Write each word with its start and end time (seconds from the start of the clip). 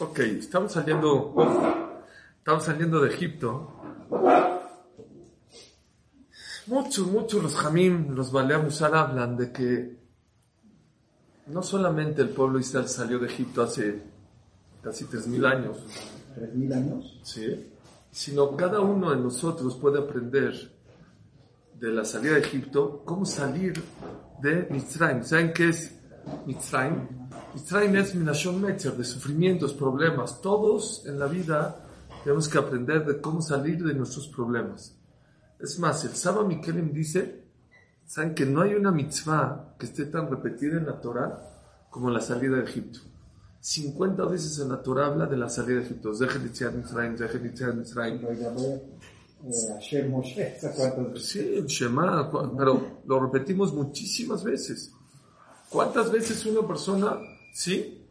Ok, 0.00 0.20
estamos 0.20 0.70
saliendo, 0.70 1.34
estamos 2.38 2.62
saliendo 2.62 3.00
de 3.00 3.08
Egipto. 3.08 3.72
Muchos, 6.68 7.06
muchos 7.08 7.42
los 7.42 7.56
Jamim, 7.56 8.14
los 8.14 8.30
Balea 8.30 8.60
Musar 8.60 8.94
hablan 8.94 9.36
de 9.36 9.50
que 9.50 9.98
no 11.46 11.64
solamente 11.64 12.22
el 12.22 12.28
pueblo 12.28 12.60
Israel 12.60 12.86
salió 12.88 13.18
de 13.18 13.26
Egipto 13.26 13.62
hace 13.62 14.00
casi 14.82 15.06
3.000 15.06 15.46
años, 15.46 15.78
¿Tres 16.32 16.54
mil 16.54 16.72
años? 16.72 17.18
¿sí? 17.24 17.72
sino 18.12 18.56
cada 18.56 18.80
uno 18.80 19.10
de 19.10 19.16
nosotros 19.16 19.74
puede 19.76 19.98
aprender 19.98 20.54
de 21.74 21.88
la 21.88 22.04
salida 22.04 22.34
de 22.34 22.40
Egipto 22.40 23.02
cómo 23.04 23.24
salir 23.24 23.82
de 24.40 24.68
Mitzrayim. 24.70 25.24
¿Saben 25.24 25.52
qué 25.52 25.70
es 25.70 25.98
Mitzrayim? 26.46 27.27
De 28.96 29.04
sufrimientos, 29.04 29.72
problemas. 29.72 30.40
Todos 30.40 31.04
en 31.06 31.18
la 31.18 31.26
vida 31.26 31.84
tenemos 32.24 32.48
que 32.48 32.58
aprender 32.58 33.04
de 33.04 33.20
cómo 33.20 33.40
salir 33.40 33.82
de 33.82 33.94
nuestros 33.94 34.28
problemas. 34.28 34.96
Es 35.58 35.78
más, 35.78 36.04
el 36.04 36.12
Saba 36.12 36.44
Mikelim 36.44 36.92
dice, 36.92 37.44
¿saben 38.06 38.34
que 38.34 38.46
no 38.46 38.62
hay 38.62 38.74
una 38.74 38.92
mitzvah 38.92 39.74
que 39.78 39.86
esté 39.86 40.06
tan 40.06 40.30
repetida 40.30 40.78
en 40.78 40.86
la 40.86 41.00
Torah 41.00 41.86
como 41.90 42.10
la 42.10 42.20
salida 42.20 42.56
de 42.56 42.64
Egipto? 42.64 43.00
50 43.60 44.24
veces 44.26 44.58
en 44.60 44.68
la 44.68 44.82
Torah 44.82 45.06
habla 45.06 45.26
de 45.26 45.36
la 45.36 45.48
salida 45.48 45.80
de 45.80 45.86
Egipto. 45.86 46.12
Eh. 51.14 51.20
Sí, 51.20 51.54
el 51.56 51.66
Shema, 51.66 52.30
pero 52.56 53.00
lo 53.06 53.20
repetimos 53.20 53.72
muchísimas 53.72 54.44
veces. 54.44 54.92
¿Cuántas 55.70 56.10
veces 56.10 56.44
una 56.46 56.66
persona, 56.66 57.18
sí? 57.52 58.06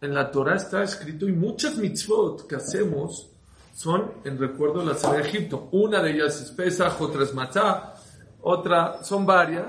En 0.00 0.14
la 0.14 0.30
Torah 0.30 0.56
está 0.56 0.82
escrito 0.82 1.28
y 1.28 1.32
muchas 1.32 1.76
mitzvot 1.76 2.46
que 2.46 2.56
hacemos 2.56 3.30
son 3.74 4.12
en 4.24 4.38
recuerdo 4.38 4.80
de 4.80 4.86
la 4.86 4.94
salida 4.94 5.22
de 5.22 5.28
Egipto. 5.28 5.68
Una 5.72 6.02
de 6.02 6.12
ellas 6.12 6.40
es 6.40 6.50
Pesach, 6.50 7.00
otra 7.00 7.22
es 7.22 7.32
Matzah, 7.32 7.94
otra, 8.42 9.04
son 9.04 9.24
varias, 9.24 9.66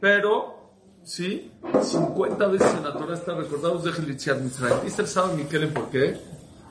pero, 0.00 0.70
sí, 1.02 1.52
50 1.82 2.46
veces 2.46 2.74
en 2.74 2.84
la 2.84 2.92
Torah 2.92 3.14
está 3.14 3.34
recordado 3.34 3.78
de 3.78 3.92
Gelichiat 3.92 4.38
Mitzrayim. 4.40 4.84
Dice 4.84 5.02
el 5.02 5.08
sábado 5.08 5.34
Miquel 5.36 5.68
por 5.72 5.90
qué, 5.90 6.20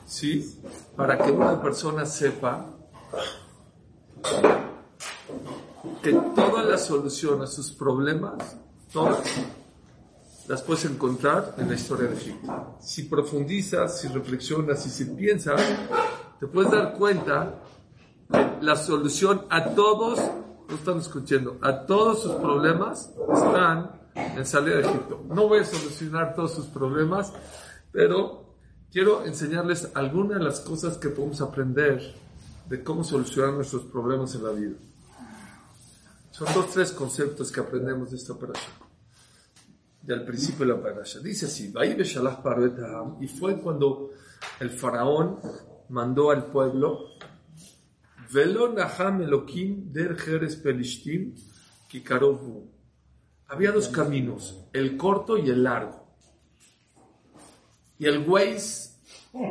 sí, 0.06 0.58
para 0.96 1.18
que 1.18 1.30
una 1.30 1.60
persona 1.60 2.06
sepa 2.06 2.66
que 6.02 6.12
todas 6.34 6.66
las 6.66 6.86
soluciones 6.86 7.50
a 7.50 7.52
sus 7.52 7.72
problemas, 7.72 8.56
todas, 8.92 9.20
las 10.50 10.62
puedes 10.62 10.84
encontrar 10.84 11.54
en 11.58 11.68
la 11.68 11.76
historia 11.76 12.08
de 12.08 12.16
Egipto. 12.16 12.76
Si 12.80 13.04
profundizas, 13.04 14.00
si 14.00 14.08
reflexionas 14.08 14.84
y 14.84 14.90
si 14.90 15.04
piensas, 15.04 15.62
te 16.40 16.48
puedes 16.48 16.72
dar 16.72 16.94
cuenta 16.94 17.54
que 18.28 18.56
la 18.60 18.74
solución 18.74 19.42
a 19.48 19.66
todos, 19.76 20.18
no 20.68 20.74
están 20.74 20.98
escuchando, 20.98 21.56
a 21.62 21.86
todos 21.86 22.22
sus 22.22 22.32
problemas 22.32 23.12
están 23.32 23.92
en 24.16 24.44
salir 24.44 24.74
de 24.74 24.80
Egipto. 24.88 25.22
No 25.28 25.46
voy 25.46 25.60
a 25.60 25.64
solucionar 25.64 26.34
todos 26.34 26.52
sus 26.52 26.66
problemas, 26.66 27.32
pero 27.92 28.56
quiero 28.90 29.24
enseñarles 29.24 29.92
algunas 29.94 30.38
de 30.38 30.44
las 30.46 30.58
cosas 30.58 30.98
que 30.98 31.10
podemos 31.10 31.40
aprender 31.40 32.12
de 32.68 32.82
cómo 32.82 33.04
solucionar 33.04 33.52
nuestros 33.52 33.82
problemas 33.84 34.34
en 34.34 34.42
la 34.42 34.50
vida. 34.50 34.74
Son 36.32 36.48
dos, 36.52 36.72
tres 36.72 36.90
conceptos 36.90 37.52
que 37.52 37.60
aprendemos 37.60 38.10
de 38.10 38.16
esta 38.16 38.32
operación. 38.32 38.89
Del 40.02 40.24
principio 40.24 40.66
de 40.66 40.72
la 40.72 40.82
parasha. 40.82 41.20
Dice 41.20 41.46
así, 41.46 41.72
y 43.20 43.28
fue 43.28 43.60
cuando 43.60 44.10
el 44.58 44.70
faraón 44.70 45.38
mandó 45.90 46.30
al 46.30 46.46
pueblo, 46.46 47.10
Velo 48.32 48.72
naham 48.72 49.26
der 49.92 50.16
kikarovu. 51.88 52.70
Había 53.48 53.72
dos 53.72 53.88
caminos, 53.88 54.64
el 54.72 54.96
corto 54.96 55.36
y 55.36 55.50
el 55.50 55.64
largo. 55.64 56.06
Y 57.98 58.06
el 58.06 58.26
Waze, 58.26 58.92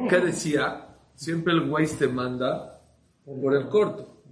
¿qué 0.09 0.19
decía? 0.19 0.95
Siempre 1.15 1.53
el 1.53 1.69
Waze 1.69 1.97
te 1.97 2.07
manda 2.07 2.81
por 3.25 3.53
el 3.53 3.67
corto. 3.67 4.23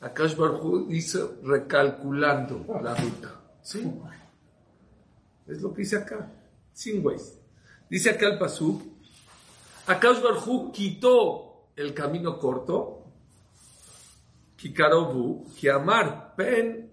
Akash 0.00 0.36
Barhu 0.36 0.86
dice 0.86 1.20
recalculando 1.42 2.66
la 2.82 2.94
ruta. 2.94 3.40
¿Sí? 3.62 3.90
Es 5.46 5.60
lo 5.62 5.72
que 5.72 5.82
dice 5.82 5.96
acá. 5.96 6.32
Sin 6.72 7.04
Waze. 7.04 7.40
Dice 7.88 8.10
acá 8.10 8.28
el 8.28 8.38
Pasuk. 8.38 8.82
Akash 9.86 10.20
Barhu 10.20 10.72
quitó 10.72 11.68
el 11.76 11.94
camino 11.94 12.38
corto. 12.38 13.04
Kikarobu. 14.56 15.46
Kiamar 15.54 16.34
pen. 16.34 16.90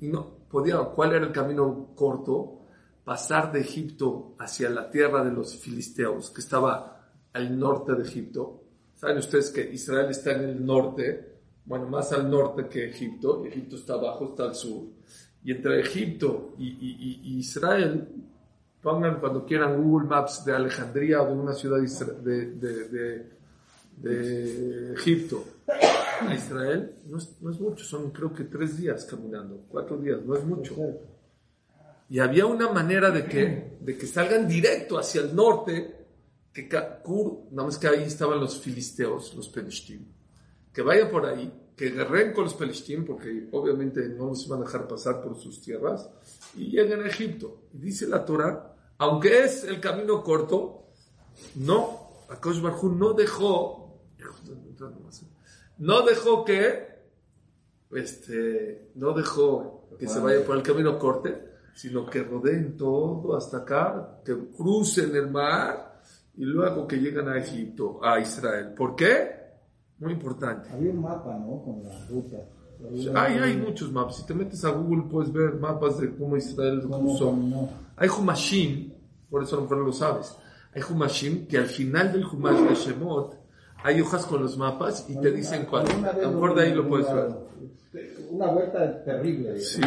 Y 0.00 0.08
no 0.08 0.40
podía. 0.48 0.78
¿Cuál 0.78 1.14
era 1.14 1.26
el 1.26 1.32
camino 1.32 1.92
corto? 1.94 2.66
Pasar 3.04 3.50
de 3.52 3.60
Egipto 3.60 4.34
hacia 4.38 4.70
la 4.70 4.90
tierra 4.90 5.24
de 5.24 5.32
los 5.32 5.56
filisteos, 5.56 6.30
que 6.30 6.40
estaba 6.40 7.00
al 7.32 7.58
norte 7.58 7.94
de 7.94 8.02
Egipto. 8.02 8.64
Saben 8.94 9.18
ustedes 9.18 9.50
que 9.50 9.62
Israel 9.72 10.10
está 10.10 10.32
en 10.32 10.42
el 10.42 10.64
norte, 10.64 11.40
bueno, 11.64 11.88
más 11.88 12.12
al 12.12 12.30
norte 12.30 12.68
que 12.68 12.90
Egipto, 12.90 13.42
y 13.44 13.48
Egipto 13.48 13.76
está 13.76 13.94
abajo, 13.94 14.26
está 14.26 14.44
al 14.44 14.54
sur. 14.54 14.88
Y 15.44 15.52
entre 15.52 15.80
Egipto 15.80 16.54
y, 16.58 16.66
y- 16.68 17.20
y- 17.24 17.38
Israel, 17.38 18.06
pongan 18.82 19.20
cuando 19.20 19.44
quieran 19.46 19.82
Google 19.82 20.06
Maps 20.08 20.44
de 20.44 20.52
Alejandría 20.52 21.22
o 21.22 21.26
de 21.28 21.32
una 21.40 21.52
ciudad 21.54 21.78
de, 21.78 22.46
de- 22.54 22.88
de- 22.88 23.30
de- 23.96 24.92
Egipto 24.94 25.44
a 25.66 26.34
Israel, 26.34 26.94
no 27.06 27.18
es, 27.18 27.30
no 27.40 27.50
es 27.50 27.60
mucho, 27.60 27.84
son 27.84 28.10
creo 28.10 28.32
que 28.34 28.44
tres 28.44 28.76
días 28.78 29.04
caminando, 29.06 29.64
cuatro 29.68 29.96
días, 29.96 30.20
no 30.24 30.36
es 30.36 30.44
mucho. 30.44 30.74
Y 32.10 32.18
había 32.18 32.44
una 32.46 32.70
manera 32.72 33.10
de 33.10 33.24
que, 33.24 33.78
de 33.80 33.96
que 33.96 34.06
salgan 34.06 34.46
directo 34.48 34.98
hacia 34.98 35.22
el 35.22 35.34
norte, 35.34 35.96
que 36.52 36.68
Kur, 37.02 37.44
nada 37.52 37.68
más 37.68 37.78
que 37.78 37.86
ahí 37.88 38.02
estaban 38.02 38.40
los 38.40 38.60
filisteos, 38.60 39.34
los 39.34 39.48
pelishtim, 39.48 40.04
que 40.72 40.82
vayan 40.82 41.08
por 41.10 41.24
ahí, 41.26 41.50
que 41.80 41.88
guerren 41.88 42.34
con 42.34 42.44
los 42.44 42.52
pelishtim, 42.52 43.06
porque 43.06 43.48
obviamente 43.52 44.06
no 44.10 44.26
los 44.26 44.46
van 44.46 44.60
a 44.60 44.64
dejar 44.66 44.86
pasar 44.86 45.22
por 45.22 45.34
sus 45.34 45.62
tierras, 45.62 46.10
y 46.54 46.66
lleguen 46.66 47.00
a 47.00 47.06
Egipto. 47.06 47.62
Y 47.72 47.78
dice 47.78 48.06
la 48.06 48.22
Torah, 48.22 48.76
aunque 48.98 49.44
es 49.44 49.64
el 49.64 49.80
camino 49.80 50.22
corto, 50.22 50.88
no, 51.54 52.10
Akash 52.28 52.60
Barjú 52.60 52.90
no 52.90 53.14
dejó, 53.14 53.98
no 55.78 56.02
dejó 56.02 56.44
que, 56.44 56.86
este, 57.92 58.90
no 58.96 59.14
dejó 59.14 59.88
que 59.98 60.06
se 60.06 60.20
vaya 60.20 60.44
por 60.44 60.58
el 60.58 60.62
camino 60.62 60.98
corte, 60.98 61.44
sino 61.74 62.04
que 62.04 62.22
rodeen 62.22 62.76
todo 62.76 63.34
hasta 63.34 63.56
acá, 63.56 64.20
que 64.22 64.36
crucen 64.54 65.16
el 65.16 65.30
mar 65.30 66.02
y 66.36 66.44
luego 66.44 66.86
que 66.86 66.98
llegan 66.98 67.30
a 67.30 67.38
Egipto, 67.38 68.04
a 68.04 68.20
Israel. 68.20 68.74
¿Por 68.74 68.94
qué? 68.94 69.39
Muy 70.00 70.12
importante. 70.12 70.70
Había 70.70 70.90
un 70.90 71.02
mapa, 71.02 71.36
¿no? 71.38 71.62
Con 71.62 71.82
la 71.82 72.06
ruta. 72.08 72.38
Hay, 73.14 73.38
hay 73.38 73.56
muchos 73.56 73.92
mapas. 73.92 74.16
Si 74.16 74.26
te 74.26 74.34
metes 74.34 74.64
a 74.64 74.70
Google 74.70 75.04
puedes 75.10 75.30
ver 75.32 75.54
mapas 75.54 76.00
de 76.00 76.14
cómo 76.16 76.36
Israel 76.36 76.80
¿Cómo 76.82 76.98
cruzó. 77.00 77.36
Hay 77.96 78.08
Humashim, 78.08 78.92
por 79.28 79.42
eso 79.42 79.56
a 79.56 79.58
lo 79.58 79.62
mejor 79.64 79.78
no 79.78 79.84
lo 79.84 79.92
sabes. 79.92 80.34
Hay 80.74 80.82
Humashim 80.82 81.46
que 81.46 81.58
al 81.58 81.66
final 81.66 82.12
del 82.12 82.24
Humash 82.24 82.68
de 82.68 82.74
Shemot 82.74 83.36
hay 83.82 84.00
hojas 84.00 84.24
con 84.24 84.42
los 84.42 84.56
mapas 84.56 85.06
y 85.08 85.16
te 85.20 85.30
dicen 85.30 85.66
cuál. 85.66 85.86
A 85.86 86.12
lo 86.12 86.32
mejor 86.32 86.54
de 86.54 86.62
ahí 86.62 86.74
lo 86.74 86.88
puedes 86.88 87.12
ver. 87.12 87.34
Una 88.30 88.46
vuelta 88.46 89.04
terrible. 89.04 89.60
Sí. 89.60 89.82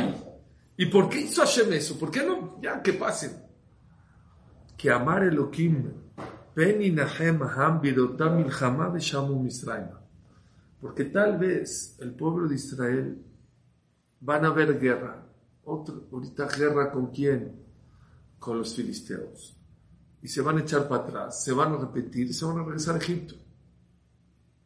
¿Y 0.78 0.88
por 0.88 1.10
qué 1.10 1.22
hizo 1.22 1.42
Hashem 1.42 1.74
eso? 1.74 1.98
¿Por 1.98 2.12
qué 2.12 2.24
no? 2.24 2.60
Ya, 2.62 2.82
que 2.82 2.94
pasen. 2.94 3.32
Que 4.78 4.92
amar 4.92 5.24
Elohim, 5.24 5.92
Beni 6.56 6.92
Nahem 6.92 7.42
Ham 7.42 7.82
Bidotam 7.82 8.38
Milchama 8.38 8.90
Beshamu 8.90 9.42
Misraim. 9.42 10.03
Porque 10.84 11.06
tal 11.06 11.38
vez 11.38 11.96
el 12.02 12.14
pueblo 12.14 12.46
de 12.50 12.56
Israel 12.56 13.24
van 14.20 14.44
a 14.44 14.50
ver 14.50 14.78
guerra. 14.78 15.26
Ahorita 15.66 16.46
guerra 16.58 16.92
con 16.92 17.08
quién? 17.08 17.56
Con 18.38 18.58
los 18.58 18.76
filisteos. 18.76 19.56
Y 20.22 20.28
se 20.28 20.42
van 20.42 20.58
a 20.58 20.62
echar 20.62 20.90
para 20.90 21.04
atrás, 21.04 21.42
se 21.42 21.54
van 21.54 21.72
a 21.74 21.78
repetir 21.78 22.34
se 22.34 22.44
van 22.44 22.60
a 22.60 22.64
regresar 22.66 22.96
a 22.96 22.98
Egipto. 22.98 23.36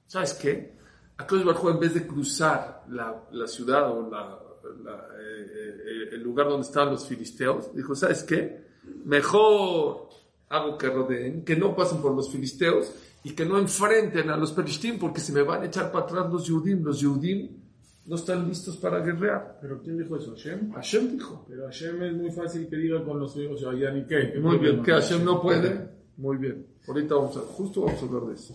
¿Sabes 0.08 0.34
qué? 0.34 0.76
Baruj 1.20 1.64
Hu, 1.64 1.70
en 1.70 1.80
vez 1.80 1.94
de 1.94 2.08
cruzar 2.08 2.86
la, 2.90 3.24
la 3.32 3.46
ciudad 3.48 3.92
o 3.92 4.10
la- 4.10 4.40
la, 4.84 4.96
eh, 5.20 5.46
eh, 5.52 6.10
el 6.14 6.24
lugar 6.24 6.48
donde 6.50 6.66
estaban 6.66 6.90
los 6.90 7.08
filisteos, 7.08 7.74
dijo, 7.76 7.94
¿sabes 7.96 8.24
qué? 8.24 8.66
Mejor 9.06 10.10
hago 10.50 10.78
que 10.80 10.90
rodeen, 10.90 11.46
que 11.46 11.56
no 11.56 11.76
pasen 11.76 12.02
por 12.02 12.16
los 12.16 12.32
filisteos 12.32 12.92
y 13.28 13.32
que 13.36 13.46
no 13.46 13.58
enfrenten 13.58 14.30
a 14.30 14.38
los 14.38 14.52
pelishtim 14.54 14.98
porque 15.00 15.20
se 15.20 15.34
me 15.34 15.42
van 15.42 15.62
a 15.64 15.66
echar 15.66 15.92
para 15.92 16.06
atrás 16.06 16.32
los 16.32 16.46
yudim. 16.46 16.82
Los 16.84 17.00
yudim 17.02 17.58
no 18.06 18.16
están 18.16 18.48
listos 18.48 18.78
para 18.78 19.00
guerrear. 19.00 19.58
¿Pero 19.62 19.82
quién 19.82 19.98
dijo 19.98 20.16
eso? 20.16 20.32
¿Hashem? 20.32 20.72
Hashem 20.72 21.12
dijo. 21.18 21.46
Pero 21.50 21.66
Hashem 21.66 22.04
es 22.04 22.14
muy 22.14 22.32
fácil 22.32 22.70
que 22.70 22.78
diga 22.78 23.04
con 23.04 23.20
los 23.20 23.36
hijos 23.36 23.60
Yayan 23.60 23.98
y 23.98 24.06
qué. 24.06 24.32
¿Qué 24.32 24.40
Muy 24.40 24.58
bien, 24.60 24.82
que 24.82 24.92
Hashem 24.94 25.26
no 25.26 25.42
puede. 25.42 25.90
Muy 26.16 26.38
bien. 26.38 26.66
Ahorita 26.88 27.16
vamos 27.16 27.36
a, 27.36 27.42
justo 27.42 27.82
vamos 27.82 28.02
a 28.02 28.06
hablar 28.06 28.24
de 28.30 28.34
eso. 28.36 28.54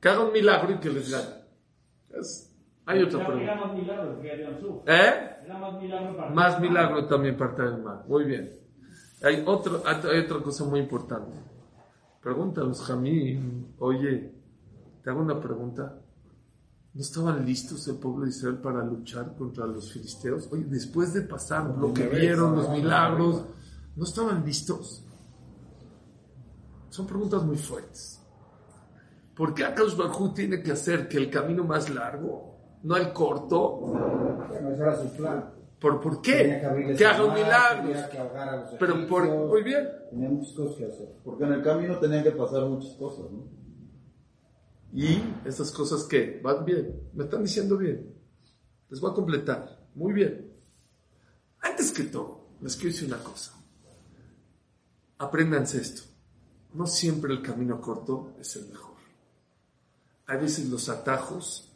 Que 0.00 0.08
haga 0.10 0.24
un 0.26 0.32
milagro 0.32 0.74
y 0.74 0.78
que 0.78 0.90
les 0.90 1.10
gane. 1.10 1.28
Es- 2.20 2.44
hay 2.84 3.02
otra 3.02 3.20
Era, 3.20 3.28
era 3.28 3.36
pregunta. 3.38 3.66
más 3.66 3.74
milagro 3.78 4.20
que. 4.20 4.28
¿Eh? 4.92 5.14
Era 5.44 5.58
más 5.58 5.82
milagro 5.82 6.16
para 6.16 6.30
Más 6.30 6.60
milagro 6.60 7.06
también 7.06 7.36
parte 7.36 7.62
del 7.62 7.78
mal. 7.82 8.02
Muy 8.08 8.24
bien. 8.24 8.50
Hay, 9.22 9.42
otro, 9.46 9.82
hay 9.86 10.20
otra 10.20 10.38
cosa 10.40 10.64
muy 10.64 10.80
importante. 10.80 11.32
Pregunta 12.28 12.60
a 12.60 12.64
los 12.64 12.82
Jamín, 12.82 13.74
oye, 13.78 14.34
te 15.02 15.08
hago 15.08 15.22
una 15.22 15.40
pregunta. 15.40 15.98
¿No 16.92 17.00
estaban 17.00 17.42
listos 17.46 17.88
el 17.88 17.96
pueblo 17.96 18.24
de 18.24 18.28
Israel 18.28 18.58
para 18.58 18.84
luchar 18.84 19.34
contra 19.34 19.64
los 19.64 19.90
filisteos? 19.90 20.46
Oye, 20.52 20.64
después 20.64 21.14
de 21.14 21.22
pasar 21.22 21.74
lo 21.78 21.90
que 21.94 22.06
vieron, 22.06 22.54
los 22.54 22.68
milagros, 22.68 23.46
¿no 23.96 24.04
estaban 24.04 24.44
listos? 24.44 25.06
Son 26.90 27.06
preguntas 27.06 27.42
muy 27.44 27.56
fuertes. 27.56 28.20
¿Por 29.34 29.54
qué 29.54 29.64
Akash 29.64 29.96
Barjú 29.96 30.34
tiene 30.34 30.62
que 30.62 30.72
hacer 30.72 31.08
que 31.08 31.16
el 31.16 31.30
camino 31.30 31.64
más 31.64 31.88
largo, 31.88 32.58
no 32.82 32.94
el 32.98 33.10
corto? 33.14 33.90
Ese 34.52 34.82
era 34.82 35.00
su 35.02 35.16
plan. 35.16 35.57
¿Por, 35.80 36.00
por 36.00 36.20
qué? 36.20 36.60
que 36.96 37.06
haga 37.06 37.24
un 37.24 37.30
mar, 37.30 37.38
milagro. 37.38 37.88
tenía 37.88 38.10
que 38.10 38.18
ahogar 38.18 38.48
a 38.48 38.56
los 38.56 38.70
Pero 38.80 39.06
por, 39.06 39.28
muy 39.28 39.62
bien. 39.62 39.88
Tenía 40.10 40.28
muchas 40.28 40.52
cosas 40.54 40.76
que 40.76 40.84
hacer. 40.86 41.08
Porque 41.24 41.44
en 41.44 41.52
el 41.52 41.62
camino 41.62 41.98
tenían 41.98 42.24
que 42.24 42.32
pasar 42.32 42.64
muchas 42.64 42.94
cosas, 42.94 43.30
¿no? 43.30 43.46
Y 44.92 45.22
esas 45.44 45.70
cosas 45.70 46.04
que 46.04 46.40
van 46.42 46.64
bien, 46.64 47.08
me 47.12 47.24
están 47.24 47.42
diciendo 47.44 47.76
bien. 47.76 48.14
Les 48.88 49.00
voy 49.00 49.10
a 49.10 49.14
completar. 49.14 49.86
Muy 49.94 50.12
bien. 50.12 50.52
Antes 51.60 51.92
que 51.92 52.04
todo, 52.04 52.48
les 52.60 52.74
quiero 52.74 52.92
decir 52.92 53.08
una 53.08 53.22
cosa. 53.22 53.52
Apréndanse 55.18 55.80
esto. 55.80 56.02
No 56.72 56.86
siempre 56.86 57.32
el 57.32 57.42
camino 57.42 57.80
corto 57.80 58.34
es 58.40 58.56
el 58.56 58.68
mejor. 58.68 58.96
Hay 60.26 60.38
veces 60.38 60.68
los 60.68 60.88
atajos 60.88 61.67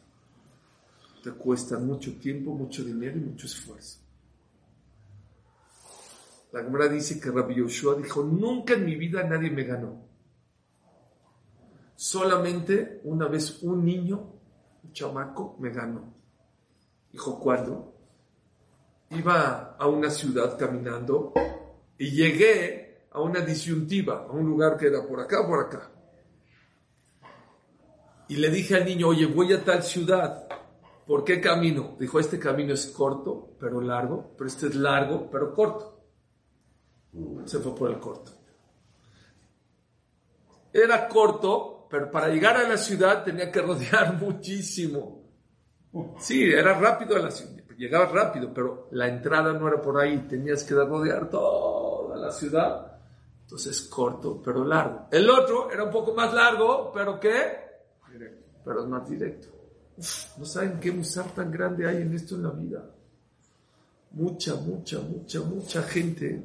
te 1.23 1.31
cuestan 1.31 1.87
mucho 1.87 2.19
tiempo, 2.19 2.51
mucho 2.53 2.83
dinero 2.83 3.17
y 3.17 3.21
mucho 3.21 3.47
esfuerzo. 3.47 3.99
La 6.51 6.61
Gemara 6.61 6.89
dice 6.89 7.19
que 7.19 7.31
Rabbi 7.31 7.55
Yoshua 7.55 7.95
dijo, 7.95 8.23
nunca 8.23 8.73
en 8.73 8.85
mi 8.85 8.95
vida 8.95 9.23
nadie 9.23 9.49
me 9.49 9.63
ganó. 9.63 10.05
Solamente 11.95 12.99
una 13.05 13.27
vez 13.27 13.63
un 13.63 13.85
niño, 13.85 14.33
un 14.83 14.91
chamaco, 14.91 15.55
me 15.59 15.69
ganó. 15.69 16.13
Dijo, 17.11 17.39
¿cuándo? 17.39 17.95
Iba 19.09 19.77
a 19.79 19.87
una 19.87 20.09
ciudad 20.09 20.57
caminando 20.57 21.33
y 21.97 22.11
llegué 22.11 23.07
a 23.11 23.21
una 23.21 23.39
disyuntiva, 23.39 24.25
a 24.25 24.31
un 24.31 24.45
lugar 24.45 24.75
que 24.77 24.87
era 24.87 25.07
por 25.07 25.21
acá 25.21 25.47
por 25.47 25.59
acá. 25.65 25.89
Y 28.27 28.35
le 28.35 28.49
dije 28.49 28.75
al 28.75 28.85
niño, 28.85 29.07
oye, 29.07 29.25
voy 29.25 29.53
a 29.53 29.63
tal 29.63 29.83
ciudad. 29.83 30.47
¿Por 31.05 31.23
qué 31.23 31.41
camino? 31.41 31.95
Dijo, 31.99 32.19
este 32.19 32.39
camino 32.39 32.73
es 32.73 32.87
corto, 32.87 33.55
pero 33.59 33.81
largo, 33.81 34.33
pero 34.37 34.47
este 34.47 34.67
es 34.67 34.75
largo, 34.75 35.29
pero 35.29 35.53
corto. 35.53 36.01
Se 37.45 37.59
fue 37.59 37.75
por 37.75 37.91
el 37.91 37.99
corto. 37.99 38.31
Era 40.71 41.07
corto, 41.07 41.87
pero 41.89 42.09
para 42.09 42.29
llegar 42.29 42.57
a 42.57 42.67
la 42.67 42.77
ciudad 42.77 43.23
tenía 43.23 43.51
que 43.51 43.61
rodear 43.61 44.13
muchísimo. 44.19 45.21
Sí, 46.17 46.43
era 46.43 46.73
rápido 46.79 47.15
a 47.15 47.19
la 47.19 47.29
ciudad, 47.29 47.63
llegaba 47.77 48.05
rápido, 48.05 48.51
pero 48.53 48.87
la 48.91 49.07
entrada 49.07 49.53
no 49.53 49.67
era 49.67 49.81
por 49.81 49.99
ahí, 49.99 50.25
tenías 50.27 50.63
que 50.63 50.73
rodear 50.73 51.29
toda 51.29 52.17
la 52.17 52.31
ciudad. 52.31 52.99
Entonces 53.41 53.83
corto, 53.83 54.41
pero 54.43 54.63
largo. 54.63 55.07
El 55.11 55.29
otro 55.29 55.69
era 55.69 55.83
un 55.83 55.91
poco 55.91 56.13
más 56.13 56.33
largo, 56.33 56.91
pero 56.91 57.19
¿qué? 57.19 57.61
Pero 58.63 58.87
más 58.87 59.07
directo. 59.07 59.52
No 60.37 60.45
saben 60.45 60.79
qué 60.79 60.91
musar 60.91 61.33
tan 61.35 61.51
grande 61.51 61.87
hay 61.87 62.01
en 62.01 62.13
esto 62.13 62.35
en 62.35 62.43
la 62.43 62.51
vida. 62.51 62.89
Mucha, 64.11 64.55
mucha, 64.55 64.99
mucha, 64.99 65.41
mucha 65.41 65.83
gente, 65.83 66.43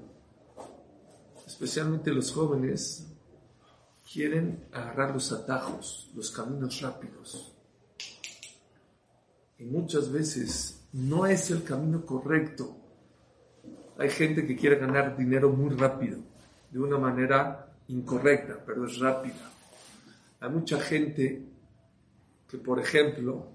especialmente 1.46 2.10
los 2.10 2.32
jóvenes, 2.32 3.06
quieren 4.10 4.66
agarrar 4.72 5.12
los 5.12 5.32
atajos, 5.32 6.10
los 6.14 6.30
caminos 6.30 6.80
rápidos. 6.80 7.54
Y 9.58 9.64
muchas 9.64 10.10
veces 10.10 10.86
no 10.92 11.26
es 11.26 11.50
el 11.50 11.64
camino 11.64 12.04
correcto. 12.04 12.76
Hay 13.98 14.10
gente 14.10 14.46
que 14.46 14.56
quiere 14.56 14.76
ganar 14.76 15.16
dinero 15.16 15.50
muy 15.50 15.74
rápido, 15.74 16.18
de 16.70 16.78
una 16.78 16.98
manera 16.98 17.74
incorrecta, 17.88 18.62
pero 18.64 18.86
es 18.86 18.98
rápida. 18.98 19.50
Hay 20.40 20.50
mucha 20.50 20.78
gente 20.78 21.44
que, 22.48 22.58
por 22.58 22.80
ejemplo, 22.80 23.46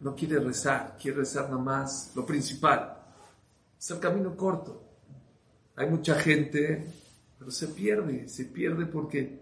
no 0.00 0.14
quiere 0.14 0.38
rezar, 0.38 0.96
quiere 1.00 1.18
rezar 1.18 1.44
nada 1.44 1.62
más 1.62 2.12
lo 2.14 2.24
principal. 2.24 2.96
Es 3.78 3.90
el 3.90 4.00
camino 4.00 4.36
corto. 4.36 4.82
Hay 5.76 5.88
mucha 5.88 6.14
gente, 6.14 6.86
pero 7.38 7.50
se 7.50 7.68
pierde, 7.68 8.28
se 8.28 8.46
pierde 8.46 8.86
porque 8.86 9.40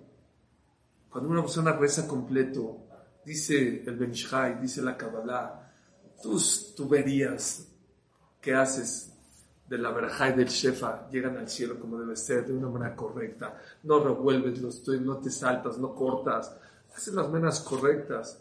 cuando 1.08 1.31
una 1.31 1.43
persona 1.43 1.72
reza 1.72 2.08
completo, 2.08 2.87
dice 3.25 3.84
el 3.87 3.96
Benishai, 3.96 4.60
dice 4.60 4.82
la 4.82 4.96
Kabbalah, 4.96 5.72
tus 6.20 6.75
tuberías 6.75 7.69
que 8.40 8.55
haces 8.55 9.12
de 9.69 9.78
la 9.78 9.90
verajá 9.93 10.31
y 10.31 10.32
del 10.34 10.49
shefa 10.49 11.08
llegan 11.10 11.37
al 11.37 11.49
cielo 11.49 11.78
como 11.78 11.99
debe 11.99 12.17
ser, 12.17 12.46
de 12.46 12.52
una 12.52 12.69
manera 12.69 12.96
correcta. 12.96 13.56
No 13.84 14.02
revuelves 14.02 14.60
los 14.60 14.82
tuyos, 14.82 15.02
no 15.02 15.19
te 15.19 15.31
saltas, 15.31 15.78
no 15.78 15.94
cortas, 15.94 16.55
haces 16.94 17.14
las 17.14 17.29
maneras 17.29 17.61
correctas. 17.61 18.41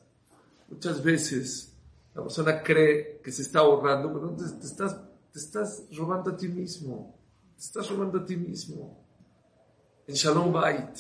Muchas 0.70 1.04
veces 1.04 1.74
la 2.14 2.22
persona 2.22 2.62
cree 2.62 3.20
que 3.24 3.32
se 3.32 3.42
está 3.42 3.60
ahorrando, 3.60 4.14
pero 4.14 4.36
te 4.36 4.66
estás, 4.66 4.98
te 5.32 5.40
estás 5.40 5.84
robando 5.92 6.32
a 6.32 6.38
ti 6.38 6.48
mismo. 6.48 7.18
Te 7.56 7.62
estás 7.62 7.90
robando 7.90 8.20
a 8.20 8.26
ti 8.26 8.38
mismo. 8.38 9.04
En 10.06 10.16
Shalom 10.16 10.52
Bait, 10.52 10.98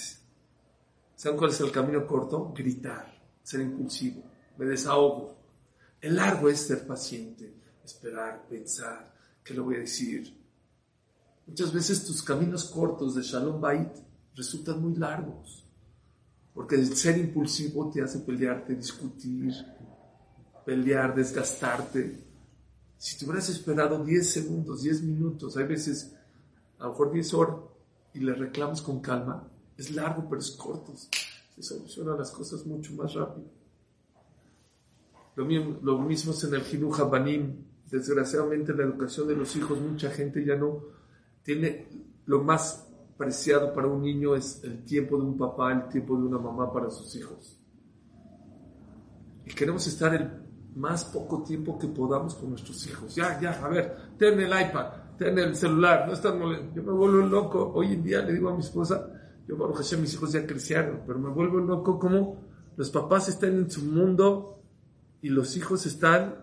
¿saben 1.16 1.38
cuál 1.38 1.52
es 1.52 1.60
el 1.60 1.72
camino 1.72 2.08
corto? 2.08 2.54
Gritar, 2.56 3.22
ser 3.44 3.62
impulsivo, 3.62 4.24
me 4.58 4.66
desahogo. 4.66 5.36
El 6.00 6.16
largo 6.16 6.50
es 6.50 6.60
ser 6.62 6.88
paciente, 6.88 7.54
esperar, 7.84 8.48
pensar, 8.48 9.14
¿qué 9.44 9.54
le 9.54 9.60
voy 9.60 9.76
a 9.76 9.80
decir? 9.80 10.42
Muchas 11.46 11.74
veces 11.74 12.06
tus 12.06 12.24
caminos 12.24 12.66
cortos 12.66 13.16
de 13.16 13.22
Shalom 13.22 13.60
Bait 13.60 13.92
resultan 14.36 14.82
muy 14.82 14.95
largos, 14.95 15.63
porque 16.54 16.76
el 16.76 16.95
ser 16.95 17.18
impulsivo 17.18 17.90
te 17.90 18.02
hace 18.02 18.19
pelearte, 18.19 18.76
discutir, 18.76 19.54
pelear, 20.66 21.16
desgastarte. 21.16 22.19
Si 22.98 23.18
te 23.18 23.26
hubieras 23.26 23.50
esperado 23.50 24.04
10 24.04 24.30
segundos, 24.30 24.83
10 24.83 25.02
minutos, 25.04 25.57
hay 25.57 25.66
veces 25.66 26.16
a 26.80 26.83
lo 26.83 26.92
mejor 26.92 27.12
10 27.12 27.33
horas, 27.33 27.56
y 28.14 28.19
le 28.19 28.33
reclamas 28.33 28.81
con 28.81 29.00
calma, 29.02 29.48
es 29.78 29.92
largo 29.92 30.28
pero 30.30 30.40
es 30.40 30.52
corto. 30.52 30.94
Se 30.95 31.64
solucionan 31.64 32.18
las 32.18 32.31
cosas 32.31 32.66
mucho 32.66 32.94
más 32.94 33.14
rápido. 33.14 33.48
Lo 35.36 35.45
mismo, 35.45 35.80
lo 35.81 36.10
es 36.10 36.44
en 36.44 36.54
el 36.54 36.62
Jinuj 36.62 37.00
Habanim. 37.00 37.66
Desgraciadamente 37.90 38.72
en 38.72 38.78
la 38.80 38.83
educación 38.86 39.28
de 39.28 39.36
los 39.36 39.56
hijos 39.56 39.80
mucha 39.80 40.10
gente 40.10 40.44
ya 40.45 40.56
no 40.56 40.80
tiene 41.44 41.88
lo 42.26 42.44
más 42.44 42.88
preciado 43.23 43.73
para 43.73 43.87
un 43.87 44.01
niño 44.01 44.35
es 44.35 44.63
el 44.63 44.83
tiempo 44.83 45.18
de 45.18 45.23
un 45.23 45.37
papá, 45.37 45.71
el 45.71 45.87
tiempo 45.89 46.15
de 46.18 46.23
una 46.23 46.37
mamá 46.37 46.71
para 46.71 46.89
sus 46.89 47.15
hijos. 47.15 47.59
Y 49.45 49.53
queremos 49.53 49.85
estar 49.87 50.13
el 50.13 50.30
más 50.75 51.06
poco 51.06 51.44
tiempo 51.44 51.77
que 51.77 51.87
podamos 51.87 52.35
con 52.35 52.49
nuestros 52.49 52.85
hijos. 52.87 53.15
Ya, 53.15 53.39
ya, 53.39 53.51
a 53.63 53.68
ver, 53.69 53.95
ten 54.18 54.39
el 54.39 54.49
iPad, 54.49 54.87
ten 55.18 55.37
el 55.37 55.56
celular, 55.56 56.06
no 56.07 56.13
estás 56.13 56.33
molest- 56.33 56.73
Yo 56.73 56.83
me 56.83 56.92
vuelvo 56.92 57.18
loco. 57.27 57.71
Hoy 57.75 57.94
en 57.94 58.03
día 58.03 58.21
le 58.21 58.33
digo 58.33 58.49
a 58.49 58.53
mi 58.53 58.61
esposa, 58.61 59.07
yo, 59.47 59.57
Baruch 59.57 59.77
Hashem, 59.77 60.01
mis 60.01 60.13
hijos 60.13 60.31
ya 60.31 60.45
crecieron, 60.47 61.01
pero 61.06 61.19
me 61.19 61.30
vuelvo 61.30 61.59
loco 61.59 61.99
como 61.99 62.44
los 62.75 62.89
papás 62.89 63.30
están 63.30 63.53
en 63.53 63.69
su 63.69 63.83
mundo 63.83 64.61
y 65.21 65.30
los 65.30 65.56
hijos 65.57 65.85
están 65.85 66.35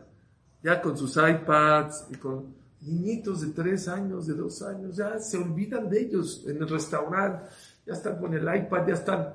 ya 0.62 0.80
con 0.80 0.96
sus 0.96 1.16
iPads 1.16 2.08
y 2.10 2.16
con 2.16 2.59
niñitos 2.82 3.42
de 3.42 3.48
tres 3.48 3.88
años, 3.88 4.26
de 4.26 4.34
dos 4.34 4.62
años, 4.62 4.96
ya 4.96 5.18
se 5.18 5.36
olvidan 5.36 5.88
de 5.88 6.00
ellos 6.00 6.44
en 6.46 6.56
el 6.56 6.68
restaurante, 6.68 7.48
ya 7.86 7.94
están 7.94 8.18
con 8.18 8.32
el 8.34 8.42
iPad, 8.42 8.86
ya 8.88 8.94
están. 8.94 9.34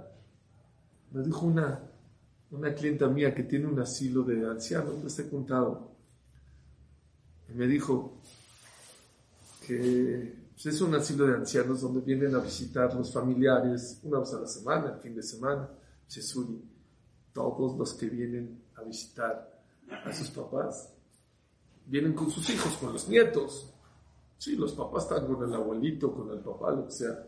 Me 1.11 1.21
dijo 1.21 1.45
una, 1.45 1.79
una 2.51 2.73
clienta 2.73 3.07
mía 3.07 3.33
que 3.33 3.43
tiene 3.43 3.67
un 3.67 3.79
asilo 3.79 4.23
de 4.23 4.45
ancianos, 4.47 5.03
les 5.03 5.19
he 5.19 5.29
contado, 5.29 5.91
y 7.49 7.53
me 7.53 7.67
dijo 7.67 8.19
que 9.65 10.45
pues, 10.53 10.65
es 10.65 10.81
un 10.81 10.95
asilo 10.95 11.27
de 11.27 11.35
ancianos 11.35 11.81
donde 11.81 12.01
vienen 12.01 12.33
a 12.35 12.39
visitar 12.39 12.93
los 12.95 13.13
familiares 13.13 13.99
una 14.03 14.19
vez 14.19 14.33
a 14.33 14.41
la 14.41 14.47
semana, 14.47 14.93
el 14.95 14.99
fin 14.99 15.15
de 15.15 15.23
semana, 15.23 15.69
Chesuri, 16.07 16.61
todos 17.33 17.77
los 17.77 17.93
que 17.93 18.07
vienen 18.07 18.63
a 18.75 18.83
visitar 18.83 19.61
a 19.89 20.13
sus 20.13 20.29
papás 20.31 20.89
vienen 21.87 22.13
con 22.13 22.29
sus 22.29 22.49
hijos, 22.49 22.75
con 22.77 22.93
los 22.93 23.07
nietos. 23.07 23.71
Sí, 24.37 24.55
los 24.55 24.73
papás 24.73 25.03
están 25.03 25.25
con 25.27 25.47
el 25.47 25.53
abuelito, 25.53 26.13
con 26.13 26.29
el 26.31 26.39
papá, 26.39 26.71
lo 26.71 26.85
que 26.85 26.91
sea. 26.91 27.25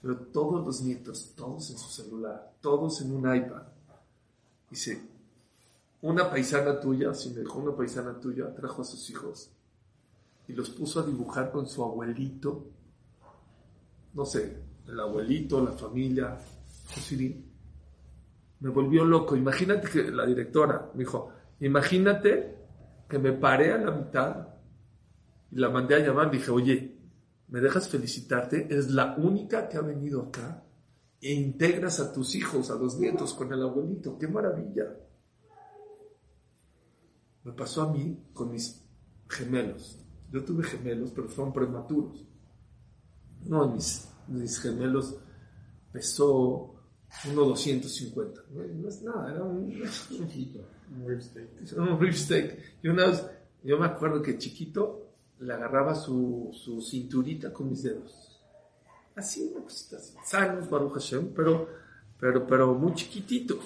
Pero 0.00 0.16
todos 0.16 0.64
los 0.64 0.80
nietos, 0.82 1.32
todos 1.36 1.70
en 1.70 1.78
su 1.78 1.88
celular, 1.88 2.54
todos 2.60 3.00
en 3.00 3.12
un 3.12 3.34
iPad. 3.34 3.62
Dice, 4.70 5.00
una 6.02 6.30
paisana 6.30 6.78
tuya, 6.78 7.14
si 7.14 7.30
me 7.30 7.40
dejó 7.40 7.58
una 7.58 7.76
paisana 7.76 8.18
tuya, 8.20 8.54
trajo 8.54 8.82
a 8.82 8.84
sus 8.84 9.08
hijos 9.10 9.50
y 10.46 10.52
los 10.52 10.70
puso 10.70 11.00
a 11.00 11.02
dibujar 11.04 11.50
con 11.50 11.66
su 11.66 11.82
abuelito, 11.82 12.66
no 14.14 14.24
sé, 14.24 14.62
el 14.86 14.98
abuelito, 14.98 15.64
la 15.64 15.72
familia. 15.72 16.38
Me 18.60 18.70
volvió 18.70 19.04
loco. 19.04 19.36
Imagínate 19.36 19.88
que 19.88 20.10
la 20.10 20.24
directora 20.26 20.90
me 20.94 21.00
dijo, 21.00 21.30
imagínate 21.60 22.57
que 23.08 23.18
me 23.18 23.32
paré 23.32 23.72
a 23.72 23.78
la 23.78 23.90
mitad 23.90 24.48
y 25.50 25.56
la 25.56 25.70
mandé 25.70 25.96
a 25.96 25.98
llamar. 26.00 26.30
Dije, 26.30 26.50
oye, 26.50 26.98
¿me 27.48 27.60
dejas 27.60 27.88
felicitarte? 27.88 28.66
Es 28.70 28.90
la 28.90 29.16
única 29.16 29.68
que 29.68 29.78
ha 29.78 29.82
venido 29.82 30.22
acá 30.22 30.64
e 31.20 31.32
integras 31.32 32.00
a 32.00 32.12
tus 32.12 32.34
hijos, 32.34 32.70
a 32.70 32.76
los 32.76 32.98
nietos 32.98 33.34
con 33.34 33.52
el 33.52 33.62
abuelito. 33.62 34.18
¡Qué 34.18 34.28
maravilla! 34.28 34.84
Me 37.44 37.52
pasó 37.52 37.82
a 37.82 37.92
mí 37.92 38.24
con 38.34 38.50
mis 38.50 38.84
gemelos. 39.28 40.04
Yo 40.30 40.44
tuve 40.44 40.64
gemelos, 40.64 41.10
pero 41.12 41.28
fueron 41.28 41.54
prematuros. 41.54 42.26
No, 43.46 43.68
mis, 43.68 44.08
mis 44.26 44.60
gemelos 44.60 45.16
pesó 45.90 46.77
1,250. 47.24 48.42
No, 48.54 48.62
no 48.64 48.88
es 48.88 49.02
nada, 49.02 49.30
era 49.32 49.42
un, 49.44 49.64
Un 51.06 51.20
steak. 51.20 51.46
un 51.76 51.98
rib 52.00 52.12
steak. 52.14 52.58
Y 52.82 52.88
una 52.88 53.06
vez, 53.08 53.26
yo 53.62 53.78
me 53.78 53.86
acuerdo 53.86 54.22
que 54.22 54.38
chiquito 54.38 55.04
le 55.40 55.52
agarraba 55.52 55.94
su, 55.94 56.50
su 56.52 56.80
cinturita 56.80 57.52
con 57.52 57.68
mis 57.70 57.82
dedos. 57.82 58.40
Así, 59.14 59.50
una 59.54 59.64
cosita 59.64 59.96
así. 59.96 60.14
Sanos, 60.24 60.70
Baruch 60.70 60.94
Hashem, 60.94 61.32
pero, 61.34 61.68
pero, 62.18 62.46
pero 62.46 62.74
muy 62.74 62.94
chiquititos. 62.94 63.58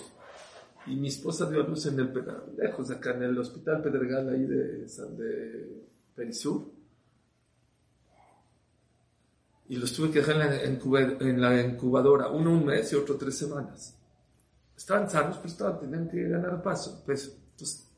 Y 0.86 0.96
mi 0.96 1.08
esposa 1.08 1.48
dio 1.48 1.62
a 1.62 1.66
luz 1.68 1.86
en 1.86 2.00
el, 2.00 2.12
lejos 2.56 2.88
de 2.88 2.96
acá, 2.96 3.14
en 3.14 3.22
el 3.22 3.38
hospital 3.38 3.80
Pedregal, 3.82 4.28
ahí 4.30 4.44
de, 4.44 4.88
San- 4.88 5.16
de 5.16 5.84
Perisur. 6.16 6.64
Y 9.72 9.76
los 9.76 9.90
tuve 9.94 10.10
que 10.10 10.18
dejar 10.18 10.36
en 10.52 11.40
la, 11.40 11.62
incubadora, 11.62 12.28
uno 12.28 12.50
un 12.50 12.66
mes 12.66 12.92
y 12.92 12.96
otro 12.96 13.16
tres 13.16 13.38
semanas. 13.38 13.96
Estaban 14.76 15.08
sanos, 15.08 15.38
pero 15.38 15.48
estaban, 15.48 15.80
tenían 15.80 16.10
que 16.10 16.28
ganar 16.28 16.62
paso, 16.62 17.02
peso. 17.06 17.32
Entonces, 17.52 17.88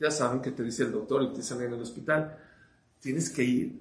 ya 0.00 0.10
saben 0.10 0.42
que 0.42 0.50
te 0.50 0.64
dice 0.64 0.82
el 0.82 0.90
doctor 0.90 1.22
y 1.22 1.28
te 1.30 1.36
dicen 1.36 1.62
en 1.62 1.72
el 1.72 1.80
hospital, 1.80 2.36
tienes 2.98 3.30
que 3.30 3.44
ir 3.44 3.80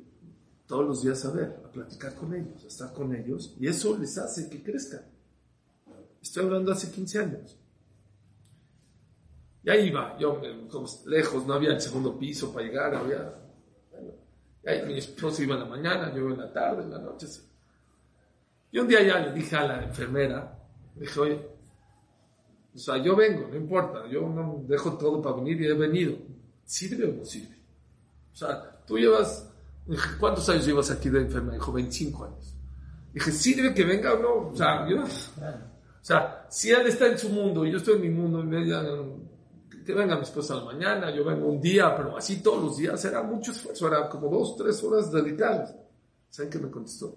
todos 0.68 0.86
los 0.86 1.02
días 1.02 1.26
a 1.26 1.32
ver, 1.32 1.60
a 1.66 1.72
platicar 1.72 2.14
con 2.14 2.36
ellos, 2.36 2.66
a 2.66 2.68
estar 2.68 2.94
con 2.94 3.16
ellos, 3.16 3.56
y 3.60 3.66
eso 3.66 3.98
les 3.98 4.16
hace 4.20 4.48
que 4.48 4.62
crezcan. 4.62 5.02
Estoy 6.22 6.46
hablando 6.46 6.72
hace 6.72 6.92
15 6.92 7.18
años. 7.18 7.58
Y 9.64 9.72
ahí 9.72 9.88
iba, 9.88 10.20
yo 10.20 10.40
eh, 10.44 10.68
lejos, 11.08 11.48
no 11.48 11.56
había 11.56 11.72
el 11.72 11.82
segundo 11.82 12.16
piso 12.16 12.54
para 12.54 12.68
llegar, 12.68 12.94
había... 12.94 13.43
ahí 14.66 14.84
mi 14.86 14.98
esposo 14.98 15.44
iba 15.44 15.56
en 15.56 15.62
la 15.62 15.66
mañana, 15.66 16.14
yo 16.14 16.30
en 16.30 16.38
la 16.38 16.52
tarde, 16.52 16.84
en 16.84 16.92
la 16.92 17.00
noche. 17.00 17.28
sí. 17.28 17.42
Y 18.72 18.80
un 18.80 18.88
día 18.88 19.04
ya 19.04 19.20
le 19.20 19.34
dije 19.34 19.56
a 19.56 19.68
la 19.68 19.84
enfermera, 19.84 20.58
le 20.96 21.02
dije, 21.02 21.20
oye, 21.20 21.48
o 22.74 22.78
sea, 22.78 22.98
yo 22.98 23.16
vengo, 23.16 23.48
no 23.48 23.56
importa, 23.56 24.08
yo 24.10 24.28
no 24.28 24.64
dejo 24.68 24.98
todo 24.98 25.22
para 25.22 25.36
venir 25.36 25.62
y 25.62 25.68
he 25.68 25.74
venido. 25.74 26.18
¿Sirve 26.66 27.06
o 27.06 27.14
no 27.14 27.24
sirve? 27.24 27.56
O 28.34 28.36
sea, 28.36 28.84
tú 28.88 28.98
llevas, 28.98 29.48
dije, 29.86 30.10
¿cuántos 30.20 30.50
años 30.50 30.66
llevas 30.66 30.90
aquí 30.90 31.10
de 31.10 31.22
enfermera? 31.22 31.54
Dijo, 31.54 31.72
25 31.72 32.26
años. 32.26 32.56
Dije, 33.14 33.32
¿sirve 33.32 33.74
que 33.76 33.86
venga 33.86 34.14
o 34.14 34.20
no? 34.20 34.50
O 34.50 34.56
sea, 34.56 34.90
yo, 34.90 35.04
o 35.04 35.08
sea, 36.02 36.48
si 36.50 36.72
él 36.72 36.88
está 36.88 37.06
en 37.06 37.20
su 37.20 37.30
mundo 37.30 37.64
y 37.64 37.72
yo 37.72 37.78
estoy 37.78 37.96
en 37.98 38.02
mi 38.02 38.10
mundo, 38.10 38.44
y 38.44 38.64
digan, 38.64 38.86
que 39.84 39.94
venga 39.94 40.16
mi 40.16 40.24
esposa 40.24 40.54
a 40.54 40.58
la 40.58 40.66
mañana, 40.66 41.14
yo 41.14 41.24
vengo 41.24 41.48
un 41.48 41.62
día, 41.62 41.96
pero 41.96 42.18
así 42.18 42.42
todos 42.42 42.64
los 42.64 42.78
días, 42.78 43.04
era 43.06 43.22
mucho 43.24 43.52
esfuerzo, 43.52 43.88
era 43.88 44.10
como 44.10 44.30
dos, 44.30 44.56
tres 44.56 44.84
horas 44.84 45.12
dedicadas. 45.12 45.76
¿Saben 46.30 46.52
qué 46.52 46.60
me 46.60 46.70
contestó? 46.70 47.16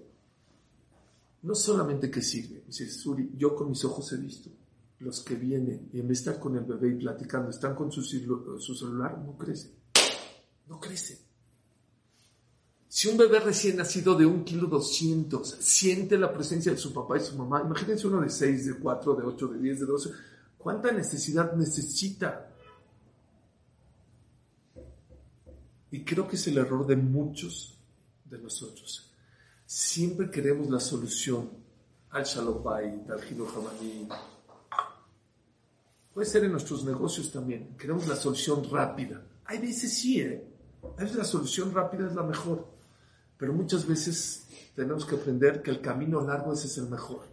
No 1.42 1.54
solamente 1.54 2.10
que 2.10 2.22
sirve, 2.22 2.64
dice 2.66 2.88
Suri, 2.88 3.30
yo 3.36 3.54
con 3.54 3.70
mis 3.70 3.84
ojos 3.84 4.12
he 4.12 4.16
visto 4.16 4.50
los 4.98 5.20
que 5.20 5.34
vienen 5.34 5.90
y 5.92 6.00
en 6.00 6.08
vez 6.08 6.24
de 6.24 6.30
estar 6.30 6.40
con 6.42 6.56
el 6.56 6.64
bebé 6.64 6.90
y 6.90 6.94
platicando, 6.94 7.50
están 7.50 7.74
con 7.74 7.92
su, 7.92 8.02
su 8.02 8.74
celular, 8.74 9.18
no 9.18 9.36
crecen. 9.36 9.72
No 10.68 10.80
crecen. 10.80 11.18
Si 12.88 13.08
un 13.08 13.18
bebé 13.18 13.40
recién 13.40 13.76
nacido 13.76 14.14
de 14.14 14.24
un 14.24 14.42
kilo 14.42 14.68
doscientos 14.68 15.56
siente 15.60 16.16
la 16.16 16.32
presencia 16.32 16.72
de 16.72 16.78
su 16.78 16.94
papá 16.94 17.18
y 17.18 17.20
su 17.20 17.36
mamá, 17.36 17.62
imagínense 17.62 18.06
uno 18.06 18.22
de 18.22 18.30
seis, 18.30 18.66
de 18.66 18.74
cuatro, 18.74 19.14
de 19.14 19.22
ocho, 19.22 19.48
de 19.48 19.58
diez, 19.58 19.80
de 19.80 19.86
doce, 19.86 20.10
¿cuánta 20.56 20.90
necesidad 20.92 21.52
necesita? 21.54 22.55
Y 25.90 26.04
creo 26.04 26.26
que 26.26 26.36
es 26.36 26.46
el 26.48 26.58
error 26.58 26.86
de 26.86 26.96
muchos 26.96 27.78
de 28.24 28.38
nosotros. 28.38 29.10
Siempre 29.64 30.30
queremos 30.30 30.68
la 30.70 30.80
solución 30.80 31.50
al 32.10 32.24
Shalom 32.24 32.62
Bayit, 32.62 33.10
al. 33.10 33.20
Puede 36.12 36.26
ser 36.26 36.44
en 36.44 36.52
nuestros 36.52 36.84
negocios 36.84 37.30
también. 37.30 37.76
Queremos 37.76 38.06
la 38.08 38.16
solución 38.16 38.68
rápida. 38.70 39.22
Hay 39.44 39.58
veces 39.58 39.92
sí, 39.92 40.20
¿eh? 40.20 40.48
A 40.96 41.02
veces 41.02 41.16
la 41.16 41.24
solución 41.24 41.74
rápida 41.74 42.06
es 42.06 42.14
la 42.14 42.22
mejor. 42.22 42.66
Pero 43.36 43.52
muchas 43.52 43.86
veces 43.86 44.46
tenemos 44.74 45.04
que 45.04 45.16
aprender 45.16 45.62
que 45.62 45.70
el 45.70 45.80
camino 45.80 46.20
largo 46.20 46.52
ese 46.52 46.68
es 46.68 46.78
el 46.78 46.88
mejor. 46.88 47.24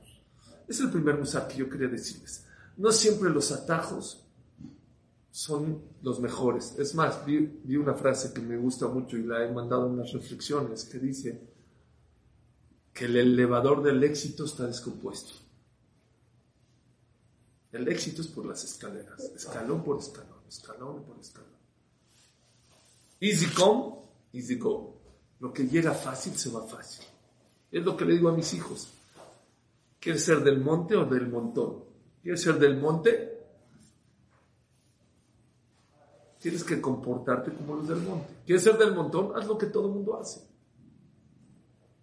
Es 0.68 0.80
el 0.80 0.90
primer 0.90 1.18
musar 1.18 1.48
que 1.48 1.58
yo 1.58 1.70
quería 1.70 1.88
decirles. 1.88 2.46
No 2.78 2.92
siempre 2.92 3.30
los 3.30 3.52
atajos 3.52 4.23
son 5.34 5.82
los 6.04 6.20
mejores. 6.20 6.76
Es 6.78 6.94
más, 6.94 7.26
vi, 7.26 7.76
una 7.76 7.96
frase 7.96 8.32
que 8.32 8.40
me 8.40 8.56
gusta 8.56 8.88
mucho 8.88 9.18
y 9.18 9.24
la 9.24 9.44
he 9.44 9.52
mandado 9.52 9.88
en 9.88 9.98
las 9.98 10.14
reflexiones 10.14 10.84
que 10.84 11.00
dice 11.00 11.42
que 12.94 13.06
el 13.06 13.16
elevador 13.16 13.82
del 13.82 14.04
éxito 14.04 14.46
está 14.46 14.68
descompuesto. 14.68 15.34
El 17.72 17.88
éxito 17.88 18.22
es 18.22 18.28
por 18.28 18.46
las 18.46 18.64
escaleras, 18.64 19.32
escalón 19.36 19.84
por 19.84 19.98
escalón, 19.98 20.38
escalón 20.48 21.04
por 21.04 21.18
escalón. 21.20 21.50
Easy 23.20 23.48
come, 23.56 23.96
easy 24.34 24.56
go. 24.60 25.00
Lo 25.40 25.52
que 25.52 25.68
llega 25.68 25.96
fácil 25.96 26.38
se 26.38 26.52
va 26.52 26.62
fácil. 26.68 27.06
Es 27.72 27.84
lo 27.84 27.98
que 27.98 28.06
le 28.06 28.14
digo 28.14 28.30
a 28.30 28.34
mis 28.34 28.54
hijos. 28.54 28.88
¿Quieres 30.00 30.24
ser 30.24 30.44
del 30.44 30.60
monte 30.60 30.96
o 30.96 31.06
del 31.06 31.28
montón? 31.28 31.86
¿Quieres 32.22 32.40
ser 32.40 32.60
del 32.60 32.78
monte? 32.78 33.33
Tienes 36.44 36.66
que 36.66 36.82
comportarte 36.82 37.54
como 37.54 37.78
los 37.78 37.88
del 37.88 38.02
monte. 38.02 38.42
¿Quieres 38.46 38.64
ser 38.64 38.78
del 38.78 38.94
montón? 38.94 39.32
Haz 39.34 39.48
lo 39.48 39.58
que 39.58 39.68
todo 39.68 39.88
el 39.88 39.94
mundo 39.94 40.20
hace. 40.20 40.46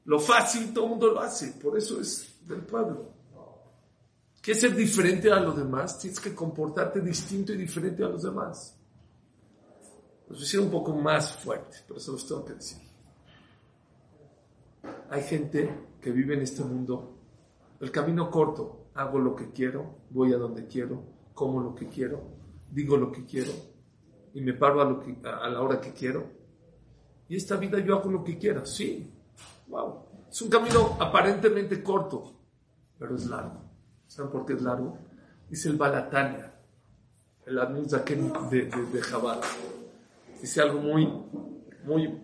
Lo 0.07 0.19
fácil 0.19 0.73
todo 0.73 0.85
el 0.85 0.91
mundo 0.93 1.09
lo 1.09 1.21
hace. 1.21 1.49
Por 1.63 1.77
eso 1.77 2.01
es 2.01 2.39
del 2.47 2.63
pueblo. 2.63 3.13
¿Quieres 4.41 4.63
ser 4.63 4.75
diferente 4.75 5.31
a 5.31 5.41
los 5.41 5.59
demás? 5.59 5.99
Tienes 5.99 6.19
que 6.19 6.35
comportarte 6.35 7.03
distinto 7.03 7.53
y 7.53 7.59
diferente 7.59 8.03
a 8.03 8.09
los 8.09 8.23
demás. 8.23 8.75
Los 10.31 10.43
hicieron 10.43 10.69
un 10.69 10.73
poco 10.73 10.95
más 10.95 11.37
fuerte, 11.37 11.77
pero 11.87 11.99
eso 11.99 12.13
los 12.13 12.27
tengo 12.27 12.43
que 12.47 12.55
decir. 12.55 12.79
Hay 15.11 15.23
gente 15.23 15.71
que 16.01 16.13
vive 16.13 16.33
en 16.33 16.41
este 16.41 16.65
mundo 16.65 17.19
el 17.79 17.91
camino 17.91 18.31
corto. 18.31 18.87
Hago 18.95 19.19
lo 19.19 19.37
que 19.37 19.51
quiero, 19.51 19.97
voy 20.09 20.33
a 20.33 20.39
donde 20.39 20.67
quiero, 20.67 21.03
como 21.35 21.61
lo 21.61 21.75
que 21.75 21.89
quiero, 21.89 22.23
digo 22.71 22.97
lo 22.97 23.13
que 23.13 23.27
quiero 23.27 23.53
y 24.35 24.41
me 24.41 24.53
paro 24.55 24.81
a, 24.81 24.85
lo 24.85 25.01
que, 25.01 25.17
a 25.25 25.49
la 25.49 25.61
hora 25.61 25.81
que 25.81 25.93
quiero. 25.93 26.27
Y 27.29 27.37
esta 27.37 27.57
vida 27.57 27.79
yo 27.79 27.97
hago 27.97 28.11
lo 28.11 28.25
que 28.25 28.39
quiera, 28.39 28.65
sí. 28.65 29.13
Wow. 29.69 30.07
Es 30.31 30.43
un 30.43 30.51
camino 30.51 30.97
aparentemente 31.01 31.83
corto, 31.83 32.33
pero 32.99 33.15
es 33.15 33.27
largo. 33.27 33.63
¿Saben 34.07 34.31
por 34.31 34.47
qué 34.47 34.55
es 34.55 34.63
largo? 34.63 34.99
Dice 35.49 35.69
el 35.69 35.77
Balatania, 35.77 36.53
el 37.47 37.59
Admuzaken 37.59 38.33
de, 38.51 38.67
de, 38.67 38.87
de 38.87 39.03
Jabal. 39.03 39.41
Dice 40.41 40.61
algo 40.63 40.81
muy, 40.81 41.07
muy, 41.85 42.21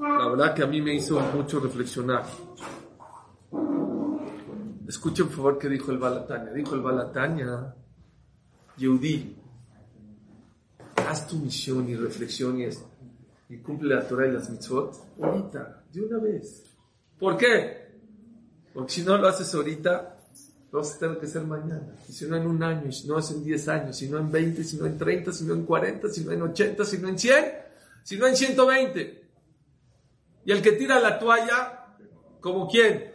la 0.00 0.28
verdad 0.28 0.54
que 0.54 0.62
a 0.62 0.66
mí 0.66 0.80
me 0.80 0.94
hizo 0.94 1.18
mucho 1.20 1.60
reflexionar. 1.60 2.24
Escuchen 4.88 5.26
por 5.26 5.36
favor 5.36 5.58
qué 5.58 5.68
dijo 5.68 5.90
el 5.92 5.98
Balatania. 5.98 6.52
Dijo 6.52 6.74
el 6.74 6.82
Balatania, 6.82 7.74
Yehudi, 8.76 9.41
haz 11.12 11.28
tu 11.28 11.36
misión 11.36 11.88
y 11.88 11.94
reflexión 11.94 12.58
y, 12.60 12.66
y 13.50 13.58
cumple 13.58 13.94
la 13.94 14.08
Torah 14.08 14.26
y 14.26 14.32
las 14.32 14.48
mitzvot 14.48 14.94
ahorita, 15.22 15.84
de 15.92 16.00
una 16.00 16.18
vez. 16.18 16.64
¿Por 17.18 17.36
qué? 17.36 17.82
Porque 18.72 18.92
si 18.92 19.02
no 19.02 19.18
lo 19.18 19.28
haces 19.28 19.54
ahorita, 19.54 20.16
lo 20.72 20.78
vas 20.78 20.96
a 20.96 20.98
tener 20.98 21.18
que 21.18 21.26
hacer 21.26 21.42
mañana. 21.42 21.94
Y 22.08 22.12
si 22.12 22.24
no 22.24 22.36
en 22.36 22.46
un 22.46 22.62
año, 22.62 22.88
y 22.88 22.92
si 22.92 23.06
no 23.06 23.18
es 23.18 23.30
en 23.30 23.44
10 23.44 23.68
años, 23.68 23.96
si 23.96 24.08
no 24.08 24.18
en 24.18 24.32
20, 24.32 24.64
si 24.64 24.78
no 24.78 24.86
en 24.86 24.96
30, 24.96 25.32
si 25.32 25.44
no 25.44 25.52
en 25.52 25.66
40, 25.66 26.08
si 26.08 26.24
no 26.24 26.32
en 26.32 26.42
80, 26.42 26.84
si 26.84 26.98
no 26.98 27.08
en 27.08 27.18
100, 27.18 27.44
si 28.02 28.16
no 28.16 28.26
en 28.26 28.36
120. 28.36 29.28
Y 30.46 30.50
el 30.50 30.62
que 30.62 30.72
tira 30.72 30.98
la 30.98 31.18
toalla, 31.18 31.94
¿como 32.40 32.66
quién? 32.66 33.12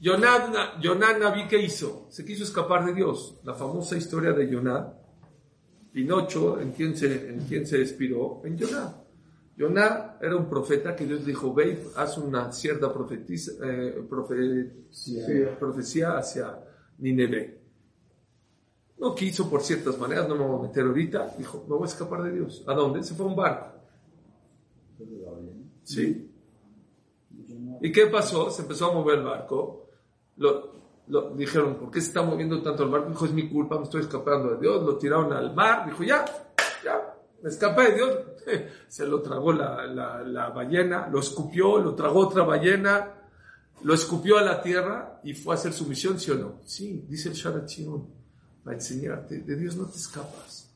Yoná 0.00 1.18
Naví, 1.18 1.46
¿qué 1.46 1.60
hizo? 1.60 2.06
Se 2.08 2.24
quiso 2.24 2.44
escapar 2.44 2.86
de 2.86 2.94
Dios. 2.94 3.38
La 3.44 3.52
famosa 3.52 3.96
historia 3.96 4.32
de 4.32 4.48
Yoná. 4.48 4.94
Pinocho, 5.92 6.60
¿en 6.60 6.72
quién 6.72 6.96
se, 6.96 7.30
en 7.30 7.40
quién 7.40 7.66
se 7.66 7.80
inspiró? 7.80 8.40
En 8.44 8.56
Yoná. 8.56 8.94
Yoná 9.56 10.16
era 10.20 10.36
un 10.36 10.48
profeta 10.48 10.94
que 10.94 11.04
Dios 11.04 11.24
dijo, 11.26 11.52
ve, 11.52 11.82
haz 11.96 12.16
una 12.18 12.52
cierta 12.52 12.92
profetiza, 12.92 13.52
eh, 13.64 14.00
profe- 14.08 14.70
profecía 15.58 16.16
hacia 16.16 16.58
Nineveh. 16.98 17.58
No 19.00 19.14
quiso 19.14 19.48
por 19.48 19.62
ciertas 19.62 19.98
maneras, 19.98 20.28
no 20.28 20.36
me 20.36 20.44
voy 20.44 20.58
a 20.58 20.68
meter 20.68 20.84
ahorita. 20.84 21.34
Dijo, 21.38 21.64
me 21.68 21.74
voy 21.74 21.84
a 21.84 21.86
escapar 21.90 22.22
de 22.24 22.32
Dios. 22.32 22.64
¿A 22.66 22.74
dónde? 22.74 23.02
Se 23.02 23.14
fue 23.14 23.26
a 23.26 23.28
un 23.28 23.36
barco. 23.36 23.74
¿Sí? 25.84 26.30
¿Y 27.80 27.92
qué 27.92 28.06
pasó? 28.06 28.50
Se 28.50 28.62
empezó 28.62 28.90
a 28.90 28.94
mover 28.94 29.18
el 29.18 29.24
barco. 29.24 29.88
Lo, 30.36 30.77
lo- 31.08 31.30
dijeron, 31.30 31.76
¿por 31.76 31.90
qué 31.90 32.00
se 32.00 32.08
está 32.08 32.22
moviendo 32.22 32.60
tanto 32.62 32.84
el 32.84 32.90
barco? 32.90 33.08
Dijo, 33.10 33.24
es 33.26 33.32
mi 33.32 33.48
culpa, 33.48 33.76
me 33.78 33.84
estoy 33.84 34.02
escapando 34.02 34.50
de 34.50 34.60
Dios. 34.60 34.82
Lo 34.84 34.96
tiraron 34.98 35.32
al 35.32 35.54
mar. 35.54 35.86
Dijo, 35.86 36.02
ya, 36.04 36.24
ya, 36.84 37.14
me 37.42 37.48
escapé 37.50 37.90
de 37.90 37.94
Dios. 37.94 38.16
Se 38.88 39.06
lo 39.06 39.20
tragó 39.22 39.52
la, 39.52 39.86
la- 39.86 40.22
la 40.22 40.48
ballena, 40.50 41.08
lo 41.08 41.20
escupió, 41.20 41.78
lo 41.78 41.94
tragó 41.94 42.20
otra 42.26 42.42
ballena, 42.44 43.14
lo 43.82 43.94
escupió 43.94 44.38
a 44.38 44.42
la 44.42 44.60
tierra 44.62 45.20
y 45.22 45.34
fue 45.34 45.54
a 45.54 45.58
hacer 45.58 45.72
su 45.72 45.86
misión, 45.86 46.18
¿sí 46.18 46.30
o 46.30 46.34
no? 46.36 46.60
Sí, 46.64 47.04
dice 47.08 47.28
el 47.28 47.34
Sharat 47.34 47.68
Shion, 47.68 48.06
para 48.64 48.76
enseñarte, 48.76 49.38
de 49.40 49.56
Dios 49.56 49.76
no 49.76 49.86
te 49.86 49.96
escapas. 49.98 50.70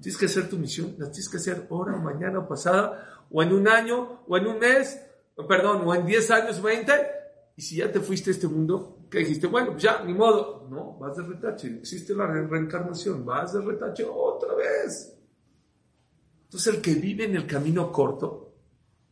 Tienes 0.00 0.16
que 0.18 0.26
hacer 0.26 0.48
tu 0.48 0.56
misión, 0.56 0.94
la 0.98 1.06
tienes 1.10 1.28
que 1.28 1.38
hacer 1.38 1.66
ahora, 1.70 1.96
mañana, 1.96 2.46
pasada, 2.46 3.24
o 3.30 3.42
en 3.42 3.52
un 3.52 3.66
año, 3.66 4.20
o 4.28 4.36
en 4.36 4.46
un 4.46 4.58
mes, 4.60 5.00
perdón, 5.48 5.82
o 5.84 5.94
en 5.94 6.06
10 6.06 6.30
años, 6.30 6.62
20, 6.62 6.92
y 7.56 7.62
si 7.62 7.76
ya 7.78 7.90
te 7.90 7.98
fuiste 8.00 8.30
a 8.30 8.34
este 8.34 8.46
mundo, 8.46 8.97
¿qué 9.10 9.18
dijiste? 9.18 9.46
Bueno, 9.46 9.72
pues 9.72 9.82
ya, 9.82 10.02
ni 10.04 10.14
modo. 10.14 10.66
No, 10.68 10.98
vas 10.98 11.16
de 11.16 11.22
retache, 11.22 11.78
existe 11.78 12.14
la 12.14 12.26
re- 12.26 12.46
reencarnación, 12.46 13.24
vas 13.24 13.52
de 13.54 13.60
retache 13.62 14.04
otra 14.04 14.54
vez. 14.54 15.14
Entonces 16.44 16.74
el 16.74 16.80
que 16.82 16.94
vive 16.94 17.24
en 17.24 17.36
el 17.36 17.46
camino 17.46 17.90
corto, 17.92 18.54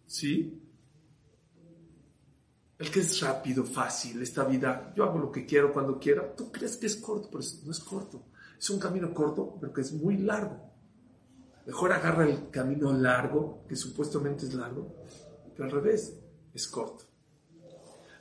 ¿sí? 0.07 0.63
El 2.79 2.91
que 2.91 3.01
es 3.01 3.21
rápido, 3.21 3.65
fácil, 3.65 4.21
esta 4.21 4.45
vida, 4.45 4.93
yo 4.95 5.05
hago 5.05 5.19
lo 5.19 5.33
que 5.33 5.47
quiero 5.47 5.73
cuando 5.73 5.99
quiera, 5.99 6.35
tú 6.37 6.53
crees 6.53 6.77
que 6.77 6.87
es 6.87 6.97
corto, 6.97 7.29
pero 7.31 7.43
no 7.65 7.71
es 7.73 7.81
corto. 7.81 8.25
Es 8.59 8.69
un 8.71 8.79
camino 8.79 9.13
corto, 9.15 9.57
pero 9.61 9.73
que 9.73 9.81
es 9.81 9.93
muy 9.93 10.19
largo. 10.19 10.73
Mejor 11.67 11.93
agarra 11.93 12.25
el 12.29 12.51
camino 12.51 12.93
largo, 12.93 13.65
que 13.67 13.77
supuestamente 13.77 14.45
es 14.47 14.55
largo, 14.55 14.95
que 15.55 15.63
al 15.63 15.71
revés, 15.71 16.19
es 16.53 16.67
corto. 16.69 17.05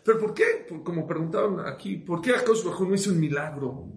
¿Pero 0.05 0.19
por 0.19 0.35
qué? 0.35 0.67
Como 0.83 1.07
preguntaban 1.07 1.65
aquí, 1.65 1.97
¿por 1.97 2.21
qué 2.21 2.35
Akash 2.35 2.63
Bajú 2.63 2.85
no 2.85 2.93
hizo 2.93 3.09
un 3.09 3.19
milagro? 3.19 3.87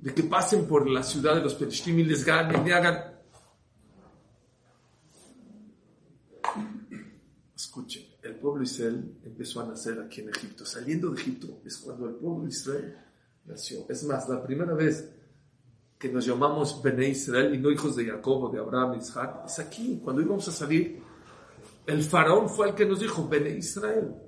De 0.00 0.12
que 0.12 0.24
pasen 0.24 0.66
por 0.66 0.90
la 0.90 1.04
ciudad 1.04 1.36
de 1.36 1.42
los 1.42 1.54
Perishtim 1.54 2.00
y 2.00 2.04
les 2.04 2.24
ganen 2.24 2.66
y 2.66 2.72
hagan... 2.72 3.14
Escuchen, 7.54 8.02
el 8.20 8.34
pueblo 8.34 8.64
Israel 8.64 9.16
empezó 9.22 9.60
a 9.60 9.68
nacer 9.68 10.00
aquí 10.00 10.22
en 10.22 10.30
Egipto. 10.30 10.66
Saliendo 10.66 11.10
de 11.10 11.20
Egipto 11.20 11.60
es 11.64 11.76
cuando 11.76 12.08
el 12.08 12.16
pueblo 12.16 12.48
Israel 12.48 12.96
nació. 13.44 13.86
Es 13.88 14.02
más, 14.02 14.28
la 14.28 14.42
primera 14.42 14.74
vez 14.74 15.08
que 15.96 16.08
nos 16.08 16.26
llamamos 16.26 16.82
Bene 16.82 17.10
Israel 17.10 17.54
y 17.54 17.58
no 17.58 17.70
hijos 17.70 17.94
de 17.94 18.06
Jacob, 18.06 18.52
de 18.52 18.58
Abraham, 18.58 18.92
de 18.92 18.98
Isaac, 18.98 19.42
es 19.46 19.56
aquí, 19.60 20.00
cuando 20.02 20.20
íbamos 20.20 20.48
a 20.48 20.52
salir. 20.52 21.00
El 21.86 22.02
faraón 22.02 22.48
fue 22.48 22.70
el 22.70 22.74
que 22.74 22.86
nos 22.86 22.98
dijo, 22.98 23.28
Bene 23.28 23.50
Israel. 23.50 24.27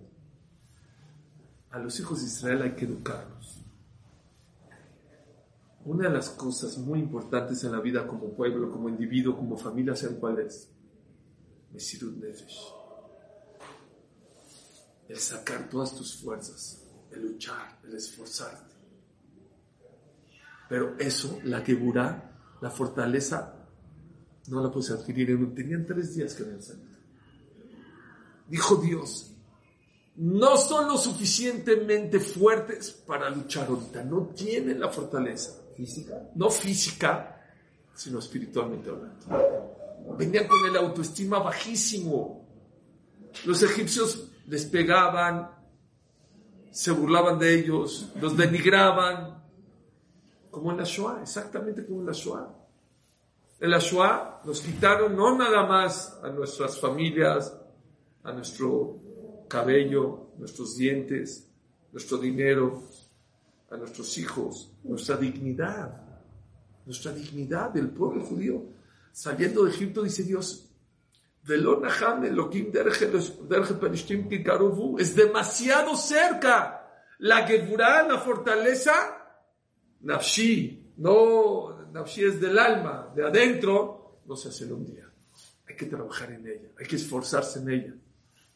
A 1.71 1.79
los 1.79 1.99
hijos 2.00 2.21
de 2.21 2.27
Israel 2.27 2.62
hay 2.62 2.73
que 2.73 2.85
educarlos. 2.85 3.65
Una 5.85 6.09
de 6.09 6.15
las 6.15 6.30
cosas 6.30 6.76
muy 6.78 6.99
importantes 6.99 7.65
en 7.65 7.73
la 7.73 7.80
vida 7.80 8.06
como 8.06 8.35
pueblo, 8.35 8.71
como 8.71 8.89
individuo, 8.89 9.37
como 9.37 9.56
familia, 9.56 9.97
¿saben 9.97 10.17
cuál 10.17 10.41
es? 10.41 10.69
Mesirut 11.73 12.17
Nefesh. 12.17 12.75
El 15.09 15.17
sacar 15.17 15.69
todas 15.69 15.95
tus 15.95 16.21
fuerzas, 16.21 16.85
el 17.11 17.23
luchar, 17.23 17.80
el 17.85 17.95
esforzarte. 17.95 18.75
Pero 20.69 20.97
eso, 20.99 21.41
la 21.45 21.63
geburá, 21.63 22.59
la 22.61 22.71
fortaleza, 22.71 23.67
no 24.49 24.63
la 24.63 24.71
puedes 24.71 24.91
adquirir. 24.91 25.54
Tenían 25.54 25.87
tres 25.87 26.15
días 26.15 26.35
que 26.35 26.43
habían. 26.43 26.61
Dijo 28.49 28.76
Dios, 28.76 29.29
no 30.21 30.59
son 30.59 30.87
lo 30.87 30.99
suficientemente 30.99 32.21
fuertes 32.21 32.91
para 32.91 33.30
luchar 33.30 33.69
ahorita, 33.69 34.04
no 34.04 34.26
tienen 34.26 34.78
la 34.78 34.91
fortaleza. 34.91 35.59
¿Física? 35.75 36.28
No 36.35 36.50
física, 36.50 37.41
sino 37.95 38.19
espiritualmente 38.19 38.91
hablando. 38.91 40.17
Venían 40.19 40.47
con 40.47 40.59
el 40.67 40.76
autoestima 40.76 41.39
bajísimo. 41.39 42.47
Los 43.47 43.63
egipcios 43.63 44.28
les 44.47 44.67
pegaban, 44.67 45.52
se 46.71 46.91
burlaban 46.91 47.39
de 47.39 47.54
ellos, 47.59 48.11
los 48.21 48.37
denigraban, 48.37 49.43
como 50.50 50.71
en 50.71 50.76
la 50.76 51.23
exactamente 51.23 51.87
como 51.87 52.00
en 52.00 52.06
la 52.06 52.13
Shoah. 52.13 52.47
En 53.59 53.71
la 53.71 53.78
Shoah 53.78 54.43
nos 54.45 54.61
quitaron 54.61 55.17
no 55.17 55.35
nada 55.39 55.67
más 55.67 56.19
a 56.23 56.28
nuestras 56.28 56.78
familias, 56.78 57.56
a 58.23 58.33
nuestro 58.33 59.10
cabello, 59.50 60.30
nuestros 60.39 60.76
dientes, 60.76 61.50
nuestro 61.93 62.17
dinero, 62.19 62.82
a 63.69 63.76
nuestros 63.76 64.17
hijos, 64.17 64.73
nuestra 64.84 65.17
dignidad, 65.17 66.00
nuestra 66.86 67.13
dignidad 67.13 67.71
del 67.71 67.91
pueblo 67.91 68.25
judío. 68.25 68.63
Saliendo 69.13 69.65
de 69.65 69.71
Egipto, 69.71 70.02
dice 70.02 70.23
Dios, 70.23 70.69
es 74.99 75.17
demasiado 75.17 75.97
cerca. 75.97 76.76
La 77.19 77.47
Geburá, 77.47 78.06
la 78.06 78.19
fortaleza, 78.19 78.93
Nafshi, 80.00 80.95
no, 80.99 81.91
Nafshi 81.93 82.25
es 82.25 82.41
del 82.41 82.58
alma, 82.58 83.13
de 83.15 83.26
adentro, 83.26 84.21
no 84.26 84.36
se 84.36 84.49
hace 84.49 84.65
en 84.65 84.73
un 84.73 84.86
día. 84.86 85.10
Hay 85.69 85.76
que 85.76 85.86
trabajar 85.86 86.32
en 86.32 86.47
ella, 86.47 86.69
hay 86.78 86.86
que 86.86 86.97
esforzarse 86.97 87.58
en 87.58 87.71
ella. 87.71 87.95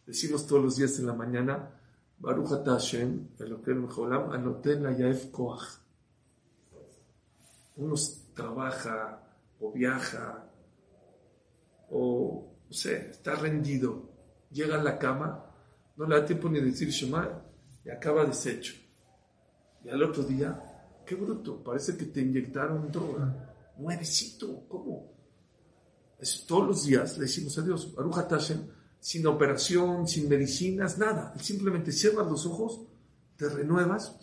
Decimos 0.06 0.46
todos 0.46 0.62
los 0.62 0.76
días 0.76 0.98
en 0.98 1.06
la 1.06 1.14
mañana, 1.14 1.70
Baruch 2.18 2.52
atah 2.52 2.72
Hashem, 2.72 3.28
Elokeinu 3.38 3.86
mejolam, 3.86 4.30
anoten 4.30 4.82
la 4.82 4.92
yaef 4.92 5.30
koach. 5.30 5.62
Uno 7.76 7.94
trabaja 8.34 9.20
o 9.60 9.72
viaja 9.72 10.50
o, 11.90 12.56
no 12.68 12.72
sé, 12.72 13.10
está 13.10 13.34
rendido, 13.34 14.10
llega 14.50 14.80
a 14.80 14.82
la 14.82 14.98
cama, 14.98 15.44
no 15.96 16.06
le 16.06 16.20
da 16.20 16.26
tiempo 16.26 16.48
ni 16.48 16.60
decir 16.60 16.88
Shema 16.88 17.42
y 17.84 17.90
acaba 17.90 18.24
deshecho. 18.24 18.74
Y 19.84 19.88
al 19.90 20.02
otro 20.02 20.22
día, 20.22 21.02
qué 21.06 21.14
bruto, 21.14 21.62
parece 21.62 21.96
que 21.96 22.06
te 22.06 22.20
inyectaron 22.20 22.90
droga. 22.90 23.54
Nuevecito, 23.78 24.66
¿cómo? 24.68 25.12
Eso, 26.18 26.44
todos 26.46 26.68
los 26.68 26.84
días 26.84 27.18
le 27.18 27.24
decimos 27.24 27.58
a 27.58 27.62
Dios, 27.62 27.94
Baruch 27.94 28.18
atah 28.18 28.38
Hashem, 28.38 28.66
sin 29.04 29.26
operación, 29.26 30.08
sin 30.08 30.30
medicinas, 30.30 30.96
nada. 30.96 31.34
Simplemente 31.38 31.92
cierras 31.92 32.26
los 32.26 32.46
ojos, 32.46 32.80
te 33.36 33.50
renuevas 33.50 34.16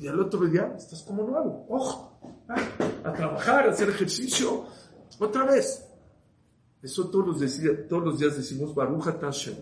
y 0.00 0.08
al 0.08 0.18
otro 0.18 0.46
día 0.46 0.74
estás 0.78 1.02
como 1.02 1.24
nuevo. 1.24 1.66
¡Ojo! 1.68 2.18
A 3.04 3.12
trabajar, 3.12 3.68
a 3.68 3.72
hacer 3.72 3.90
ejercicio. 3.90 4.64
Otra 5.18 5.44
vez. 5.44 5.86
Eso 6.82 7.10
todos 7.10 7.26
los, 7.26 7.40
días, 7.40 7.76
todos 7.86 8.02
los 8.02 8.18
días 8.18 8.34
decimos 8.34 8.74
Baruch 8.74 9.08
atah 9.08 9.26
Hashem. 9.26 9.56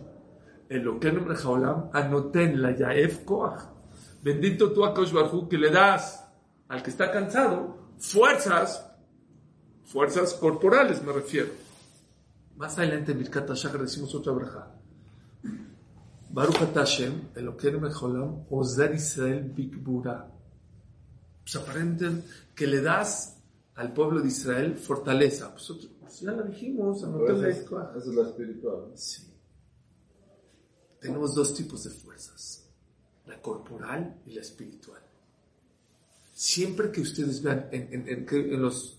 Elokeinu 0.68 1.27
mejolam, 1.27 1.90
anoten 1.92 2.62
la 2.62 2.70
yaef 2.70 3.25
koach. 3.25 3.64
Bendito 4.22 4.70
tú 4.70 4.85
a 4.85 4.94
Kosh 4.94 5.12
que 5.51 5.59
le 5.59 5.72
das 5.72 6.25
al 6.68 6.85
que 6.85 6.90
está 6.90 7.11
cansado 7.11 7.79
fuerzas, 7.98 8.88
fuerzas 9.83 10.35
corporales 10.35 11.03
me 11.03 11.12
refiero. 11.12 11.51
Más 12.56 12.78
adelante 12.78 13.12
en 13.12 13.18
Birkat 13.18 13.50
HaShachar 13.50 13.80
decimos 13.80 14.14
otra 14.14 14.32
braja. 14.32 14.74
Baruch 16.30 16.56
Hashem, 16.74 17.28
Elokeinu 17.34 17.80
mejolam, 17.80 18.44
Ozer 18.50 18.94
Israel 18.94 19.42
Bigbura. 19.54 20.30
Pues 21.42 21.56
aparenten 21.56 22.24
que 22.54 22.66
le 22.66 22.80
das 22.80 23.36
al 23.74 23.92
pueblo 23.92 24.20
de 24.20 24.28
Israel 24.28 24.76
fortaleza. 24.76 25.50
Pues, 25.52 25.68
otro- 25.70 25.90
pues 26.00 26.20
ya 26.20 26.32
la 26.32 26.42
dijimos, 26.42 27.02
la 27.02 27.32
esa 27.32 27.48
es, 27.48 27.68
Koach. 27.68 27.96
esa 27.96 28.10
es 28.10 28.14
la 28.14 28.22
espiritual. 28.22 28.92
Sí. 28.94 29.28
Tenemos 31.00 31.34
dos 31.34 31.52
tipos 31.54 31.82
de 31.84 31.90
fuerzas, 31.90 32.64
la 33.26 33.40
corporal 33.42 34.20
y 34.24 34.32
la 34.34 34.40
espiritual. 34.40 35.02
Siempre 36.32 36.90
que 36.92 37.00
ustedes 37.00 37.42
vean 37.42 37.68
en, 37.72 37.92
en, 37.92 38.08
en, 38.08 38.26
en 38.30 38.62
los 38.62 38.98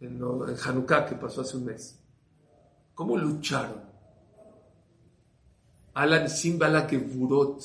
en, 0.00 0.18
lo- 0.18 0.48
en 0.48 0.56
Hanukkah 0.62 1.06
que 1.06 1.14
pasó 1.14 1.40
hace 1.42 1.56
un 1.56 1.64
mes, 1.66 1.98
cómo 2.94 3.16
lucharon. 3.16 3.82
Alan 5.94 6.28
Simbala 6.28 6.86
que 6.86 6.98
Burot, 6.98 7.62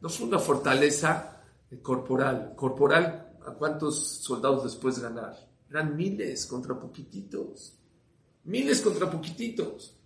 No 0.00 0.08
fue 0.08 0.26
una 0.26 0.38
fortaleza 0.38 1.42
corporal. 1.80 2.54
Corporal, 2.56 3.36
¿a 3.46 3.52
cuántos 3.52 3.98
soldados 4.18 4.64
después 4.64 4.98
ganar? 4.98 5.36
Eran 5.70 5.96
miles 5.96 6.46
contra 6.46 6.78
poquititos. 6.78 7.78
Miles 8.44 8.80
contra 8.80 9.10
poquititos. 9.10 9.96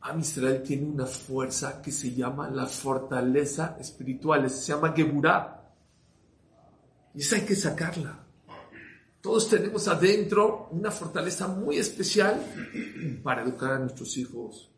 Am 0.00 0.18
Israel 0.18 0.62
tiene 0.62 0.86
una 0.86 1.06
fuerza 1.06 1.80
que 1.80 1.92
se 1.92 2.12
llama 2.12 2.50
la 2.50 2.66
fortaleza 2.66 3.76
espiritual, 3.78 4.50
se 4.50 4.72
llama 4.72 4.92
Geburah. 4.92 5.62
Y 7.14 7.20
esa 7.20 7.36
hay 7.36 7.42
que 7.42 7.54
sacarla. 7.54 8.21
Todos 9.22 9.48
tenemos 9.48 9.86
adentro 9.86 10.68
una 10.72 10.90
fortaleza 10.90 11.46
muy 11.46 11.78
especial 11.78 12.44
para 13.22 13.44
educar 13.44 13.70
a 13.72 13.78
nuestros 13.78 14.18
hijos. 14.18 14.68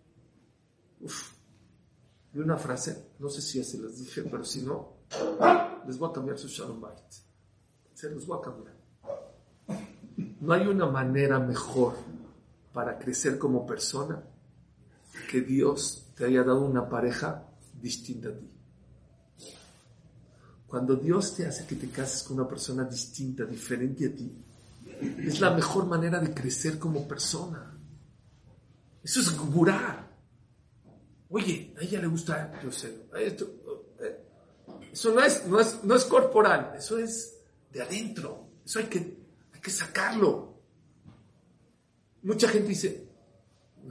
Uf. 1.00 1.32
Y 2.34 2.38
una 2.40 2.58
frase, 2.58 3.12
no 3.20 3.30
sé 3.30 3.40
si 3.40 3.58
ya 3.58 3.64
se 3.64 3.78
las 3.78 3.98
dije, 3.98 4.22
pero 4.24 4.44
si 4.44 4.60
no, 4.60 4.98
les 5.86 5.96
voy 5.96 6.10
a 6.10 6.12
cambiar 6.12 6.36
su 6.36 6.48
Shalom 6.48 6.78
Bait. 6.78 6.98
Se 7.94 8.10
los 8.10 8.26
voy 8.26 8.38
a 8.38 8.42
cambiar. 8.42 8.74
No 10.40 10.52
hay 10.52 10.66
una 10.66 10.86
manera 10.86 11.38
mejor 11.38 11.94
para 12.74 12.98
crecer 12.98 13.38
como 13.38 13.64
persona 13.64 14.22
que 15.30 15.40
Dios 15.40 16.12
te 16.14 16.26
haya 16.26 16.42
dado 16.42 16.66
una 16.66 16.86
pareja 16.86 17.48
distinta 17.80 18.28
a 18.28 18.32
ti. 18.32 18.53
Cuando 20.74 20.96
Dios 20.96 21.36
te 21.36 21.46
hace 21.46 21.66
que 21.66 21.76
te 21.76 21.88
cases 21.88 22.24
con 22.24 22.40
una 22.40 22.48
persona 22.48 22.82
distinta, 22.82 23.44
diferente 23.44 24.06
a 24.06 24.12
ti, 24.12 24.28
es 25.24 25.40
la 25.40 25.50
mejor 25.54 25.86
manera 25.86 26.18
de 26.18 26.34
crecer 26.34 26.80
como 26.80 27.06
persona. 27.06 27.78
Eso 29.00 29.20
es 29.20 29.38
gurá. 29.38 30.10
Oye, 31.28 31.72
a 31.78 31.84
ella 31.84 32.00
le 32.00 32.08
gusta, 32.08 32.60
yo 32.60 32.72
sé, 32.72 33.06
esto, 33.16 33.94
eh, 34.00 34.26
eso 34.90 35.14
no 35.14 35.22
es, 35.22 35.46
no, 35.46 35.60
es, 35.60 35.78
no 35.84 35.94
es 35.94 36.04
corporal, 36.06 36.72
eso 36.76 36.98
es 36.98 37.36
de 37.70 37.80
adentro. 37.80 38.48
Eso 38.64 38.80
hay 38.80 38.86
que, 38.86 38.98
hay 39.52 39.60
que 39.60 39.70
sacarlo. 39.70 40.60
Mucha 42.24 42.48
gente 42.48 42.70
dice, 42.70 43.06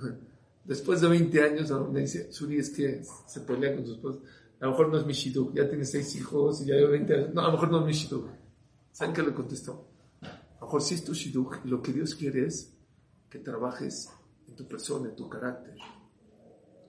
después 0.65 0.99
de 0.99 1.07
20 1.07 1.43
años, 1.43 1.71
me 1.93 2.01
dice, 2.01 2.29
Suri, 2.29 2.57
es 2.57 2.71
que 2.71 3.05
se 3.25 3.39
pelea 3.39 3.73
con 3.73 3.85
sus 3.85 3.95
esposa. 3.95 4.19
A 4.63 4.67
lo 4.67 4.71
mejor 4.71 4.87
no 4.87 4.97
es 4.97 5.05
mi 5.05 5.11
shidduch, 5.11 5.53
ya 5.53 5.67
tiene 5.67 5.83
seis 5.83 6.15
hijos 6.15 6.61
y 6.61 6.67
ya 6.67 6.75
lleva 6.75 6.91
20 6.91 7.13
años. 7.13 7.33
No, 7.33 7.41
a 7.41 7.47
lo 7.47 7.51
mejor 7.51 7.69
no 7.69 7.79
es 7.81 7.85
mi 7.85 7.91
shidduch. 7.91 8.29
¿Saben 8.93 9.13
qué 9.13 9.21
le 9.21 9.33
contestó? 9.33 9.89
A 10.21 10.61
lo 10.61 10.67
mejor 10.67 10.81
sí 10.81 10.95
es 10.95 11.03
tu 11.03 11.13
shidduch 11.13 11.57
y 11.65 11.67
lo 11.67 11.81
que 11.81 11.91
Dios 11.91 12.15
quiere 12.15 12.45
es 12.45 12.73
que 13.29 13.39
trabajes 13.39 14.09
en 14.47 14.55
tu 14.55 14.65
persona, 14.65 15.09
en 15.09 15.17
tu 15.17 15.27
carácter. 15.27 15.75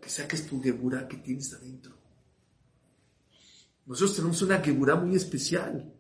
Que 0.01 0.09
saques 0.09 0.47
tu 0.47 0.63
gebura 0.63 1.09
que 1.09 1.17
tienes 1.17 1.53
adentro. 1.53 1.97
Nosotros 3.87 4.15
tenemos 4.15 4.41
una 4.43 4.61
gebura 4.61 4.95
muy 4.95 5.17
especial. 5.17 5.93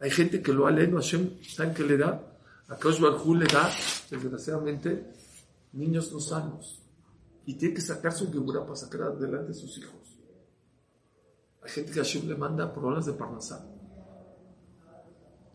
Hay 0.00 0.10
gente 0.10 0.42
que 0.42 0.52
lo 0.52 0.66
ha 0.66 0.72
leído, 0.72 0.96
Hashem, 0.96 1.44
¿saben 1.44 1.74
qué 1.74 1.84
le 1.84 1.96
da? 1.96 2.38
A 2.66 2.76
Kaush 2.76 2.98
le 2.98 3.46
da, 3.46 3.70
desgraciadamente, 4.10 5.12
niños 5.74 6.12
no 6.12 6.18
sanos. 6.18 6.82
Y 7.44 7.54
tiene 7.54 7.76
que 7.76 7.82
sacar 7.82 8.12
su 8.12 8.32
gebura 8.32 8.64
para 8.64 8.74
sacar 8.74 9.02
adelante 9.02 9.52
a 9.52 9.54
sus 9.54 9.78
hijos. 9.78 10.05
Hay 11.66 11.72
gente 11.72 11.90
que 11.90 11.98
Hashem 11.98 12.28
le 12.28 12.36
manda 12.36 12.72
problemas 12.72 13.06
de 13.06 13.12
parnasá. 13.14 13.66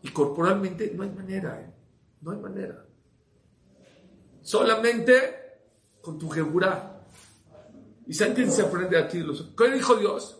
Y 0.02 0.10
corporalmente 0.10 0.92
no 0.94 1.04
hay 1.04 1.10
manera, 1.10 1.58
¿eh? 1.58 1.72
no 2.20 2.32
hay 2.32 2.38
manera. 2.38 2.84
Solamente 4.42 5.14
con 6.02 6.18
tu 6.18 6.28
gebura. 6.28 7.06
¿Y 8.06 8.12
saben 8.12 8.34
quién 8.34 8.52
se 8.52 8.60
aprende 8.60 8.98
aquí? 8.98 9.20
Los... 9.20 9.54
¿Qué 9.56 9.70
dijo 9.70 9.94
Dios? 9.94 10.38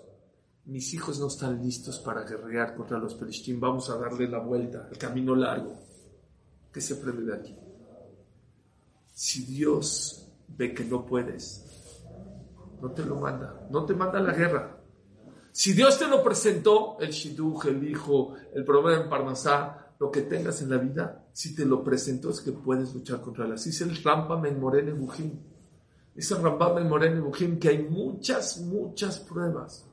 Mis 0.66 0.92
hijos 0.92 1.18
no 1.18 1.28
están 1.28 1.62
listos 1.62 1.98
para 2.00 2.22
guerrear 2.24 2.74
contra 2.74 2.98
los 2.98 3.14
pelishtim. 3.14 3.58
Vamos 3.58 3.88
a 3.88 3.96
darle 3.96 4.28
la 4.28 4.40
vuelta, 4.40 4.88
el 4.90 4.98
camino 4.98 5.34
largo. 5.34 5.74
¿Qué 6.70 6.82
se 6.82 6.94
aprende 6.94 7.32
de 7.32 7.34
aquí? 7.34 7.56
Si 9.14 9.46
Dios 9.46 10.28
ve 10.48 10.74
que 10.74 10.84
no 10.84 11.06
puedes, 11.06 11.64
no 12.82 12.90
te 12.90 13.06
lo 13.06 13.16
manda, 13.16 13.66
no 13.70 13.86
te 13.86 13.94
manda 13.94 14.18
a 14.18 14.22
la 14.22 14.34
guerra. 14.34 14.81
Si 15.52 15.74
Dios 15.74 15.98
te 15.98 16.08
lo 16.08 16.22
presentó, 16.22 16.96
el 16.98 17.10
shidduch, 17.10 17.66
el 17.66 17.86
hijo, 17.86 18.34
el 18.54 18.64
problema 18.64 19.02
en 19.02 19.10
Parnasá, 19.10 19.94
lo 20.00 20.10
que 20.10 20.22
tengas 20.22 20.62
en 20.62 20.70
la 20.70 20.78
vida, 20.78 21.26
si 21.32 21.54
te 21.54 21.64
lo 21.64 21.84
presentó 21.84 22.30
es 22.30 22.40
que 22.40 22.52
puedes 22.52 22.94
luchar 22.94 23.20
contra 23.20 23.44
él. 23.44 23.52
Así 23.52 23.68
es 23.68 23.80
el 23.82 24.02
Rampam 24.02 24.44
en 24.46 24.58
Morene 24.58 24.92
Bujim. 24.92 25.38
Dice 26.14 26.34
el 26.34 26.42
Rampam 26.42 26.78
en 26.78 26.88
Morene 26.88 27.20
Bujim 27.20 27.58
que 27.58 27.68
hay 27.68 27.82
muchas, 27.82 28.60
muchas 28.62 29.20
pruebas 29.20 29.86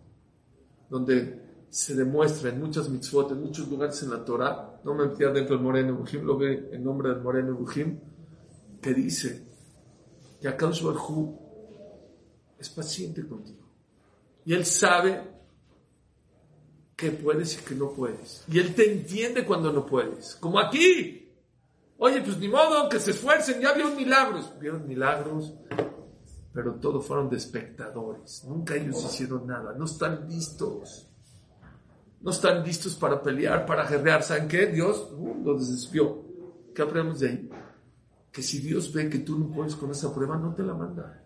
donde 0.89 1.65
se 1.69 1.93
demuestra 1.93 2.49
en 2.49 2.59
muchas 2.59 2.89
mitzvot, 2.89 3.31
en 3.31 3.41
muchos 3.41 3.67
lugares 3.67 4.01
en 4.01 4.09
la 4.09 4.25
Torah, 4.25 4.81
no 4.83 4.95
me 4.95 5.05
metí 5.05 5.23
dentro 5.25 5.55
del 5.55 5.59
Morene 5.59 5.91
Bujim, 5.91 6.23
lo 6.23 6.37
ve 6.37 6.69
en 6.71 6.83
nombre 6.83 7.09
del 7.09 7.21
Morene 7.21 7.51
Bujim, 7.51 7.99
que 8.81 8.93
dice 8.93 9.45
que 10.41 10.47
Akadosh 10.47 10.83
Barhu 10.83 11.37
es 12.57 12.69
paciente 12.69 13.27
contigo. 13.27 13.67
Y 14.45 14.53
él 14.53 14.65
sabe 14.65 15.38
que 16.99 17.11
puedes 17.11 17.57
y 17.57 17.63
que 17.63 17.75
no 17.75 17.91
puedes. 17.91 18.43
Y 18.49 18.59
Él 18.59 18.75
te 18.75 18.91
entiende 18.91 19.45
cuando 19.45 19.71
no 19.71 19.85
puedes. 19.85 20.35
Como 20.35 20.59
aquí. 20.59 21.31
Oye, 21.97 22.21
pues 22.21 22.37
ni 22.37 22.49
modo, 22.49 22.89
que 22.89 22.99
se 22.99 23.11
esfuercen, 23.11 23.61
ya 23.61 23.73
vieron 23.73 23.95
milagros. 23.95 24.51
Vieron 24.59 24.85
milagros, 24.85 25.53
pero 26.53 26.75
todos 26.75 27.05
fueron 27.05 27.29
de 27.29 27.37
espectadores. 27.37 28.43
Nunca 28.45 28.75
ellos 28.75 29.03
hicieron 29.05 29.47
nada. 29.47 29.73
No 29.73 29.85
están 29.85 30.27
listos. 30.27 31.07
No 32.21 32.31
están 32.31 32.65
listos 32.65 32.95
para 32.95 33.21
pelear, 33.21 33.65
para 33.65 33.87
guerrear. 33.87 34.21
¿Saben 34.21 34.49
qué? 34.49 34.67
Dios 34.67 35.09
uh, 35.13 35.41
los 35.43 35.69
desvió. 35.69 36.25
¿Qué 36.75 36.81
aprendemos 36.81 37.21
de 37.21 37.29
ahí? 37.29 37.49
Que 38.29 38.41
si 38.41 38.59
Dios 38.59 38.91
ve 38.91 39.09
que 39.09 39.19
tú 39.19 39.39
no 39.39 39.49
puedes 39.49 39.75
con 39.75 39.89
esa 39.91 40.13
prueba, 40.13 40.37
no 40.37 40.53
te 40.53 40.63
la 40.63 40.73
manda. 40.73 41.23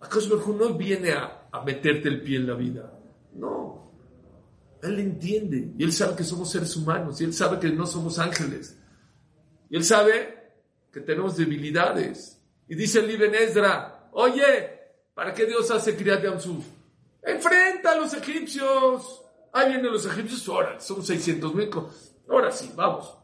¿Acaso 0.00 0.36
no 0.36 0.74
viene 0.74 1.12
a, 1.12 1.48
a 1.50 1.64
meterte 1.64 2.08
el 2.08 2.22
pie 2.22 2.36
en 2.36 2.46
la 2.46 2.54
vida? 2.54 2.92
No. 3.34 3.85
Él 4.82 4.98
entiende 5.00 5.72
y 5.78 5.84
Él 5.84 5.92
sabe 5.92 6.16
que 6.16 6.24
somos 6.24 6.50
seres 6.50 6.76
humanos 6.76 7.20
y 7.20 7.24
Él 7.24 7.34
sabe 7.34 7.58
que 7.58 7.70
no 7.70 7.86
somos 7.86 8.18
ángeles. 8.18 8.78
Y 9.68 9.76
Él 9.76 9.84
sabe 9.84 10.52
que 10.92 11.00
tenemos 11.00 11.36
debilidades. 11.36 12.40
Y 12.68 12.74
dice 12.74 13.00
el 13.00 13.10
Ibn 13.10 13.34
Ezra, 13.34 14.08
oye, 14.12 14.80
¿para 15.14 15.32
qué 15.34 15.46
Dios 15.46 15.70
hace 15.70 15.96
Kriyat 15.96 16.22
Yamsuf? 16.22 16.64
Enfrenta 17.22 17.92
a 17.92 17.96
los 17.96 18.14
egipcios. 18.14 19.22
Ahí 19.52 19.70
vienen 19.70 19.92
los 19.92 20.04
egipcios, 20.06 20.48
ahora, 20.48 20.80
son 20.80 21.04
600 21.04 21.54
mil. 21.54 21.70
Ahora 22.28 22.52
sí, 22.52 22.70
vamos. 22.74 23.16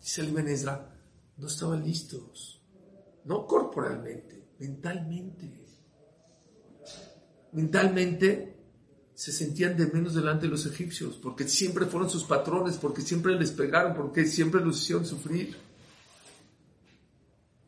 Dice 0.00 0.22
el 0.22 0.28
Ibn 0.28 0.48
Ezra, 0.48 0.94
no 1.36 1.46
estaban 1.46 1.84
listos. 1.84 2.60
No 3.24 3.46
corporalmente, 3.46 4.48
mentalmente. 4.58 5.62
Mentalmente 7.52 8.61
se 9.14 9.32
sentían 9.32 9.76
de 9.76 9.86
menos 9.86 10.14
delante 10.14 10.46
de 10.46 10.52
los 10.52 10.66
egipcios, 10.66 11.16
porque 11.16 11.46
siempre 11.46 11.86
fueron 11.86 12.08
sus 12.08 12.24
patrones, 12.24 12.76
porque 12.78 13.02
siempre 13.02 13.34
les 13.34 13.50
pegaron, 13.50 13.94
porque 13.94 14.26
siempre 14.26 14.60
los 14.60 14.80
hicieron 14.80 15.04
sufrir. 15.04 15.56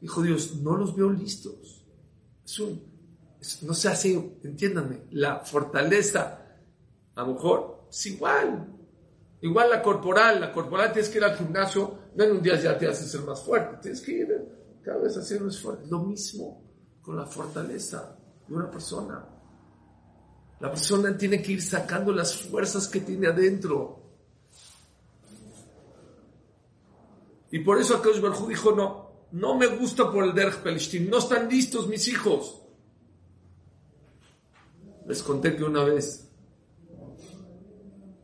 Dijo 0.00 0.22
Dios, 0.22 0.57
no 0.57 0.76
los 0.76 0.96
veo 0.96 1.11
listos. 1.11 1.85
No 3.62 3.74
se 3.74 3.88
hace, 3.88 4.38
entiéndanme, 4.42 5.02
la 5.11 5.40
fortaleza, 5.40 6.46
a 7.14 7.20
lo 7.22 7.35
mejor, 7.35 7.87
es 7.90 8.07
igual. 8.07 8.70
Igual 9.42 9.70
la 9.70 9.83
corporal, 9.83 10.40
la 10.40 10.50
corporal 10.50 10.92
tienes 10.92 11.11
que 11.11 11.18
ir 11.18 11.24
al 11.24 11.37
gimnasio, 11.37 11.98
no 12.14 12.24
en 12.24 12.33
un 12.33 12.42
día 12.42 12.59
ya 12.59 12.78
te 12.78 12.88
haces 12.88 13.11
ser 13.11 13.20
más 13.20 13.42
fuerte, 13.42 13.76
tienes 13.83 14.00
que 14.00 14.12
ir 14.12 14.28
cada 14.83 14.98
vez 14.98 15.16
haciendo 15.16 15.48
esfuerzo. 15.48 15.85
Lo 15.90 16.00
mismo 16.00 16.62
con 17.02 17.16
la 17.16 17.26
fortaleza 17.26 18.16
de 18.48 18.54
una 18.54 18.70
persona. 18.70 19.34
La 20.61 20.71
persona 20.71 21.17
tiene 21.17 21.43
que 21.43 21.53
ir 21.53 21.62
sacando 21.62 22.12
las 22.12 22.37
fuerzas 22.37 22.88
que 22.88 23.01
tiene 23.01 23.27
adentro. 23.27 24.01
Y 27.51 27.61
por 27.61 27.79
eso 27.79 27.97
Akadosh 27.97 28.21
Barjú 28.21 28.49
dijo, 28.49 28.73
no, 28.73 29.11
no 29.33 29.57
me 29.57 29.67
gusta 29.67 30.11
por 30.11 30.25
el 30.25 30.35
Derech 30.35 30.57
Pelishtim, 30.57 31.09
no 31.09 31.19
están 31.19 31.49
listos 31.49 31.88
mis 31.88 32.09
hijos. 32.09 32.61
Les 35.07 35.23
conté 35.23 35.55
que 35.55 35.64
una 35.64 35.85
vez 35.85 36.29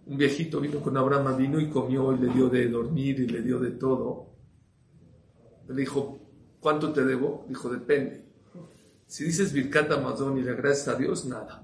un 0.06 0.16
viejito 0.16 0.60
vino 0.60 0.80
con 0.80 0.96
Abraham, 0.96 1.36
vino 1.36 1.60
y 1.60 1.70
comió 1.70 2.12
y 2.12 2.18
le 2.18 2.32
dio 2.32 2.48
de 2.48 2.68
dormir 2.68 3.20
y 3.20 3.28
le 3.28 3.42
dio 3.42 3.60
de 3.60 3.70
todo. 3.70 4.30
Le 5.68 5.74
dijo, 5.74 6.18
¿cuánto 6.58 6.92
te 6.92 7.04
debo? 7.04 7.44
Dijo, 7.48 7.68
depende. 7.68 8.24
Si 9.06 9.22
dices 9.22 9.52
Birkat 9.52 9.92
Amazon 9.92 10.38
y 10.38 10.42
le 10.42 10.50
agradeces 10.50 10.88
a 10.88 10.96
Dios, 10.96 11.24
nada. 11.26 11.62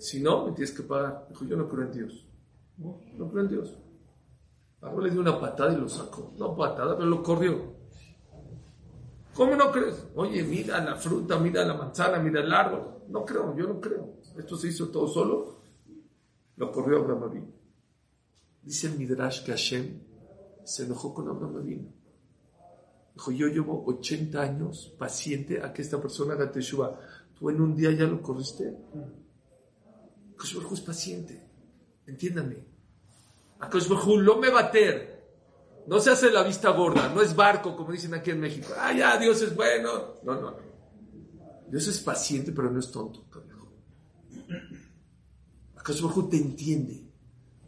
Si 0.00 0.18
no, 0.22 0.46
me 0.46 0.52
tienes 0.52 0.72
que 0.72 0.82
pagar. 0.82 1.26
Dijo, 1.28 1.44
yo 1.44 1.56
no 1.56 1.68
creo 1.68 1.84
en 1.84 1.92
Dios. 1.92 2.26
No, 2.78 2.98
no 3.18 3.30
creo 3.30 3.42
en 3.42 3.48
Dios. 3.50 3.78
Ahora 4.80 5.04
le 5.04 5.10
dio 5.10 5.20
una 5.20 5.38
patada 5.38 5.74
y 5.74 5.76
lo 5.76 5.88
sacó. 5.90 6.32
No 6.38 6.56
patada, 6.56 6.96
pero 6.96 7.06
lo 7.06 7.22
corrió. 7.22 7.74
¿Cómo 9.34 9.54
no 9.54 9.70
crees? 9.70 10.06
Oye, 10.16 10.42
mira 10.42 10.82
la 10.82 10.96
fruta, 10.96 11.38
mira 11.38 11.66
la 11.66 11.74
manzana, 11.74 12.18
mira 12.18 12.40
el 12.40 12.50
árbol. 12.50 13.02
No 13.08 13.26
creo, 13.26 13.54
yo 13.54 13.66
no 13.66 13.78
creo. 13.78 14.14
Esto 14.38 14.56
se 14.56 14.68
hizo 14.68 14.88
todo 14.88 15.06
solo. 15.06 15.60
Lo 16.56 16.72
corrió 16.72 16.98
Abraham 16.98 17.24
Avinu. 17.24 17.52
Dice 18.62 18.86
el 18.86 18.96
Midrash 18.96 19.44
que 19.44 19.52
Hashem 19.52 20.00
se 20.64 20.84
enojó 20.84 21.12
con 21.12 21.28
Abraham 21.28 21.56
Avinu. 21.56 21.92
Dijo, 23.14 23.32
yo 23.32 23.48
llevo 23.48 23.84
80 23.86 24.40
años 24.40 24.94
paciente 24.98 25.62
a 25.62 25.74
que 25.74 25.82
esta 25.82 26.00
persona 26.00 26.32
haga 26.32 26.50
teshuva. 26.50 26.98
Tú 27.38 27.50
en 27.50 27.60
un 27.60 27.76
día 27.76 27.90
ya 27.92 28.04
lo 28.04 28.22
corriste. 28.22 28.74
Akash 30.40 30.72
es 30.72 30.80
paciente. 30.80 31.42
Entiéndanme. 32.06 32.64
Akash 33.58 33.88
Baruj 33.88 34.22
no 34.22 34.38
me 34.38 34.48
bater. 34.48 35.20
No 35.86 36.00
se 36.00 36.10
hace 36.10 36.30
la 36.30 36.42
vista 36.42 36.70
gorda. 36.70 37.12
No 37.12 37.20
es 37.20 37.36
barco, 37.36 37.76
como 37.76 37.92
dicen 37.92 38.14
aquí 38.14 38.30
en 38.30 38.40
México. 38.40 38.68
Ah, 38.78 38.92
ya, 38.92 39.18
Dios 39.18 39.42
es 39.42 39.54
bueno. 39.54 40.14
No, 40.22 40.34
no, 40.34 40.50
no. 40.52 40.56
Dios 41.68 41.86
es 41.88 42.00
paciente, 42.00 42.52
pero 42.52 42.70
no 42.70 42.80
es 42.80 42.90
tonto. 42.90 43.26
Hu 45.86 46.28
te 46.28 46.36
entiende. 46.36 47.06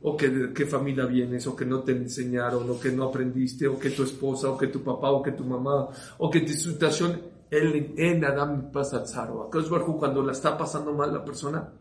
O 0.03 0.17
que 0.17 0.29
de 0.29 0.53
qué 0.53 0.67
familia 0.67 1.05
vienes, 1.07 1.47
o 1.47 1.55
que 1.55 1.65
no 1.65 1.81
te 1.83 1.93
enseñaron, 1.93 2.69
o 2.69 2.81
que 2.81 2.91
no 2.91 3.05
aprendiste, 3.05 3.69
o 3.69 3.79
que 3.79 3.91
tu 3.91 4.03
esposa, 4.03 4.51
o 4.51 4.57
que 4.57 4.69
tu 4.69 4.83
papá, 4.83 5.11
o 5.11 5.23
que 5.23 5.33
tu 5.33 5.45
mamá, 5.45 5.89
o 6.19 6.31
que 6.31 6.41
tu 6.41 6.53
situación, 6.53 7.21
él 7.51 7.95
en 7.97 8.25
Adam 8.25 8.73
pasa. 8.73 9.05
Akash 9.05 9.69
Baruj 9.69 9.99
cuando 9.99 10.23
la 10.23 10.33
está 10.33 10.57
pasando 10.57 10.93
mal 10.93 11.13
la 11.13 11.25
persona, 11.25 11.73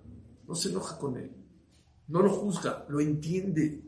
no 0.52 0.56
se 0.56 0.68
enoja 0.68 0.98
con 0.98 1.16
él. 1.16 1.32
No 2.10 2.22
lo 2.22 2.30
juzga, 2.30 2.86
lo 2.90 3.00
entiende. 3.00 3.86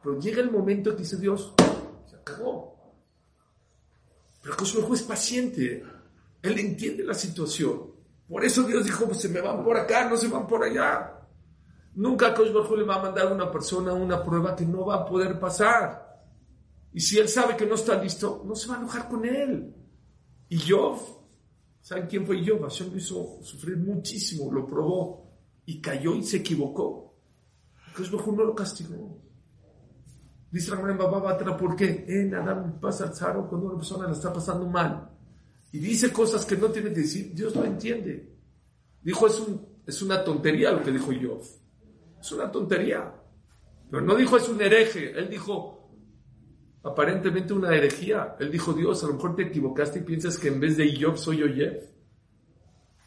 Pero 0.00 0.20
llega 0.20 0.40
el 0.40 0.52
momento 0.52 0.92
que 0.92 1.02
dice 1.02 1.16
Dios, 1.16 1.52
se 2.08 2.14
acabó. 2.14 2.94
Pero 4.40 4.54
Hu 4.86 4.94
es 4.94 5.02
paciente. 5.02 5.82
Él 6.40 6.58
entiende 6.60 7.02
la 7.02 7.14
situación. 7.14 7.90
Por 8.28 8.44
eso 8.44 8.62
Dios 8.62 8.84
dijo, 8.84 9.04
pues 9.06 9.18
se 9.18 9.28
me 9.28 9.40
van 9.40 9.64
por 9.64 9.76
acá, 9.76 10.08
no 10.08 10.16
se 10.16 10.28
van 10.28 10.46
por 10.46 10.62
allá. 10.62 11.26
Nunca 11.94 12.36
Hu 12.38 12.76
le 12.76 12.84
va 12.84 12.94
a 12.94 13.02
mandar 13.02 13.26
a 13.26 13.34
una 13.34 13.50
persona 13.50 13.94
una 13.94 14.22
prueba 14.22 14.54
que 14.54 14.64
no 14.64 14.86
va 14.86 14.94
a 14.94 15.04
poder 15.04 15.40
pasar. 15.40 16.22
Y 16.92 17.00
si 17.00 17.18
él 17.18 17.28
sabe 17.28 17.56
que 17.56 17.66
no 17.66 17.74
está 17.74 18.00
listo, 18.00 18.44
no 18.46 18.54
se 18.54 18.68
va 18.68 18.76
a 18.76 18.78
enojar 18.78 19.08
con 19.08 19.24
él. 19.24 19.74
Y 20.48 20.70
Job, 20.70 21.23
¿saben 21.84 22.06
quién 22.06 22.26
fue 22.26 22.42
Job? 22.44 22.62
Hashem 22.62 22.90
lo 22.90 22.96
hizo 22.96 23.38
sufrir 23.42 23.76
muchísimo, 23.76 24.50
lo 24.50 24.66
probó 24.66 25.30
y 25.66 25.82
cayó 25.82 26.16
y 26.16 26.24
se 26.24 26.38
equivocó. 26.38 27.14
Baruj 27.92 28.26
Hu 28.26 28.32
no 28.32 28.44
lo 28.44 28.54
castigó. 28.54 29.20
Dice 30.50 30.70
la 30.70 30.80
Baba 30.80 31.18
Batra, 31.18 31.56
¿por 31.56 31.76
qué? 31.76 32.06
En 32.08 32.34
Adam 32.34 32.80
pasa 32.80 33.12
zaro 33.12 33.46
cuando 33.48 33.66
una 33.66 33.76
persona 33.76 34.06
la 34.06 34.12
está 34.12 34.32
pasando 34.32 34.66
mal. 34.66 35.10
Y 35.72 35.78
dice 35.78 36.10
cosas 36.10 36.46
que 36.46 36.56
no 36.56 36.70
tiene 36.70 36.90
que 36.90 37.00
decir, 37.00 37.34
Dios 37.34 37.54
lo 37.54 37.64
entiende. 37.64 38.32
Dijo, 39.02 39.26
es, 39.26 39.40
un, 39.40 39.60
es 39.86 40.00
una 40.00 40.24
tontería 40.24 40.72
lo 40.72 40.82
que 40.82 40.92
dijo 40.92 41.06
Job. 41.06 41.42
Es 42.18 42.32
una 42.32 42.50
tontería. 42.50 43.12
Pero 43.90 44.02
no 44.02 44.14
dijo 44.14 44.36
es 44.38 44.48
un 44.48 44.62
hereje. 44.62 45.10
Él 45.10 45.28
dijo, 45.28 45.73
aparentemente 46.84 47.52
una 47.52 47.74
herejía. 47.74 48.36
Él 48.38 48.50
dijo, 48.50 48.72
Dios, 48.72 49.02
a 49.02 49.08
lo 49.08 49.14
mejor 49.14 49.34
te 49.34 49.42
equivocaste 49.42 50.00
y 50.00 50.02
piensas 50.02 50.38
que 50.38 50.48
en 50.48 50.60
vez 50.60 50.76
de 50.76 50.94
Job 51.00 51.16
soy 51.16 51.42
Oyev. 51.42 51.90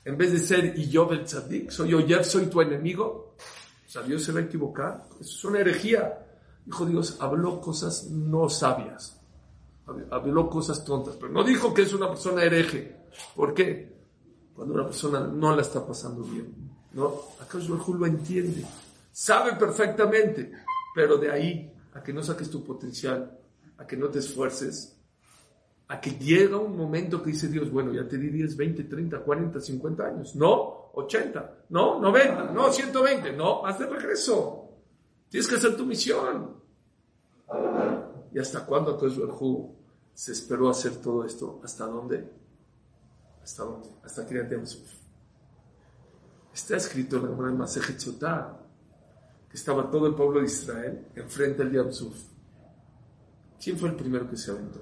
En 0.03 0.17
vez 0.17 0.31
de 0.31 0.39
ser 0.39 0.75
Job 0.91 1.13
el 1.13 1.25
tzadik, 1.25 1.69
soy 1.69 1.93
Oyev, 1.93 2.23
soy 2.23 2.47
tu 2.47 2.61
enemigo. 2.61 3.35
O 3.85 3.89
sea, 3.89 4.01
Dios 4.01 4.23
se 4.23 4.31
va 4.31 4.39
a 4.39 4.43
equivocar. 4.43 5.05
Eso 5.19 5.37
es 5.37 5.45
una 5.45 5.59
herejía. 5.59 6.25
Dijo 6.65 6.85
Dios, 6.85 7.17
habló 7.19 7.61
cosas 7.61 8.09
no 8.09 8.49
sabias. 8.49 9.21
Habló 10.09 10.49
cosas 10.49 10.83
tontas. 10.83 11.15
Pero 11.15 11.31
no 11.31 11.43
dijo 11.43 11.73
que 11.73 11.83
es 11.83 11.93
una 11.93 12.09
persona 12.09 12.43
hereje. 12.43 13.05
¿Por 13.35 13.53
qué? 13.53 13.95
Cuando 14.55 14.73
una 14.73 14.85
persona 14.85 15.19
no 15.21 15.55
la 15.55 15.61
está 15.61 15.85
pasando 15.85 16.23
bien. 16.23 16.53
¿no? 16.93 17.13
Acá 17.39 17.59
lo 17.59 18.05
entiende. 18.05 18.65
Sabe 19.11 19.53
perfectamente. 19.53 20.51
Pero 20.95 21.17
de 21.17 21.31
ahí 21.31 21.73
a 21.93 22.01
que 22.01 22.11
no 22.11 22.23
saques 22.23 22.49
tu 22.49 22.63
potencial, 22.63 23.37
a 23.77 23.85
que 23.85 23.97
no 23.97 24.09
te 24.09 24.19
esfuerces, 24.19 24.97
a 25.87 26.01
que 26.01 26.11
llega 26.11 26.57
un 26.57 26.75
momento 26.75 27.21
que 27.21 27.31
dice 27.31 27.47
Dios, 27.47 27.71
bueno, 27.71 27.93
ya 27.93 28.07
te 28.07 28.17
di 28.17 28.29
10, 28.29 28.57
20, 28.57 28.83
30, 28.83 29.19
40, 29.19 29.59
50 29.61 30.05
años. 30.05 30.35
No, 30.35 30.91
80, 30.93 31.65
no, 31.69 31.99
90, 31.99 32.51
no, 32.51 32.71
120, 32.71 33.33
no, 33.33 33.65
haz 33.65 33.79
de 33.79 33.85
regreso. 33.87 34.69
Tienes 35.29 35.47
que 35.47 35.55
hacer 35.55 35.75
tu 35.75 35.85
misión. 35.85 36.57
¿Y 38.33 38.39
hasta 38.39 38.65
cuándo 38.65 38.97
Barjú 38.97 39.75
se 40.13 40.31
esperó 40.31 40.69
hacer 40.69 40.97
todo 40.97 41.23
esto? 41.23 41.61
¿Hasta 41.63 41.85
dónde? 41.85 42.29
¿Hasta 43.41 43.63
dónde? 43.63 43.89
Hasta 44.03 44.25
Kriyat 44.25 44.51
Yamsuf. 44.51 44.91
Está 46.53 46.77
escrito 46.77 47.17
en 47.17 47.23
la 47.23 47.29
Gemara 47.29 47.67
Sotah 47.67 48.59
que 49.49 49.55
estaba 49.55 49.89
todo 49.89 50.07
el 50.07 50.15
pueblo 50.15 50.39
de 50.39 50.47
Israel 50.47 51.07
enfrente 51.15 51.61
al 51.61 51.71
Yamsuf. 51.71 52.15
¿Quién 53.61 53.77
fue 53.77 53.89
el 53.89 53.95
primero 53.95 54.29
que 54.29 54.37
se 54.37 54.51
aventó? 54.51 54.81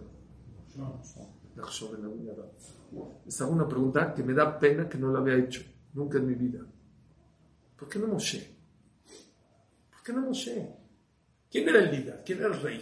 Esta 3.25 3.45
es 3.45 3.51
una 3.51 3.67
pregunta 3.67 4.13
que 4.13 4.23
me 4.23 4.33
da 4.33 4.59
pena 4.59 4.89
que 4.89 4.97
no 4.97 5.11
la 5.11 5.19
había 5.19 5.35
hecho 5.35 5.61
nunca 5.93 6.17
en 6.17 6.27
mi 6.27 6.35
vida. 6.35 6.59
¿Por 7.77 7.89
qué 7.89 7.99
no 7.99 8.07
Moshe? 8.07 8.55
¿Por 9.91 10.03
qué 10.03 10.13
no 10.13 10.21
Moshe? 10.21 10.75
¿Quién 11.49 11.69
era 11.69 11.79
el 11.79 11.91
líder? 11.91 12.23
¿Quién 12.25 12.39
era 12.39 12.47
el 12.47 12.61
rey? 12.61 12.81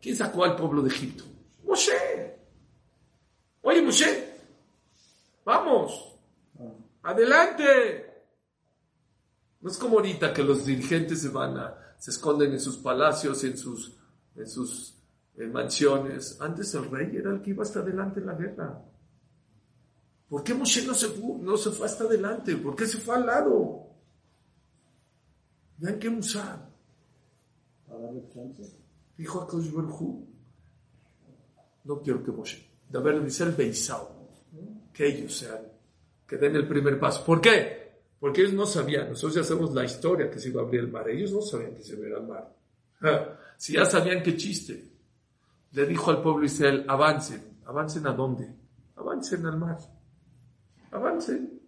¿Quién 0.00 0.16
sacó 0.16 0.44
al 0.44 0.56
pueblo 0.56 0.82
de 0.82 0.90
Egipto? 0.90 1.24
Moshe. 1.64 2.38
Oye, 3.62 3.82
Moshe, 3.82 4.34
vamos, 5.44 6.16
adelante. 7.02 8.06
No 9.60 9.70
es 9.70 9.76
como 9.76 9.96
ahorita 9.96 10.32
que 10.32 10.42
los 10.42 10.64
dirigentes 10.64 11.20
se 11.20 11.28
van 11.28 11.56
a, 11.58 11.94
se 11.98 12.10
esconden 12.10 12.52
en 12.52 12.60
sus 12.60 12.76
palacios, 12.78 13.44
en 13.44 13.58
sus, 13.58 13.98
en 14.34 14.48
sus 14.48 14.99
en 15.40 15.52
mansiones. 15.52 16.40
Antes 16.40 16.74
el 16.74 16.90
rey 16.90 17.16
era 17.16 17.30
el 17.30 17.40
que 17.40 17.50
iba 17.50 17.62
hasta 17.62 17.80
adelante 17.80 18.20
en 18.20 18.26
la 18.26 18.34
guerra. 18.34 18.84
¿Por 20.28 20.44
qué 20.44 20.54
Moshe 20.54 20.86
no 20.86 20.94
se, 20.94 21.08
fue, 21.08 21.38
no 21.40 21.56
se 21.56 21.70
fue 21.70 21.86
hasta 21.86 22.04
adelante? 22.04 22.56
¿Por 22.56 22.76
qué 22.76 22.86
se 22.86 22.98
fue 22.98 23.16
al 23.16 23.26
lado? 23.26 23.86
Vean 25.78 25.98
qué 25.98 26.10
musar. 26.10 26.68
Dijo 29.16 29.40
a 29.40 29.46
Kosh 29.46 29.70
no 31.82 32.02
quiero 32.02 32.22
que 32.22 32.30
Moshe, 32.30 32.62
de 32.88 32.98
haber 32.98 33.24
dice 33.24 33.44
el 33.44 33.52
Beisao, 33.52 34.28
que 34.92 35.06
ellos 35.06 35.34
sean, 35.34 35.60
que 36.26 36.36
den 36.36 36.54
el 36.54 36.68
primer 36.68 37.00
paso. 37.00 37.24
¿Por 37.24 37.40
qué? 37.40 37.80
Porque 38.20 38.42
ellos 38.42 38.52
no 38.52 38.66
sabían, 38.66 39.08
nosotros 39.08 39.34
ya 39.34 39.44
sabemos 39.44 39.74
la 39.74 39.84
historia 39.84 40.30
que 40.30 40.38
se 40.38 40.50
iba 40.50 40.60
a 40.60 40.64
abrir 40.64 40.80
el 40.80 40.92
mar, 40.92 41.08
ellos 41.08 41.32
no 41.32 41.40
sabían 41.40 41.74
que 41.74 41.82
se 41.82 41.94
iba 41.94 42.02
a 42.02 42.06
abrir 42.06 42.22
el 42.22 42.28
mar. 42.28 43.36
Si 43.60 43.74
ya 43.74 43.84
sabían 43.84 44.22
qué 44.22 44.38
chiste, 44.38 44.90
le 45.72 45.86
dijo 45.86 46.10
al 46.10 46.22
pueblo 46.22 46.44
Israel, 46.44 46.84
avancen, 46.88 47.58
avancen 47.66 48.06
a 48.06 48.12
dónde? 48.12 48.54
Avancen 48.96 49.46
al 49.46 49.58
mar, 49.58 49.78
avancen. 50.90 51.60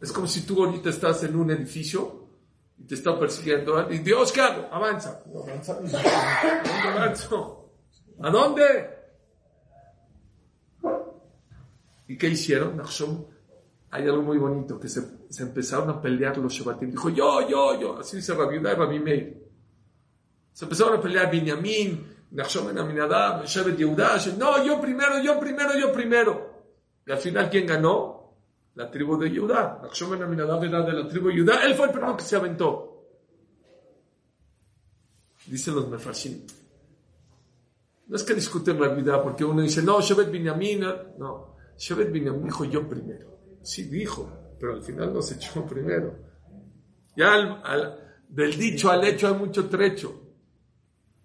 Es 0.00 0.12
como 0.12 0.26
si 0.26 0.44
tú 0.46 0.64
ahorita 0.64 0.90
estás 0.90 1.22
en 1.24 1.36
un 1.36 1.50
edificio 1.50 2.28
y 2.78 2.84
te 2.84 2.94
está 2.94 3.18
persiguiendo. 3.18 3.90
Y 3.90 3.98
Dios, 3.98 4.32
¿qué 4.32 4.40
hago? 4.40 4.68
Avanza. 4.72 5.22
No, 5.32 5.42
avanza. 5.42 5.74
¿Dónde 5.80 5.98
avanzo? 6.88 7.70
¿A 8.20 8.30
dónde? 8.30 8.90
¿Y 12.08 12.18
qué 12.18 12.28
hicieron? 12.28 12.80
Hay 13.90 14.04
algo 14.04 14.22
muy 14.22 14.38
bonito, 14.38 14.80
que 14.80 14.88
se, 14.88 15.02
se 15.28 15.42
empezaron 15.42 15.90
a 15.90 16.00
pelear 16.00 16.38
los 16.38 16.52
Shebatim. 16.52 16.90
Dijo, 16.90 17.10
yo, 17.10 17.48
yo, 17.48 17.78
yo. 17.80 17.98
Así 17.98 18.16
dice 18.16 18.34
Rabbi 18.34 18.98
Meir. 18.98 19.41
Se 20.52 20.64
empezaron 20.64 20.98
a 20.98 21.00
pelear 21.00 21.30
Binyamin, 21.30 22.26
Nachshon 22.30 22.76
Aminadab, 22.78 23.44
Shevet 23.44 23.76
Yehuda. 23.76 24.16
No, 24.38 24.64
yo 24.64 24.80
primero, 24.80 25.22
yo 25.22 25.38
primero, 25.40 25.78
yo 25.78 25.92
primero. 25.92 26.52
Y 27.06 27.12
al 27.12 27.18
final, 27.18 27.50
¿quién 27.50 27.66
ganó? 27.66 28.22
la 28.74 28.90
tribu 28.90 29.18
de 29.18 29.36
Judá. 29.36 29.80
Nachshon 29.82 30.22
Aminadab 30.22 30.64
era 30.64 30.82
de 30.82 30.92
la 30.92 31.08
tribu 31.08 31.28
de 31.28 31.40
Judá. 31.40 31.64
Él 31.64 31.74
fue 31.74 31.86
el 31.86 31.92
primero 31.92 32.16
que 32.16 32.24
se 32.24 32.36
aventó. 32.36 32.88
Dicen 35.46 35.74
los 35.74 35.88
Mefarshim. 35.88 36.46
No 38.06 38.16
es 38.16 38.22
que 38.22 38.34
discuten 38.34 38.80
la 38.80 38.88
vida 38.88 39.22
porque 39.22 39.44
uno 39.44 39.62
dice, 39.62 39.82
no, 39.82 40.00
Shevet 40.00 40.30
Binyamin. 40.30 40.80
No, 41.18 41.56
Shevet 41.76 42.10
Binyamin 42.10 42.44
dijo 42.44 42.64
yo 42.64 42.88
primero. 42.88 43.38
Sí, 43.62 43.84
dijo, 43.84 44.56
pero 44.58 44.74
al 44.74 44.82
final 44.82 45.12
no 45.12 45.22
se 45.22 45.34
echó 45.34 45.64
primero. 45.66 46.18
Ya 47.16 47.62
del 48.28 48.56
dicho 48.56 48.90
al 48.90 49.04
hecho 49.04 49.28
hay 49.28 49.34
mucho 49.34 49.68
trecho. 49.68 50.31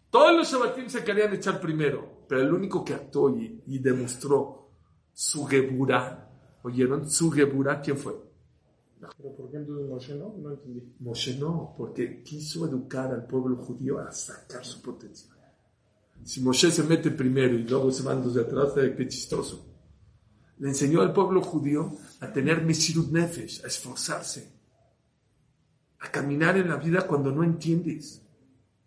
Todos 0.09 0.35
los 0.35 0.51
Shebatim 0.51 0.89
se 0.89 1.03
querían 1.03 1.33
echar 1.33 1.59
primero, 1.59 2.25
pero 2.27 2.41
el 2.41 2.53
único 2.53 2.83
que 2.83 2.93
actuó 2.93 3.29
y, 3.37 3.61
y 3.67 3.79
demostró 3.79 4.69
su 5.13 5.45
geburá, 5.45 6.27
¿Oyeron? 6.67 7.09
Su 7.09 7.31
Geburah, 7.31 7.81
¿quién 7.81 7.97
fue? 7.97 8.13
¿Pero 8.99 9.35
por 9.35 9.49
qué 9.49 9.57
entonces 9.57 9.87
Moshe 9.87 10.15
no? 10.15 10.35
No 10.37 10.51
entendí. 10.51 10.95
Moshe 10.99 11.37
no, 11.37 11.73
porque 11.77 12.21
quiso 12.23 12.67
educar 12.67 13.13
al 13.13 13.25
pueblo 13.25 13.55
judío 13.55 13.99
a 13.99 14.11
sacar 14.11 14.65
su 14.65 14.81
potencial. 14.81 15.37
Si 16.23 16.41
Moshe 16.41 16.71
se 16.71 16.83
mete 16.83 17.11
primero 17.11 17.53
y 17.53 17.63
luego 17.63 17.89
se 17.91 18.03
van 18.03 18.21
los 18.21 18.33
de 18.33 18.41
atrás, 18.41 18.73
qué 18.75 19.07
chistoso. 19.07 19.65
Le 20.57 20.67
enseñó 20.67 21.01
al 21.01 21.13
pueblo 21.13 21.41
judío 21.41 21.91
a 22.19 22.33
tener 22.33 22.63
Mesirut 22.63 23.11
Nefesh, 23.11 23.63
a 23.63 23.67
esforzarse, 23.67 24.51
a 25.99 26.11
caminar 26.11 26.57
en 26.57 26.67
la 26.67 26.75
vida 26.75 27.07
cuando 27.07 27.31
no 27.31 27.43
entiendes. 27.43 28.21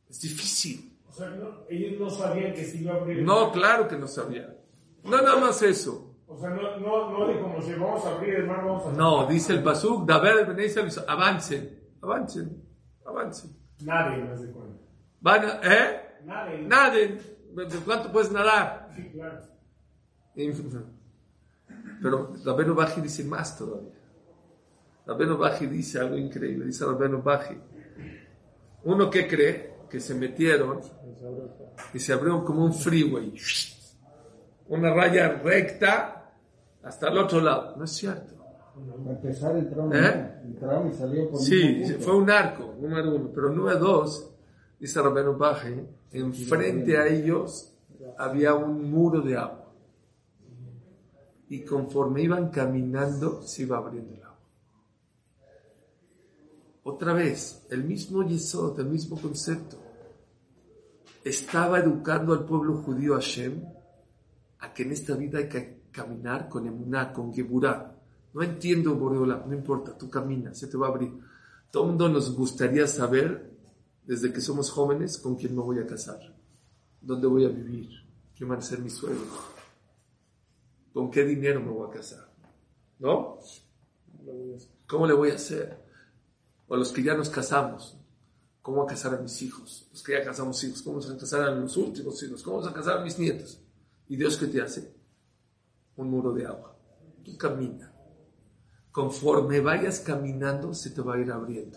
Es 0.08 0.20
difícil. 0.20 0.89
Sea, 1.20 1.28
no- 1.36 1.66
ellos 1.68 2.00
no 2.00 2.08
sabían 2.08 2.54
que 2.54 2.64
se 2.64 2.78
iba 2.78 2.94
a 2.94 2.96
abrir. 2.96 3.22
No, 3.22 3.52
claro 3.52 3.86
que 3.86 3.96
no 3.96 4.08
sabía. 4.08 4.56
No 5.04 5.18
nada 5.18 5.36
más 5.36 5.60
eso. 5.60 6.16
O 6.26 6.34
sea, 6.38 6.48
no, 6.48 6.78
no, 6.78 7.10
no 7.10 7.28
de 7.28 7.38
como 7.40 7.60
si 7.60 7.74
vamos 7.74 8.06
a 8.06 8.14
abrir, 8.16 8.36
hermano, 8.36 8.68
vamos 8.68 8.86
a 8.86 8.92
No, 8.92 9.26
dice 9.26 9.52
el 9.52 9.62
Pasuk, 9.62 10.06
David 10.08 10.46
Ben 10.56 10.88
avancen, 11.08 11.78
avancen, 12.00 12.64
avancen. 13.04 13.50
Nadie 13.84 14.22
me 14.22 14.32
hace 14.32 14.50
cuenta. 14.50 14.80
Van 15.20 15.44
a, 15.44 15.60
¿eh? 15.62 16.00
Nadie. 16.24 16.62
Naden. 16.62 17.18
¿De 17.54 17.78
cuánto 17.84 18.10
puedes 18.10 18.32
nadar? 18.32 18.88
Sí, 18.96 19.10
claro. 19.12 19.40
Pero 22.00 22.32
Rabenu 22.46 22.74
Baji 22.74 23.02
dice 23.02 23.24
más 23.24 23.58
todavía. 23.58 23.92
Rabenu 25.06 25.36
Baji 25.36 25.66
dice 25.66 25.98
algo 26.00 26.16
increíble. 26.16 26.64
Dice 26.64 26.86
Rabenu 26.86 27.20
Baji. 27.20 27.58
Uno 28.84 29.10
que 29.10 29.28
cree 29.28 29.69
que 29.90 30.00
se 30.00 30.14
metieron 30.14 30.80
y 31.92 31.98
se 31.98 32.12
abrieron 32.12 32.44
como 32.44 32.64
un 32.64 32.72
freeway. 32.72 33.34
Una 34.68 34.94
raya 34.94 35.40
recta 35.42 36.32
hasta 36.82 37.08
el 37.08 37.18
otro 37.18 37.40
lado. 37.40 37.76
No 37.76 37.84
es 37.84 37.90
cierto. 37.90 38.34
Para 39.04 39.12
empezar, 39.16 39.56
entraron, 39.56 39.94
¿Eh? 39.94 40.40
entraron 40.44 40.88
y 40.88 40.94
salieron 40.94 41.30
por 41.30 41.40
Sí, 41.40 41.84
fue 41.98 42.16
un 42.16 42.30
arco, 42.30 42.74
número 42.80 43.14
uno. 43.14 43.30
Pero 43.34 43.50
número 43.50 43.78
dos, 43.78 44.32
dice 44.78 45.02
Rabenu 45.02 45.36
Baji, 45.36 45.86
enfrente 46.12 46.96
a 46.96 47.06
ellos 47.06 47.74
había 48.16 48.54
un 48.54 48.90
muro 48.90 49.20
de 49.20 49.36
agua. 49.36 49.72
Y 51.48 51.64
conforme 51.64 52.22
iban 52.22 52.48
caminando, 52.50 53.42
se 53.42 53.62
iba 53.62 53.76
abriendo. 53.76 54.19
Otra 56.82 57.12
vez, 57.12 57.66
el 57.70 57.84
mismo 57.84 58.22
Yesod, 58.22 58.80
el 58.80 58.86
mismo 58.86 59.20
concepto. 59.20 59.78
Estaba 61.22 61.78
educando 61.78 62.32
al 62.32 62.46
pueblo 62.46 62.76
judío 62.78 63.14
Hashem 63.14 63.62
a 64.60 64.72
que 64.72 64.84
en 64.84 64.92
esta 64.92 65.14
vida 65.14 65.38
hay 65.38 65.48
que 65.48 65.82
caminar 65.92 66.48
con 66.48 66.66
emuná, 66.66 67.12
con 67.12 67.32
geburá. 67.32 67.96
No 68.32 68.42
entiendo, 68.42 68.94
Boreola, 68.94 69.44
no 69.46 69.54
importa, 69.54 69.96
tú 69.98 70.08
caminas, 70.08 70.58
se 70.58 70.68
te 70.68 70.78
va 70.78 70.86
a 70.86 70.90
abrir. 70.90 71.12
Todo 71.70 71.86
mundo 71.86 72.08
nos 72.08 72.34
gustaría 72.34 72.86
saber, 72.86 73.50
desde 74.04 74.32
que 74.32 74.40
somos 74.40 74.70
jóvenes, 74.70 75.18
con 75.18 75.36
quién 75.36 75.54
me 75.54 75.62
voy 75.62 75.78
a 75.78 75.86
casar, 75.86 76.18
dónde 77.00 77.26
voy 77.26 77.44
a 77.44 77.48
vivir, 77.48 77.90
quién 78.36 78.48
van 78.48 78.58
a 78.58 78.62
ser 78.62 78.80
mis 78.80 78.94
suegros, 78.94 79.28
con 80.92 81.10
qué 81.10 81.24
dinero 81.24 81.60
me 81.60 81.70
voy 81.70 81.88
a 81.88 81.92
casar, 81.92 82.32
¿no? 82.98 83.38
¿Cómo 84.86 85.06
le 85.06 85.14
voy 85.14 85.30
a 85.30 85.34
hacer? 85.34 85.89
O 86.72 86.76
los 86.76 86.92
que 86.92 87.02
ya 87.02 87.16
nos 87.16 87.28
casamos, 87.28 87.98
¿cómo 88.62 88.76
voy 88.76 88.86
a 88.86 88.90
casar 88.90 89.12
a 89.16 89.18
mis 89.18 89.42
hijos? 89.42 89.88
Los 89.90 90.04
que 90.04 90.12
ya 90.12 90.22
casamos 90.22 90.62
hijos, 90.62 90.82
¿cómo 90.82 91.00
a 91.00 91.18
casar 91.18 91.42
a 91.42 91.50
los 91.50 91.76
últimos 91.76 92.22
hijos? 92.22 92.44
¿Cómo 92.44 92.64
a 92.64 92.72
casar 92.72 92.98
a 92.98 93.02
mis 93.02 93.18
nietos? 93.18 93.60
¿Y 94.06 94.14
Dios 94.14 94.36
qué 94.36 94.46
te 94.46 94.62
hace? 94.62 94.94
Un 95.96 96.08
muro 96.08 96.32
de 96.32 96.46
agua. 96.46 96.78
Tú 97.24 97.36
camina. 97.36 97.92
Conforme 98.92 99.58
vayas 99.58 99.98
caminando, 99.98 100.72
se 100.72 100.90
te 100.90 101.00
va 101.00 101.16
a 101.16 101.18
ir 101.18 101.32
abriendo. 101.32 101.76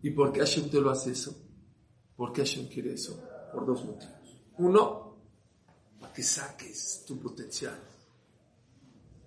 ¿Y 0.00 0.10
por 0.10 0.32
qué 0.32 0.38
Hashem 0.38 0.70
te 0.70 0.80
lo 0.80 0.90
hace 0.90 1.10
eso? 1.10 1.36
¿Por 2.14 2.32
qué 2.32 2.42
Hashem 2.42 2.68
quiere 2.68 2.94
eso? 2.94 3.20
Por 3.52 3.66
dos 3.66 3.84
motivos. 3.84 4.44
Uno, 4.58 5.18
para 5.98 6.12
que 6.12 6.22
saques 6.22 7.04
tu 7.04 7.18
potencial. 7.18 7.80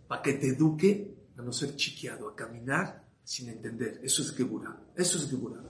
Para 0.08 0.22
que 0.22 0.36
te 0.36 0.48
eduque 0.48 1.28
a 1.36 1.42
no 1.42 1.52
ser 1.52 1.76
chiqueado, 1.76 2.30
a 2.30 2.34
caminar 2.34 3.06
sin 3.28 3.50
entender. 3.50 4.00
Eso 4.02 4.22
es 4.22 4.34
Geburah. 4.34 4.80
Eso 4.96 5.18
es 5.18 5.30
Geburah. 5.30 5.62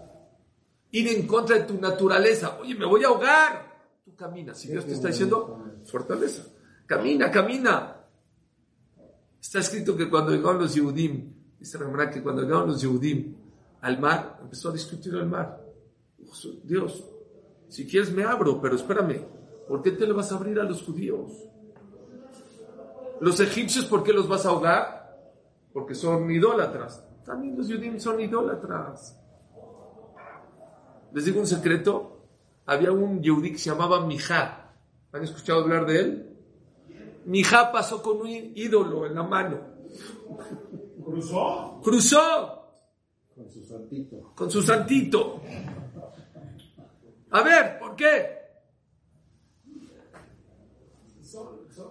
Ir 0.91 1.08
en 1.08 1.26
contra 1.26 1.58
de 1.58 1.63
tu 1.63 1.74
naturaleza. 1.82 2.60
Oye, 2.62 2.76
me 2.76 2.86
voy 2.86 3.04
a 3.04 3.08
ahogar. 3.08 3.98
Tú 4.06 4.15
caminas. 4.15 4.60
Si 4.60 4.67
Dios 4.67 4.86
te 4.86 4.93
está 4.93 5.08
diciendo, 5.08 5.82
fortaleza. 5.86 6.43
Camina, 6.86 7.32
camina. 7.32 8.06
Está 9.41 9.58
escrito 9.60 9.98
que 9.98 10.08
cuando 10.08 10.34
llegaron 10.34 10.60
los 10.60 10.76
Yehudim, 10.76 11.34
dice 11.58 11.80
la 11.80 12.10
que 12.12 12.22
cuando 12.22 12.43
llegaron 12.43 12.67
los 12.67 12.80
Yehudim 12.80 13.36
al 13.82 14.00
mar, 14.00 14.38
empezó 14.43 14.70
a 14.70 14.74
discutir 14.74 15.15
el 15.15 15.26
mar. 15.26 15.60
Dios, 16.63 17.06
si 17.70 17.88
quieres 17.88 18.12
me 18.12 18.24
abro, 18.24 18.62
pero 18.62 18.76
espérame, 18.76 19.26
¿por 19.67 19.82
qué 19.82 19.91
te 19.91 20.06
le 20.06 20.13
vas 20.13 20.32
a 20.32 20.36
abrir 20.36 20.60
a 20.60 20.63
los 20.63 20.84
judíos? 20.84 21.32
Los 23.20 23.39
egipcios, 23.39 23.86
¿por 23.86 24.04
qué 24.04 24.13
los 24.13 24.28
vas 24.28 24.46
a 24.46 24.50
ahogar? 24.50 25.17
Porque 25.74 25.96
son 25.96 26.30
idólatras. 26.30 27.07
También 27.28 27.58
los 27.58 27.68
Yehudim 27.68 28.00
son 28.00 28.22
idólatras. 28.22 29.20
Les 31.12 31.26
digo 31.26 31.42
un 31.42 31.46
secreto, 31.46 32.22
había 32.66 32.94
un 32.94 33.22
Yehudí 33.22 33.52
que 33.52 33.58
se 33.58 33.70
llamaba 33.70 34.06
Mijá. 34.06 34.72
¿Han 35.12 35.24
escuchado 35.24 35.60
hablar 35.63 35.86
de 35.86 36.00
él? 36.00 36.38
Mijá 37.26 37.70
pasó 37.74 38.02
con 38.02 38.22
un 38.22 38.30
ídolo 38.30 39.06
en 39.06 39.16
la 39.16 39.24
mano. 39.24 39.60
¿Cruzó? 41.04 41.82
Cruzó 41.84 42.72
Con 43.36 43.50
su 43.52 43.62
santito. 43.66 44.32
con 44.34 44.50
su 44.50 44.62
santito. 44.62 45.42
A 47.32 47.42
ver, 47.42 47.78
¿por 47.78 47.94
qué? 47.98 48.38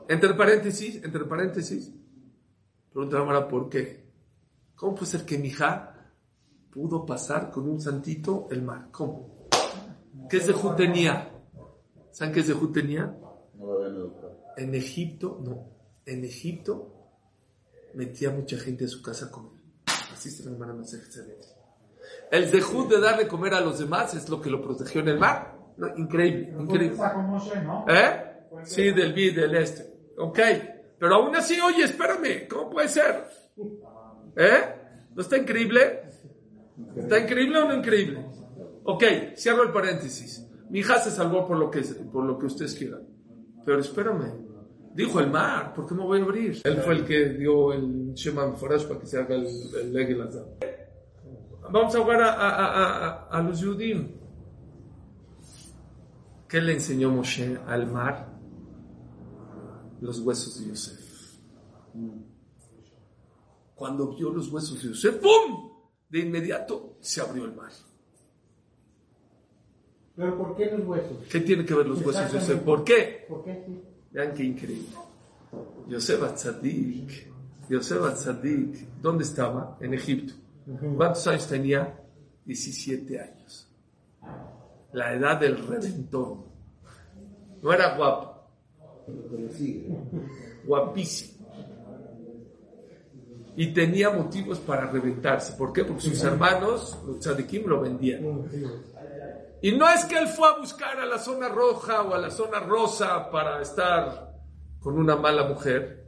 Entre 0.09 0.33
paréntesis, 0.33 1.05
entre 1.05 1.25
paréntesis, 1.27 1.92
pregunta 2.90 3.18
la 3.18 3.46
¿por 3.46 3.68
qué? 3.68 4.06
¿Cómo 4.77 4.95
puede 4.95 5.07
ser 5.07 5.25
que 5.25 5.39
Mijá 5.39 6.12
pudo 6.71 7.07
pasar 7.07 7.51
con 7.51 7.69
un 7.69 7.81
santito 7.81 8.47
el 8.51 8.62
mar? 8.62 8.89
¿Cómo? 8.93 9.49
¿Qué 10.29 10.39
Zehut 10.39 10.77
tenía? 10.77 11.33
¿Saben 12.11 12.35
qué 12.35 12.43
Zehut 12.43 12.73
tenía? 12.73 13.17
En 14.57 14.75
Egipto, 14.75 15.41
no. 15.43 15.71
En 16.05 16.25
Egipto 16.25 16.93
metía 17.95 18.31
mucha 18.31 18.59
gente 18.59 18.85
a 18.85 18.89
su 18.89 19.03
casa 19.03 19.27
a 19.27 19.31
comer. 19.31 19.62
Así 20.12 20.31
se 20.31 20.49
la 20.49 20.53
excelente. 20.53 21.47
El 22.31 22.47
zehut 22.49 22.89
de 22.89 23.01
darle 23.01 23.27
comer 23.27 23.55
a 23.55 23.61
los 23.61 23.79
demás 23.79 24.15
es 24.15 24.29
lo 24.29 24.41
que 24.41 24.51
lo 24.51 24.62
protegió 24.62 25.01
en 25.01 25.09
el 25.09 25.19
mar. 25.19 25.57
No, 25.77 25.89
increíble, 25.97 26.55
increíble. 26.59 26.95
Está 26.95 27.15
con 27.15 27.27
Moshe, 27.27 27.62
¿no? 27.62 27.85
¿Eh? 27.89 28.49
Sí, 28.65 28.93
del 28.93 29.12
vid, 29.12 29.37
del 29.37 29.55
este. 29.57 30.12
Ok. 30.19 30.39
Pero 30.99 31.15
aún 31.15 31.35
así, 31.37 31.61
oye, 31.61 31.85
espérame, 31.85 32.49
¿cómo 32.49 32.71
puede 32.71 32.89
ser? 32.89 33.25
¿Eh? 34.37 34.75
¿No 35.14 35.22
está 35.22 35.38
increíble? 35.38 36.03
¿Está 36.96 37.18
increíble 37.20 37.59
o 37.59 37.68
no 37.68 37.75
increíble? 37.75 38.27
Ok, 38.85 39.03
cierro 39.37 39.62
el 39.62 39.72
paréntesis. 39.72 40.46
Mi 40.70 40.81
hija 40.81 40.99
se 40.99 41.11
salvó 41.11 41.46
por 41.46 41.57
lo 41.59 41.70
que, 41.70 41.81
por 41.81 42.25
lo 42.25 42.38
que 42.38 42.46
ustedes 42.46 42.75
quieran. 42.75 43.03
Pero 43.64 43.81
espérame. 43.81 44.46
Dijo 44.94 45.20
el 45.20 45.31
mar, 45.31 45.75
¿por 45.75 45.87
qué 45.87 45.94
me 45.94 46.03
voy 46.05 46.20
a 46.20 46.22
abrir? 46.22 46.61
Él 46.64 46.77
fue 46.79 46.94
el 46.94 47.05
que 47.05 47.31
dio 47.31 47.72
el 47.72 48.14
Shema 48.14 48.53
Forash 48.53 48.87
para 48.87 49.01
que 49.01 49.07
se 49.07 49.18
haga 49.18 49.35
el, 49.35 49.46
el. 49.46 50.18
Vamos 51.70 51.94
a 51.94 52.01
jugar 52.01 52.22
a, 52.22 52.33
a, 52.33 52.49
a, 52.49 53.09
a, 53.09 53.29
a 53.29 53.42
los 53.42 53.61
Yudim. 53.61 54.12
¿Qué 56.49 56.61
le 56.61 56.75
enseñó 56.75 57.11
Moshe 57.11 57.59
al 57.66 57.90
mar? 57.90 58.29
Los 60.01 60.20
huesos 60.20 60.61
de 60.61 60.68
Yosef. 60.68 61.38
Cuando 63.77 64.09
vio 64.09 64.31
los 64.31 64.51
huesos 64.51 64.83
de 64.83 64.89
Yosef, 64.89 65.21
¡pum! 65.21 65.71
De 66.09 66.21
inmediato 66.21 66.97
se 67.01 67.21
abrió 67.21 67.45
el 67.45 67.55
mar. 67.55 67.71
¿Pero 70.17 70.39
por 70.39 70.57
qué 70.57 70.71
los 70.71 70.87
huesos? 70.87 71.18
¿Qué 71.31 71.41
tiene 71.41 71.64
que 71.64 71.74
ver 71.74 71.87
los 71.87 72.05
huesos 72.05 72.33
de 72.33 72.39
Yosef? 72.39 72.61
¿Por 72.62 72.83
qué? 72.83 73.27
¿Por 73.29 73.45
qué 73.45 73.62
sí? 73.66 73.83
Vean 74.12 74.33
qué 74.33 74.45
increíble. 74.45 74.89
Yosef 75.89 76.22
Atzadik, 76.22 77.29
Yosef 77.68 78.03
Atzadik, 78.03 78.89
¿dónde 79.03 79.24
estaba? 79.24 79.77
En 79.81 79.93
Egipto. 79.93 80.33
¿Cuántos 80.97 81.27
años 81.27 81.47
tenía? 81.47 82.03
17 82.47 83.20
años. 83.20 83.68
La 84.93 85.14
edad 85.14 85.39
del 85.39 85.59
redentor. 85.66 86.39
No 87.62 87.72
era 87.72 87.95
guapo, 87.97 88.49
guapísimo. 90.64 91.36
Y 93.57 93.72
tenía 93.72 94.11
motivos 94.11 94.59
para 94.59 94.86
reventarse. 94.86 95.54
¿Por 95.54 95.72
qué? 95.72 95.84
Porque 95.84 96.02
sus 96.02 96.22
hermanos, 96.22 96.98
los 97.07 97.20
tzadikim, 97.20 97.66
lo 97.66 97.80
vendían. 97.80 98.48
Y 99.62 99.72
no 99.72 99.88
es 99.88 100.04
que 100.04 100.18
él 100.18 100.28
fue 100.28 100.48
a 100.48 100.59
buscar 100.59 101.00
a 101.00 101.07
la 101.07 101.18
zona 101.18 101.48
roja 101.48 102.02
o 102.02 102.14
a 102.14 102.18
la 102.18 102.30
zona 102.30 102.61
rosa 102.61 103.30
para 103.30 103.62
estar 103.62 104.34
con 104.80 104.98
una 104.98 105.16
mala 105.16 105.48
mujer. 105.48 106.07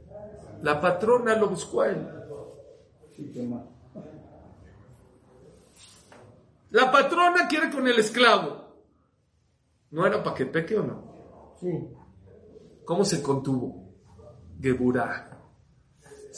La 0.61 0.79
patrona 0.79 1.35
lo 1.35 1.49
buscó 1.49 1.81
a 1.81 1.89
él. 1.89 2.07
La 6.71 6.91
patrona 6.91 7.47
quiere 7.47 7.71
con 7.71 7.87
el 7.87 7.97
esclavo. 7.97 8.69
¿No 9.91 10.05
era 10.05 10.21
para 10.23 10.35
que 10.35 10.45
peque 10.45 10.77
o 10.77 10.83
no? 10.83 11.55
Sí. 11.59 11.89
¿Cómo 12.85 13.03
se 13.03 13.23
contuvo? 13.23 13.91
Geburah. 14.61 15.28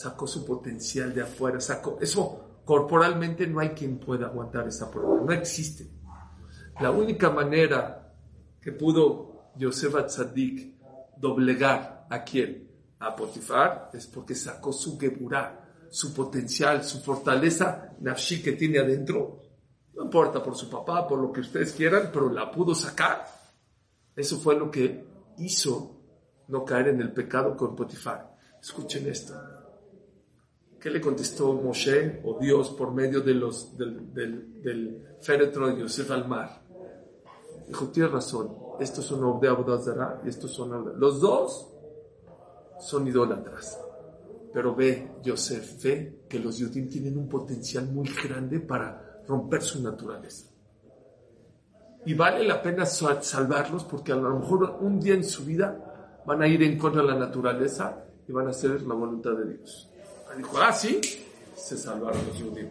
Sacó 0.01 0.25
su 0.25 0.43
potencial 0.43 1.13
de 1.13 1.21
afuera, 1.21 1.59
sacó 1.59 1.99
eso 2.01 2.61
corporalmente 2.65 3.45
no 3.45 3.59
hay 3.59 3.69
quien 3.69 3.99
pueda 3.99 4.25
aguantar 4.25 4.67
esa 4.67 4.89
prueba, 4.89 5.21
no 5.23 5.31
existe. 5.31 5.91
La 6.79 6.89
única 6.89 7.29
manera 7.29 8.15
que 8.59 8.71
pudo 8.71 9.51
Yosef 9.57 9.93
Atzadik 9.95 10.75
doblegar 11.17 12.07
a 12.09 12.23
quien, 12.23 12.67
a 12.97 13.15
Potifar, 13.15 13.91
es 13.93 14.07
porque 14.07 14.33
sacó 14.33 14.73
su 14.73 14.97
Geburah, 14.97 15.87
su 15.91 16.15
potencial, 16.15 16.83
su 16.83 16.99
fortaleza 17.01 17.93
nafshi 17.99 18.41
que 18.41 18.53
tiene 18.53 18.79
adentro. 18.79 19.39
No 19.93 20.05
importa 20.05 20.41
por 20.41 20.55
su 20.55 20.67
papá, 20.67 21.07
por 21.07 21.19
lo 21.19 21.31
que 21.31 21.41
ustedes 21.41 21.73
quieran, 21.73 22.09
pero 22.11 22.31
la 22.31 22.49
pudo 22.49 22.73
sacar. 22.73 23.27
Eso 24.15 24.39
fue 24.39 24.57
lo 24.57 24.71
que 24.71 25.05
hizo 25.37 26.01
no 26.47 26.65
caer 26.65 26.87
en 26.87 27.01
el 27.01 27.13
pecado 27.13 27.55
con 27.55 27.75
Potifar. 27.75 28.35
Escuchen 28.59 29.07
esto. 29.07 29.60
¿Qué 30.81 30.89
le 30.89 30.99
contestó 30.99 31.53
Moshe 31.53 32.21
o 32.25 32.39
Dios 32.39 32.71
por 32.71 32.91
medio 32.91 33.21
de 33.21 33.35
los, 33.35 33.77
del, 33.77 34.11
del, 34.13 35.15
féretro 35.21 35.67
de 35.67 35.79
Yosef 35.81 36.09
al 36.09 36.27
mar? 36.27 36.63
Dijo, 37.67 37.89
tienes 37.89 38.11
razón, 38.11 38.55
estos 38.79 39.05
son 39.05 39.39
de 39.39 39.47
Abodazara 39.47 40.21
y 40.25 40.29
estos 40.29 40.51
son. 40.51 40.99
Los 40.99 41.21
dos 41.21 41.71
son 42.79 43.07
idólatras. 43.07 43.79
Pero 44.51 44.75
ve, 44.75 45.11
Yosef, 45.23 45.81
ve 45.83 46.25
que 46.27 46.39
los 46.39 46.57
Yudim 46.57 46.89
tienen 46.89 47.15
un 47.17 47.29
potencial 47.29 47.85
muy 47.87 48.09
grande 48.27 48.59
para 48.59 49.21
romper 49.27 49.61
su 49.61 49.81
naturaleza. 49.83 50.49
Y 52.07 52.15
vale 52.15 52.43
la 52.43 52.59
pena 52.59 52.87
sa- 52.87 53.21
salvarlos 53.21 53.83
porque 53.85 54.11
a 54.11 54.15
lo 54.15 54.39
mejor 54.39 54.77
un 54.81 54.99
día 54.99 55.13
en 55.13 55.23
su 55.23 55.45
vida 55.45 56.21
van 56.25 56.41
a 56.41 56.47
ir 56.47 56.63
en 56.63 56.77
contra 56.79 57.03
de 57.03 57.07
la 57.09 57.15
naturaleza 57.19 58.03
y 58.27 58.31
van 58.31 58.47
a 58.47 58.49
hacer 58.49 58.81
la 58.81 58.95
voluntad 58.95 59.33
de 59.33 59.53
Dios. 59.53 59.90
Dijo, 60.37 60.57
ah, 60.59 60.71
sí, 60.71 60.99
se 61.55 61.77
salvaron 61.77 62.19
los 62.27 62.37
Yudim. 62.37 62.69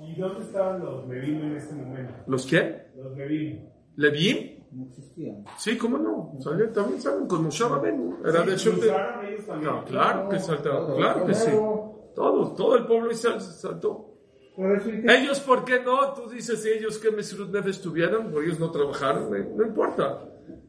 ¿Y 0.00 0.20
dónde 0.20 0.44
estaban 0.44 0.84
los 0.84 1.06
Mevim 1.06 1.42
en 1.42 1.56
este 1.56 1.74
momento? 1.74 2.14
¿Los 2.26 2.46
qué? 2.46 2.86
Los 2.96 3.14
Mevim. 3.16 3.68
¿Levim? 3.96 4.64
No 4.72 4.86
existían. 4.86 5.44
Sí, 5.56 5.78
cómo 5.78 5.98
no. 5.98 6.32
Salieron- 6.40 6.72
también 6.72 7.00
salen 7.00 7.26
con 7.28 7.44
Moshe 7.44 7.64
Rabenu. 7.68 8.18
Era 8.24 8.40
Sí, 8.42 8.46
de 8.48 8.54
hecho 8.54 8.70
de... 8.72 8.76
cruzaron 8.78 9.26
ellos 9.26 9.46
también. 9.46 9.72
No, 9.72 9.84
claro 9.84 10.28
que 10.28 10.38
saltaron, 10.40 10.86
todo, 10.86 10.96
claro 10.96 11.26
que 11.26 11.34
sí. 11.34 11.50
todo. 11.52 11.94
Todos, 12.14 12.54
todo 12.56 12.76
el 12.76 12.86
pueblo 12.86 13.10
Israel 13.10 13.40
se 13.40 13.52
saltó. 13.52 14.10
Ellos, 14.56 15.40
¿por 15.40 15.64
qué 15.64 15.80
no? 15.80 16.12
Tú 16.12 16.28
dices, 16.28 16.64
ellos 16.64 16.98
que 16.98 17.10
Mesirut 17.10 17.52
Nefesh 17.52 17.80
tuvieron, 17.80 18.30
por 18.30 18.44
ellos 18.44 18.60
no 18.60 18.70
trabajaron, 18.70 19.28
no, 19.30 19.56
no 19.56 19.66
importa. 19.66 20.24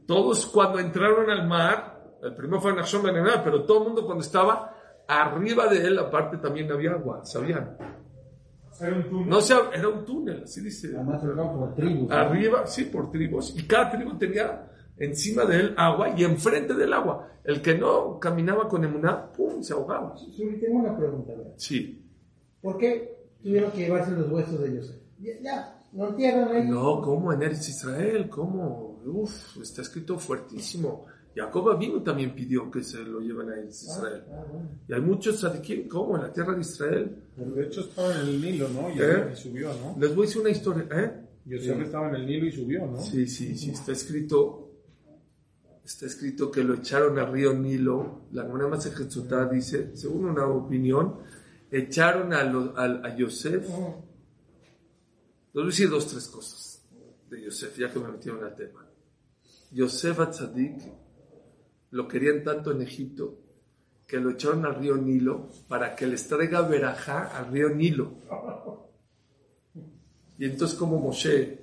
Todos 0.08 0.48
cuando 0.48 0.80
entraron 0.80 1.30
al 1.30 1.48
mar, 1.48 2.16
el 2.24 2.36
primero 2.36 2.60
fue 2.62 2.74
Nachshon 2.74 3.04
Ben 3.04 3.18
Ená, 3.18 3.43
pero 3.43 3.64
todo 3.64 3.80
el 3.80 3.84
mundo 3.86 4.06
cuando 4.06 4.24
estaba 4.24 4.74
arriba 5.08 5.68
de 5.68 5.86
él, 5.86 5.99
aparte 5.99 6.38
también 6.38 6.72
había 6.72 6.91
agua, 6.91 7.26
sabían. 7.26 7.78
Era 8.80 8.95
un 8.95 9.10
túnel. 9.10 9.30
No 9.30 9.39
era 9.74 9.89
un 9.89 10.06
túnel, 10.06 10.43
así 10.43 10.62
dice. 10.62 10.91
Además 10.95 11.22
por 11.22 11.76
tribus. 11.76 12.10
¿no? 12.10 12.16
Arriba, 12.16 12.68
sí, 12.68 12.86
por 12.86 13.10
tribus. 13.10 13.58
Y 13.58 13.66
cada 13.66 13.91
tribu 13.91 14.18
tenía 14.18 14.70
encima 14.97 15.45
de 15.45 15.60
él 15.60 15.76
agua 15.78 16.14
y 16.16 16.24
enfrente 16.24 16.74
del 16.74 16.93
agua. 16.93 17.30
El 17.43 17.62
que 17.62 17.78
no 17.78 18.20
caminaba 18.20 18.68
con 18.68 18.84
emuná, 18.84 19.32
pum, 19.32 19.62
se 19.62 19.74
ahogaba. 19.74 20.18
Suri, 20.18 20.60
tengo 20.60 20.80
una 20.80 20.97
pregunta. 20.97 21.34
¿verdad? 21.36 21.53
Sí. 21.58 22.03
¿Por 22.62 22.78
qué 22.78 23.16
tuvieron 23.41 23.72
que 23.72 23.78
llevarse 23.78 24.12
los 24.12 24.30
huesos 24.30 24.60
de 24.60 24.78
Joseph? 24.78 25.01
Ya, 25.20 25.34
ya, 25.41 25.84
lo 25.93 26.10
entierran 26.10 26.49
ahí. 26.49 26.68
No, 26.68 27.01
¿cómo 27.01 27.32
en 27.32 27.43
Eretz 27.43 27.70
Israel? 27.70 28.28
¿Cómo? 28.30 29.01
Uf, 29.06 29.58
está 29.62 29.84
escrito 29.84 30.18
fuertísimo. 30.18 31.06
Jacob 31.36 31.78
vino 31.78 32.02
también 32.02 32.34
pidió 32.34 32.72
que 32.72 32.82
se 32.84 33.00
lo 33.04 33.20
lleven 33.20 33.50
a 33.50 33.60
Israel. 33.60 34.24
Ah, 34.32 34.46
bueno. 34.50 34.70
Y 34.88 34.94
hay 34.94 35.02
muchos 35.02 35.36
tzadikim, 35.38 35.88
¿cómo? 35.90 36.16
En 36.16 36.24
la 36.24 36.32
tierra 36.32 36.54
de 36.56 36.62
Israel. 36.62 37.24
De 37.36 37.64
hecho 37.66 37.82
estaba 37.82 38.14
en 38.22 38.28
el 38.30 38.42
Nilo, 38.42 38.70
¿no? 38.70 38.90
Y, 38.90 39.00
¿Eh? 39.02 39.30
y 39.34 39.36
subió, 39.36 39.74
¿no? 39.74 39.96
Les 40.00 40.16
voy 40.16 40.26
a 40.26 40.28
decir 40.28 40.42
una 40.42 40.50
historia, 40.52 40.88
¿eh? 40.92 41.22
Yosef 41.46 41.80
estaba 41.82 42.08
en 42.10 42.16
el 42.16 42.26
Nilo 42.26 42.46
y 42.48 42.52
subió, 42.54 42.86
¿no? 42.88 43.02
Sí, 43.02 43.28
sí, 43.28 43.56
sí, 43.58 43.72
está 43.72 43.92
escrito, 43.92 44.72
está 45.84 46.06
escrito 46.06 46.50
que 46.50 46.64
lo 46.64 46.76
echaron 46.76 47.20
al 47.20 47.32
río 47.32 47.54
Nilo. 47.54 48.22
La 48.32 48.44
Gemara 48.44 48.68
Masechet 48.70 49.12
dice, 49.52 49.96
según 49.96 50.26
una 50.26 50.48
opinión, 50.48 51.18
echaron 51.70 52.34
a, 52.34 52.44
lo- 52.46 52.78
al- 52.78 53.06
a 53.06 53.16
Yosef. 53.16 53.62
Les 53.68 55.54
voy 55.54 55.64
a 55.64 55.66
decir 55.68 55.90
dos, 55.90 56.08
tres 56.08 56.28
cosas 56.30 56.82
de 57.30 57.44
Yosef, 57.44 57.78
ya 57.78 57.92
que 57.92 58.00
me 58.00 58.08
metieron 58.10 58.44
al 58.44 58.56
tema. 58.56 58.86
Yosef 59.72 60.20
Atzadik 60.20 60.82
lo 61.96 62.10
querían 62.10 62.43
tanto 62.43 62.72
en 62.72 62.82
Egipto 62.82 63.38
que 64.06 64.20
lo 64.20 64.32
echaron 64.32 64.66
al 64.66 64.76
río 64.76 64.98
Nilo 64.98 65.48
para 65.70 65.96
que 65.96 66.06
les 66.06 66.28
traiga 66.28 66.62
verajá 66.62 67.38
al 67.38 67.54
río 67.54 67.70
Nilo. 67.70 68.12
Y 70.38 70.43
entonces 70.43 70.78
como 70.78 71.00
Moshe, 71.00 71.58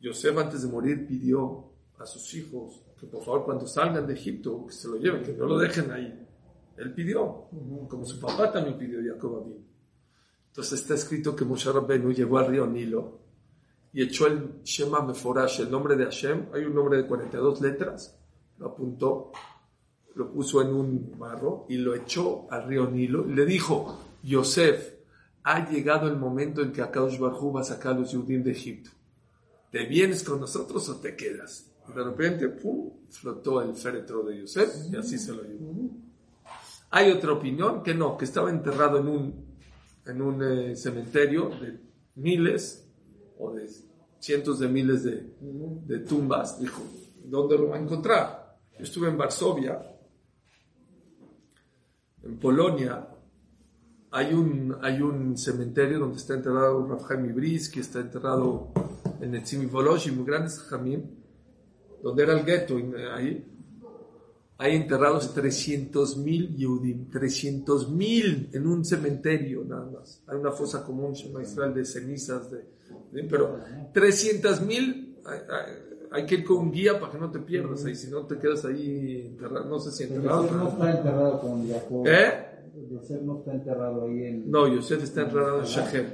Yosef 0.00 0.38
antes 0.38 0.62
de 0.62 0.68
morir 0.68 1.06
pidió 1.06 1.70
a 1.98 2.06
sus 2.06 2.32
hijos 2.34 2.82
que 2.98 3.06
por 3.06 3.22
favor 3.22 3.44
cuando 3.44 3.66
salgan 3.66 4.06
de 4.06 4.14
Egipto 4.14 4.64
que 4.66 4.72
se 4.72 4.88
lo 4.88 4.96
lleven, 4.96 5.22
que 5.22 5.34
no 5.34 5.44
lo 5.44 5.58
dejen 5.58 5.90
ahí. 5.90 6.26
Él 6.78 6.94
pidió, 6.94 7.48
como 7.90 8.06
su 8.06 8.18
papá 8.18 8.50
también 8.50 8.78
pidió 8.78 9.00
Jacob 9.04 9.42
Abin. 9.42 9.66
Entonces 10.46 10.80
está 10.80 10.94
escrito 10.94 11.36
que 11.36 11.44
Moshe 11.44 11.70
Rabbenu 11.70 12.10
llegó 12.10 12.38
al 12.38 12.46
río 12.46 12.66
Nilo 12.66 13.20
y 13.92 14.02
echó 14.02 14.28
el 14.28 14.62
Shema 14.62 15.02
Meforash, 15.02 15.60
el 15.60 15.70
nombre 15.70 15.94
de 15.94 16.04
Hashem, 16.04 16.46
hay 16.54 16.64
un 16.64 16.74
nombre 16.74 16.96
de 16.96 17.06
42 17.06 17.60
letras, 17.60 18.18
apuntó, 18.68 19.32
lo 20.14 20.30
puso 20.30 20.62
en 20.62 20.74
un 20.74 21.18
barro 21.18 21.66
y 21.68 21.76
lo 21.76 21.94
echó 21.94 22.46
al 22.50 22.66
río 22.68 22.90
Nilo 22.90 23.28
y 23.28 23.34
le 23.34 23.46
dijo, 23.46 23.98
Yosef, 24.22 24.94
ha 25.44 25.68
llegado 25.68 26.08
el 26.08 26.16
momento 26.16 26.62
en 26.62 26.72
que 26.72 26.82
Akadosh 26.82 27.18
Barhu 27.18 27.52
va 27.52 27.62
a 27.62 27.64
sacar 27.64 27.94
a 27.94 27.98
los 27.98 28.12
Yudim 28.12 28.42
de 28.42 28.52
Egipto. 28.52 28.90
¿Te 29.70 29.86
vienes 29.86 30.22
con 30.22 30.40
nosotros 30.40 30.88
o 30.88 30.96
te 30.96 31.16
quedas? 31.16 31.72
Y 31.88 31.92
de 31.92 32.04
repente, 32.04 32.48
pum, 32.48 32.90
flotó 33.10 33.62
el 33.62 33.74
féretro 33.74 34.22
de 34.22 34.40
Yosef 34.40 34.92
y 34.92 34.96
así 34.96 35.18
se 35.18 35.32
lo 35.32 35.42
llevó. 35.42 35.90
Hay 36.90 37.10
otra 37.10 37.32
opinión 37.32 37.82
que 37.82 37.94
no, 37.94 38.16
que 38.16 38.26
estaba 38.26 38.50
enterrado 38.50 38.98
en 38.98 39.08
un, 39.08 39.46
en 40.06 40.22
un 40.22 40.42
eh, 40.42 40.76
cementerio 40.76 41.48
de 41.48 41.80
miles 42.16 42.86
o 43.38 43.52
de 43.52 43.68
cientos 44.20 44.58
de 44.58 44.68
miles 44.68 45.02
de, 45.02 45.26
de 45.40 45.98
tumbas. 46.00 46.60
Dijo, 46.60 46.82
¿dónde 47.24 47.56
lo 47.56 47.68
va 47.68 47.76
a 47.76 47.80
encontrar? 47.80 48.41
Estuve 48.82 49.08
en 49.08 49.16
Varsovia, 49.16 49.80
en 52.22 52.38
Polonia. 52.38 53.08
Hay 54.10 54.34
un, 54.34 54.76
hay 54.82 55.00
un 55.00 55.36
cementerio 55.38 55.98
donde 56.00 56.18
está 56.18 56.34
enterrado 56.34 56.98
Chaim 57.08 57.24
Ibris, 57.30 57.68
que 57.70 57.80
está 57.80 58.00
enterrado 58.00 58.72
en 59.20 59.34
y 60.06 60.10
muy 60.10 60.26
grandes 60.26 60.58
Jamim, 60.60 61.02
donde 62.02 62.22
era 62.24 62.38
el 62.38 62.44
gueto, 62.44 62.76
ahí 63.14 63.48
hay 64.58 64.76
enterrados 64.76 65.34
300.000 65.34 66.54
Yehudim, 66.56 67.10
300.000 67.10 68.50
en 68.52 68.66
un 68.66 68.84
cementerio 68.84 69.64
nada 69.64 69.86
más. 69.90 70.22
Hay 70.26 70.36
una 70.36 70.52
fosa 70.52 70.84
común, 70.84 71.16
Israel, 71.42 71.72
de 71.74 71.84
cenizas, 71.84 72.50
de- 72.50 72.66
pero 73.28 73.58
300.000 73.92 75.16
hay, 76.12 76.26
que 76.26 76.34
ir 76.36 76.44
con 76.44 76.58
un 76.58 76.72
guía 76.72 76.98
para 77.00 77.12
que 77.12 77.18
no 77.18 77.30
te 77.30 77.38
pierdas 77.40 77.84
ahí, 77.84 77.94
si 77.94 78.10
no 78.10 78.26
te 78.26 78.38
quedas 78.38 78.64
ahí 78.64 79.26
enterrado, 79.32 79.64
no 79.66 79.78
sé 79.78 79.90
si 79.90 80.04
Pero 80.06 80.16
enterrado. 80.16 80.42
Yosef 80.42 80.56
no 80.56 80.62
pero- 80.64 80.70
está 80.70 80.98
enterrado 80.98 81.40
con 81.40 81.68
Jacob. 81.68 82.06
¿Eh? 82.06 82.48
Yosef 82.90 83.22
no 83.22 83.38
está 83.38 83.52
enterrado 83.52 84.06
ahí 84.06 84.24
en... 84.24 84.50
No, 84.50 84.66
Yosef 84.68 85.02
está 85.02 85.22
enterrado 85.22 85.58
en 85.60 85.64
Shechem. 85.64 86.06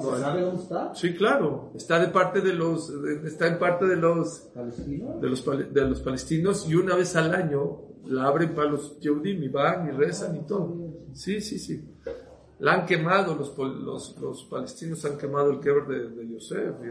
¿Se 0.00 0.20
sabe 0.20 0.42
dónde 0.42 0.62
está? 0.62 0.94
Sí, 0.94 1.14
claro, 1.14 1.70
está 1.74 1.98
de 1.98 2.08
parte 2.08 2.40
de 2.40 2.52
los, 2.52 2.90
está 3.24 3.46
en 3.46 3.58
parte 3.58 3.86
de 3.86 3.96
los, 3.96 4.50
¿Palestino? 4.54 5.18
de 5.20 5.28
los, 5.28 5.44
de 5.72 5.80
los 5.88 6.00
palestinos 6.00 6.68
y 6.68 6.74
una 6.74 6.94
vez 6.94 7.16
al 7.16 7.34
año 7.34 7.82
la 8.04 8.26
abren 8.26 8.54
para 8.54 8.70
los 8.70 9.00
Yehudim 9.00 9.42
y 9.42 9.48
van 9.48 9.88
y 9.88 9.90
rezan 9.92 10.36
y 10.36 10.40
todo. 10.40 10.76
Sí, 11.14 11.40
sí, 11.40 11.58
sí. 11.58 11.82
La 12.58 12.74
han 12.74 12.86
quemado, 12.86 13.34
los, 13.34 13.56
los, 13.56 14.16
los 14.20 14.44
palestinos 14.44 15.04
han 15.04 15.16
quemado 15.18 15.50
el 15.50 15.60
keber 15.60 15.86
de, 15.86 16.10
de 16.10 16.28
Yosef 16.32 16.74
y 16.84 16.88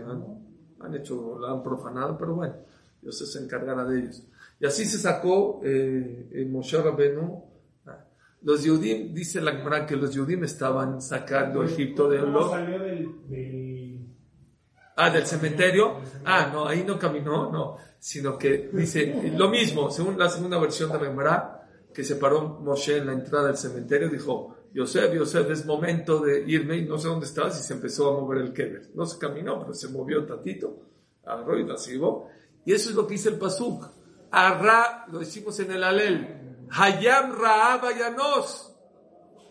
han, 0.80 0.88
han 0.88 0.96
hecho, 0.96 1.40
la 1.40 1.52
han 1.52 1.64
profanado, 1.64 2.18
pero 2.18 2.36
bueno, 2.36 2.56
Yosef 3.02 3.28
se 3.28 3.44
encargará 3.44 3.86
de 3.86 4.00
ellos. 4.00 4.24
Y 4.60 4.66
así 4.66 4.86
se 4.86 4.98
sacó 4.98 5.62
eh, 5.64 6.48
Moshe 6.50 6.82
Rabbeinu. 6.82 7.44
Los 8.42 8.64
Yehudim, 8.64 9.14
dice 9.14 9.42
la 9.42 9.54
Gemara 9.54 9.86
que 9.88 9.96
los 9.96 10.14
Yehudim 10.14 10.44
estaban 10.44 11.02
sacando 11.02 11.62
a 11.62 11.66
Egipto 11.66 12.08
de 12.08 12.20
¿Cómo 12.20 12.32
los... 12.32 12.52
salió 12.52 12.80
del, 12.80 13.28
del... 13.28 14.06
Ah, 14.98 15.10
del 15.10 15.26
cementerio. 15.26 16.00
Ah, 16.24 16.52
no, 16.54 16.68
ahí 16.68 16.84
no 16.88 16.98
caminó, 17.00 17.52
no. 17.52 17.78
Sino 18.00 18.38
que 18.38 18.70
dice 18.72 19.32
lo 19.36 19.50
mismo, 19.50 19.90
según 19.90 20.18
la 20.18 20.30
segunda 20.30 20.60
versión 20.60 20.92
de 20.92 21.00
la 21.00 21.06
Gemara, 21.06 21.68
que 21.92 22.04
se 22.04 22.18
paró 22.18 22.60
Moshe 22.62 22.98
en 22.98 23.08
la 23.08 23.14
entrada 23.14 23.48
del 23.48 23.58
cementerio, 23.58 24.10
dijo, 24.10 24.55
Yosef, 24.76 25.14
Yosef, 25.14 25.50
es 25.52 25.66
momento 25.66 26.20
de 26.20 26.44
irme 26.46 26.76
y 26.76 26.86
no 26.86 26.98
sé 26.98 27.08
dónde 27.08 27.26
estás, 27.26 27.58
y 27.58 27.64
se 27.64 27.74
empezó 27.74 28.10
a 28.10 28.20
mover 28.20 28.40
el 28.40 28.52
keber. 28.52 28.90
No 28.94 29.06
se 29.06 29.18
caminó, 29.18 29.62
pero 29.62 29.74
se 29.74 29.88
movió 29.88 30.26
tantito, 30.26 30.82
agarró 31.24 31.58
y 31.58 31.66
la 31.66 31.78
llevó. 31.78 32.28
Y 32.66 32.74
eso 32.74 32.90
es 32.90 32.96
lo 32.98 33.08
que 33.08 33.14
dice 33.14 33.30
el 33.30 33.38
Pasuk. 33.38 33.88
Arra, 34.32 35.06
lo 35.10 35.20
decimos 35.20 35.58
en 35.62 35.72
el 35.72 35.82
Alel, 35.82 36.68
Hayam 36.72 37.40
Raab 37.40 37.98
Yanos. 37.98 38.76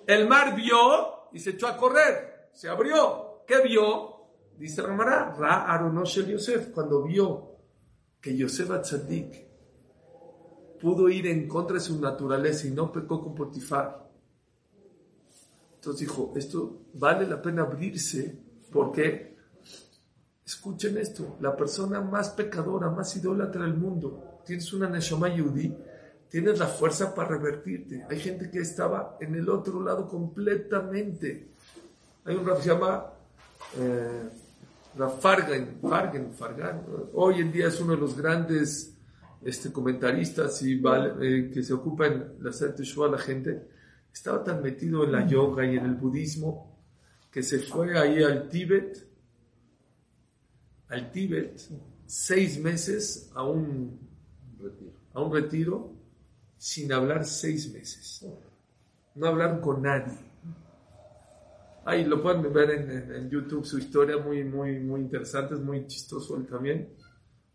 El 0.07 0.29
mar 0.29 0.55
vio 0.55 1.31
y 1.33 1.39
se 1.39 1.51
echó 1.51 1.69
a 1.69 1.77
correr. 1.79 2.51
Se 2.53 2.69
abrió. 2.69 3.45
¿Qué 3.47 3.63
vio? 3.63 4.27
Dice 4.59 4.83
Ramara, 4.83 5.35
Ra 5.39 5.65
Aronoshel 5.73 6.27
Yosef, 6.27 6.69
cuando 6.69 7.03
vio 7.03 7.57
que 8.21 8.37
Yosef 8.37 8.71
Atzadik 8.71 9.49
pudo 10.79 11.09
ir 11.09 11.27
en 11.29 11.49
contra 11.49 11.75
de 11.75 11.81
su 11.81 11.99
naturaleza 11.99 12.67
y 12.67 12.73
no 12.73 12.93
pecó 12.93 13.23
con 13.23 13.35
Potifar. 13.35 14.04
Entonces 15.85 16.09
dijo, 16.09 16.33
esto 16.35 16.87
vale 16.95 17.27
la 17.27 17.43
pena 17.43 17.61
abrirse 17.61 18.35
porque, 18.73 19.37
escuchen 20.47 20.97
esto, 20.97 21.37
la 21.43 21.55
persona 21.55 22.01
más 22.01 22.31
pecadora, 22.31 22.89
más 22.89 23.15
idólatra 23.17 23.65
del 23.65 23.75
mundo, 23.75 24.41
tienes 24.47 24.73
una 24.73 24.89
Neshama 24.89 25.29
Yudi, 25.29 25.77
tienes 26.31 26.59
la 26.59 26.69
fuerza 26.69 27.15
para 27.15 27.37
revertirte. 27.37 28.03
Hay 28.09 28.19
gente 28.19 28.51
que 28.51 28.61
estaba 28.61 29.19
en 29.21 29.35
el 29.35 29.47
otro 29.51 29.83
lado 29.83 30.09
completamente. 30.09 31.49
Hay 32.25 32.35
un 32.35 32.47
rap 32.47 32.57
que 32.57 32.63
se 32.63 32.69
llama 32.71 33.05
eh, 33.79 34.31
Fargan, 35.21 35.81
Fargan, 35.83 36.33
Fargan. 36.33 36.83
Hoy 37.13 37.43
en 37.43 37.53
día 37.53 37.69
es 37.69 37.79
uno 37.79 37.93
de 37.93 38.01
los 38.01 38.17
grandes 38.17 38.95
este, 39.45 39.71
comentaristas 39.71 40.63
y 40.63 40.81
eh, 40.83 41.51
que 41.53 41.63
se 41.63 41.75
ocupa 41.75 42.07
en 42.07 42.37
la 42.41 42.53
Teshuvah 42.75 43.09
a 43.09 43.11
la 43.11 43.19
gente. 43.19 43.74
Estaba 44.15 44.43
tan 44.45 44.63
metido 44.63 45.03
en 45.05 45.11
la 45.13 45.27
yoga 45.27 45.67
y 45.67 45.77
en 45.77 45.85
el 45.85 45.95
budismo 45.97 46.79
que 47.31 47.43
se 47.43 47.59
fue 47.59 47.99
ahí 47.99 48.23
al 48.23 48.49
Tíbet, 48.49 49.07
al 50.89 51.11
Tíbet, 51.11 51.61
seis 52.07 52.59
meses 52.61 53.31
a 53.35 53.43
un 53.45 53.99
a 55.13 55.21
un 55.21 55.33
retiro 55.33 55.93
sin 56.57 56.93
hablar 56.93 57.25
seis 57.25 57.73
meses. 57.73 58.25
No 59.17 59.27
hablar 59.27 59.61
con 59.61 59.83
nadie. 59.83 60.17
Ahí 61.85 62.05
lo 62.05 62.23
pueden 62.23 62.51
ver 62.53 62.71
en, 62.71 62.91
en- 62.91 63.15
en 63.15 63.31
YouTube, 63.31 63.65
su 63.65 63.79
historia 63.79 64.17
muy, 64.17 64.43
muy, 64.45 64.79
muy 64.79 65.01
interesante, 65.03 65.55
es 65.55 65.61
muy 65.61 65.87
chistoso 65.87 66.37
él 66.37 66.47
también. 66.47 66.89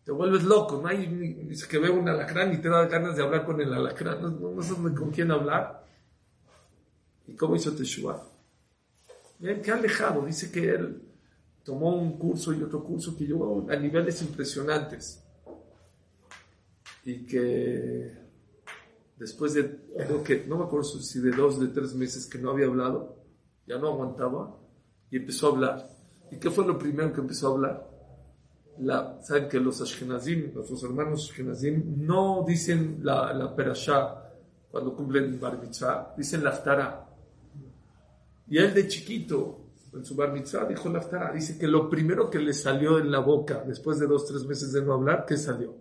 Te 0.04 0.12
vuelves 0.12 0.44
loco, 0.44 0.80
no 0.82 0.88
hay 0.88 1.50
que 1.70 1.80
ve 1.80 1.90
un 1.90 2.08
alacrán 2.08 2.54
y 2.54 2.58
te 2.58 2.70
da 2.70 2.86
ganas 2.88 3.16
de 3.16 3.24
hablar 3.24 3.46
con 3.46 3.60
el 3.62 3.74
alacrán, 3.74 4.22
no, 4.22 4.30
no, 4.30 4.52
no 4.52 4.62
sabes 4.62 4.94
con 4.98 5.10
quién 5.12 5.32
hablar. 5.32 5.84
¿Y 7.30 7.36
cómo 7.36 7.56
hizo 7.56 7.72
Teshuvah? 7.72 8.24
Miren 9.40 9.62
qué 9.62 9.72
alejado, 9.72 10.26
dice 10.26 10.52
que 10.52 10.68
él 10.70 11.02
tomó 11.64 11.96
un 11.96 12.18
curso 12.18 12.52
y 12.54 12.64
otro 12.64 12.84
curso 12.84 13.16
que 13.16 13.26
llegó 13.26 13.68
a 13.70 13.76
niveles 13.76 14.22
impresionantes 14.24 15.24
y 17.06 17.26
que 17.26 18.12
después 19.18 19.54
de, 19.54 19.80
creo 19.96 20.24
que, 20.24 20.46
no 20.48 20.58
me 20.58 20.66
acuerdo 20.66 20.86
si 20.86 21.20
de 21.20 21.32
dos, 21.32 21.60
de 21.60 21.68
tres 21.68 21.94
meses 21.94 22.26
que 22.26 22.40
no 22.40 22.50
había 22.50 22.66
hablado, 22.66 23.16
ya 23.68 23.78
no 23.78 23.90
aguantaba 23.90 24.58
y 25.12 25.18
empezó 25.18 25.48
a 25.48 25.52
hablar. 25.52 25.90
¿Y 26.32 26.38
qué 26.38 26.50
fue 26.50 26.66
lo 26.66 26.80
primero 26.80 27.14
que 27.14 27.22
empezó 27.22 27.48
a 27.48 27.52
hablar? 27.52 27.90
La, 28.80 29.22
Saben 29.22 29.48
que 29.48 29.60
los 29.60 29.80
Ashkenazim, 29.82 30.54
nuestros 30.54 30.84
hermanos 30.84 31.30
Ashkenazim, 31.30 32.06
no 32.06 32.44
dicen 32.48 33.00
la, 33.04 33.32
la 33.34 33.56
Perashá 33.56 34.32
cuando 34.72 34.96
cumplen 34.96 35.40
Bar 35.40 35.60
Mitzvah, 35.62 36.14
dicen 36.18 36.44
la 36.44 36.52
Haftarah. 36.52 37.09
Y 38.50 38.58
él 38.58 38.74
de 38.74 38.88
chiquito, 38.88 39.74
en 39.94 40.04
su 40.04 40.16
Bar 40.16 40.34
Mitzvah, 40.34 40.66
dijo 40.66 40.90
la 40.90 41.00
Haftarah. 41.00 41.34
Dice 41.34 41.58
que 41.58 41.68
lo 41.68 41.90
primero 41.90 42.30
que 42.30 42.40
le 42.40 42.54
salió 42.54 43.00
en 43.00 43.12
la 43.12 43.20
boca, 43.20 43.64
después 43.66 44.00
de 44.00 44.08
dos, 44.08 44.26
tres 44.26 44.44
meses 44.46 44.72
de 44.72 44.82
no 44.82 44.94
hablar, 44.94 45.26
¿qué 45.28 45.38
salió? 45.38 45.76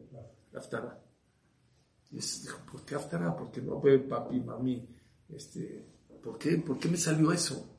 La 0.53 0.61
Haftarah. 0.61 0.99
Y 2.11 2.19
es- 2.19 2.43
dijo, 2.43 2.59
¿por 2.71 2.85
qué 2.85 2.95
Haftarah? 2.95 3.37
¿Por 3.37 3.51
qué 3.51 3.61
no 3.63 3.81
ve 3.81 3.99
papi, 3.99 4.41
mami? 4.41 4.87
Este, 5.29 5.87
¿por, 6.23 6.39
qué? 6.39 6.57
¿Por 6.59 6.79
qué 6.79 6.89
me 6.89 6.97
salió 6.97 7.33
eso? 7.33 7.77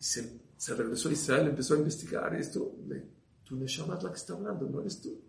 Y 0.00 0.04
se, 0.04 0.40
se 0.56 0.74
regresó 0.74 1.08
a 1.08 1.12
Israel, 1.12 1.48
empezó 1.48 1.74
a 1.74 1.78
investigar 1.78 2.34
esto. 2.34 2.74
De, 2.86 3.06
tu 3.44 3.56
Neshama 3.56 3.96
es 3.96 4.02
la 4.02 4.10
que 4.10 4.16
está 4.16 4.34
hablando, 4.34 4.68
no 4.68 4.80
eres 4.80 5.00
tú. 5.00 5.20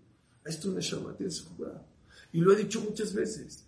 Es 0.45 0.59
tu 0.59 0.71
Neshama, 0.71 1.15
tienes 1.15 1.41
que 1.41 1.49
jugar. 1.55 1.85
Y 2.33 2.39
lo 2.41 2.51
he 2.51 2.55
dicho 2.55 2.81
muchas 2.81 3.13
veces. 3.13 3.65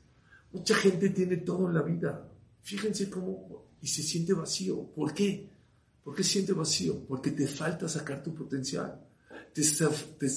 Mucha 0.52 0.76
gente 0.76 1.10
tiene 1.10 1.38
todo 1.38 1.68
en 1.68 1.74
la 1.74 1.82
vida. 1.82 2.30
Fíjense 2.62 3.10
cómo... 3.10 3.65
Y 3.86 3.88
se 3.88 4.02
siente 4.02 4.34
vacío. 4.34 4.82
¿Por 4.96 5.14
qué? 5.14 5.48
¿Por 6.04 6.16
qué 6.16 6.24
se 6.24 6.32
siente 6.32 6.54
vacío? 6.54 7.06
Porque 7.08 7.30
te 7.30 7.46
falta 7.46 7.88
sacar 7.88 8.24
tu 8.24 8.34
potencial. 8.34 9.00
Te, 9.54 9.62
te, 9.62 10.28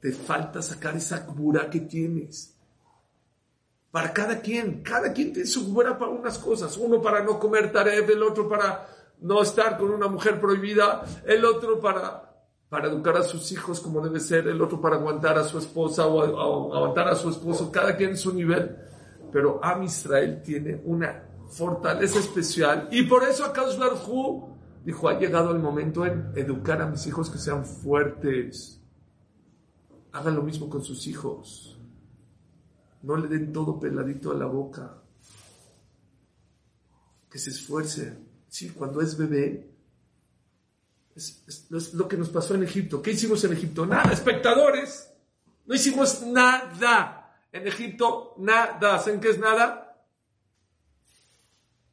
te 0.00 0.12
falta 0.12 0.62
sacar 0.62 0.96
esa 0.96 1.26
cura 1.26 1.68
que 1.68 1.80
tienes. 1.80 2.54
Para 3.90 4.12
cada 4.12 4.40
quien. 4.40 4.80
Cada 4.84 5.12
quien 5.12 5.32
tiene 5.32 5.48
su 5.48 5.74
cura 5.74 5.98
para 5.98 6.12
unas 6.12 6.38
cosas. 6.38 6.76
Uno 6.76 7.02
para 7.02 7.24
no 7.24 7.40
comer 7.40 7.72
taref, 7.72 8.08
el 8.08 8.22
otro 8.22 8.48
para 8.48 8.86
no 9.20 9.42
estar 9.42 9.76
con 9.76 9.90
una 9.90 10.06
mujer 10.06 10.40
prohibida, 10.40 11.04
el 11.26 11.44
otro 11.44 11.80
para, 11.80 12.32
para 12.68 12.86
educar 12.86 13.16
a 13.16 13.24
sus 13.24 13.50
hijos 13.50 13.80
como 13.80 14.00
debe 14.02 14.20
ser, 14.20 14.46
el 14.46 14.62
otro 14.62 14.80
para 14.80 14.94
aguantar 14.94 15.36
a 15.36 15.42
su 15.42 15.58
esposa 15.58 16.06
o, 16.06 16.22
a- 16.22 16.46
o 16.46 16.72
aguantar 16.76 17.08
a 17.08 17.16
su 17.16 17.28
esposo. 17.28 17.72
Cada 17.72 17.96
quien 17.96 18.10
en 18.10 18.16
su 18.18 18.32
nivel. 18.32 18.76
Pero 19.32 19.58
Am 19.64 19.82
Israel 19.82 20.40
tiene 20.44 20.80
una 20.84 21.30
fortaleza 21.50 22.18
especial 22.18 22.88
y 22.90 23.02
por 23.04 23.22
eso 23.24 23.44
Akadosh 23.44 23.78
Baruj 23.78 24.08
Hu 24.08 24.48
dijo, 24.84 25.08
ha 25.08 25.18
llegado 25.18 25.50
el 25.52 25.58
momento 25.60 26.04
en 26.04 26.32
educar 26.36 26.82
a 26.82 26.86
mis 26.86 27.06
hijos 27.06 27.30
que 27.30 27.38
sean 27.38 27.64
fuertes. 27.64 28.80
Hagan 30.12 30.34
lo 30.36 30.42
mismo 30.42 30.68
con 30.68 30.82
sus 30.84 31.06
hijos. 31.06 31.78
No 33.02 33.16
le 33.16 33.28
den 33.28 33.52
todo 33.52 33.78
peladito 33.80 34.30
a 34.30 34.34
la 34.34 34.46
boca. 34.46 35.02
Que 37.30 37.38
se 37.38 37.50
esfuercen. 37.50 38.28
Sí, 38.48 38.70
cuando 38.70 39.00
es 39.00 39.16
bebé, 39.16 39.70
es, 41.16 41.42
es- 41.48 41.66
es 41.72 41.94
lo 41.94 42.06
que 42.06 42.16
nos 42.16 42.28
pasó 42.28 42.54
en 42.54 42.62
Egipto. 42.62 43.02
¿Qué 43.02 43.12
hicimos 43.12 43.42
en 43.44 43.52
Egipto? 43.54 43.84
Nada, 43.86 44.12
espectadores. 44.12 45.10
No 45.66 45.74
hicimos 45.74 46.22
nada. 46.22 47.36
En 47.52 47.66
Egipto, 47.66 48.34
nada. 48.38 48.98
¿Saben 49.00 49.20
qué 49.20 49.30
es 49.30 49.38
nada? 49.38 49.83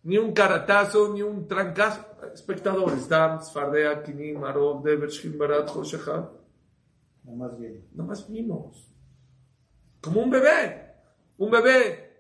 Ni 0.04 0.18
un 0.18 0.34
caratazo, 0.34 1.14
ni 1.14 1.22
un 1.22 1.48
trancazo. 1.48 2.06
Espectadores. 2.34 3.08
Dam, 3.08 3.42
Sfardea, 3.42 4.02
Kinim, 4.04 4.40
Marov, 4.40 4.84
Deber, 4.84 5.10
Barat, 5.38 5.70
Hoshecham. 5.70 6.30
Nada 7.24 7.38
más 7.38 7.58
bien. 7.60 7.88
Nada 7.94 8.10
más 8.10 8.30
vimos. 8.30 8.92
Como 10.02 10.22
un 10.22 10.32
bebé. 10.32 10.96
Un 11.38 11.52
bebé. 11.52 12.12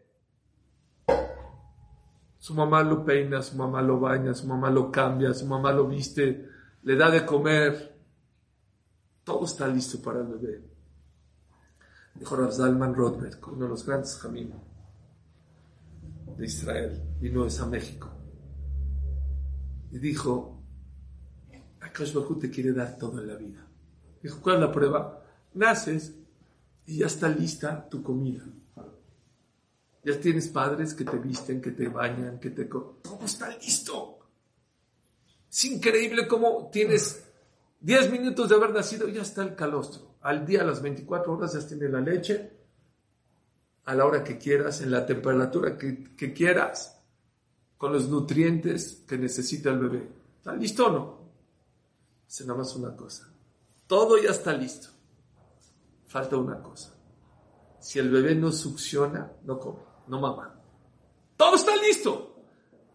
Su 2.38 2.55
mamá 2.55 2.82
lo 2.82 3.05
peina, 3.05 3.41
su 3.43 3.55
mamá 3.55 3.82
lo 3.84 3.99
baña, 3.99 4.34
su 4.34 4.47
mamá 4.47 4.71
lo 4.71 4.91
cambia, 4.91 5.32
su 5.32 5.45
mamá 5.45 5.71
lo 5.71 5.86
viste, 5.86 6.49
le 6.82 6.95
da 6.95 7.11
de 7.11 7.23
comer. 7.23 7.95
Todo 9.23 9.45
está 9.45 9.67
listo 9.67 10.01
para 10.01 10.21
el 10.21 10.27
bebé. 10.27 10.63
Dijo 12.15 12.36
Rav 12.36 12.51
Zalman 12.51 12.95
Rothberg, 12.95 13.39
uno 13.47 13.65
de 13.65 13.69
los 13.69 13.86
grandes 13.86 14.17
jamim 14.17 14.51
de 16.38 16.45
Israel, 16.45 17.01
vino 17.19 17.45
a 17.45 17.65
México. 17.65 18.09
Y 19.91 19.99
dijo, 19.99 20.63
Akash 21.82 22.13
Baruj 22.13 22.39
te 22.39 22.49
quiere 22.49 22.73
dar 22.73 22.97
todo 22.97 23.19
en 23.19 23.27
la 23.27 23.36
vida. 23.36 23.67
Dijo, 24.21 24.39
¿cuál 24.41 24.55
es 24.55 24.61
la 24.61 24.71
prueba? 24.71 25.23
Naces 25.53 26.15
y 26.86 26.99
ya 26.99 27.07
está 27.07 27.27
lista 27.27 27.88
tu 27.89 28.01
comida. 28.01 28.45
Ya 30.03 30.19
tienes 30.19 30.47
padres 30.47 30.93
que 30.93 31.03
te 31.03 31.17
visten, 31.17 31.61
que 31.61 31.71
te 31.71 31.88
bañan, 31.88 32.39
que 32.39 32.49
te... 32.49 32.65
Todo 32.65 33.19
está 33.23 33.55
listo. 33.57 34.19
Es 35.49 35.65
increíble 35.65 36.27
cómo 36.27 36.69
tienes 36.71 37.23
10 37.82 38.11
minutos 38.11 38.49
de 38.49 38.55
haber 38.55 38.71
nacido 38.71 39.07
y 39.07 39.13
ya 39.13 39.21
está 39.21 39.43
el 39.43 39.55
calostro. 39.55 40.15
Al 40.21 40.45
día, 40.45 40.61
a 40.61 40.65
las 40.65 40.82
24 40.82 41.34
horas, 41.34 41.53
ya 41.53 41.67
tienes 41.67 41.91
la 41.91 41.99
leche. 41.99 42.61
A 43.86 43.95
la 43.95 44.05
hora 44.05 44.23
que 44.23 44.38
quieras, 44.38 44.82
en 44.82 44.91
la 44.91 45.05
temperatura 45.05 45.77
que, 45.77 46.34
quieras, 46.34 47.01
con 47.77 47.93
los 47.93 48.07
nutrientes 48.09 49.03
que 49.07 49.17
necesita 49.17 49.69
el 49.69 49.79
bebé. 49.79 50.09
¿Está 50.38 50.53
listo 50.55 50.88
o 50.88 50.91
no? 50.91 51.21
Es 52.27 52.41
nada 52.45 52.59
más 52.59 52.75
una 52.75 52.95
cosa. 52.95 53.27
Todo 53.88 54.17
ya 54.17 54.29
está 54.29 54.53
listo. 54.53 54.89
Falta 56.07 56.38
una 56.38 56.61
cosa. 56.61 56.93
Si 57.79 57.99
el 57.99 58.09
bebé 58.09 58.36
no 58.36 58.51
succiona, 58.51 59.32
no 59.43 59.59
come, 59.59 59.82
no 60.07 60.19
mama. 60.19 60.61
Todo 61.36 61.55
está 61.55 61.75
listo. 61.77 62.36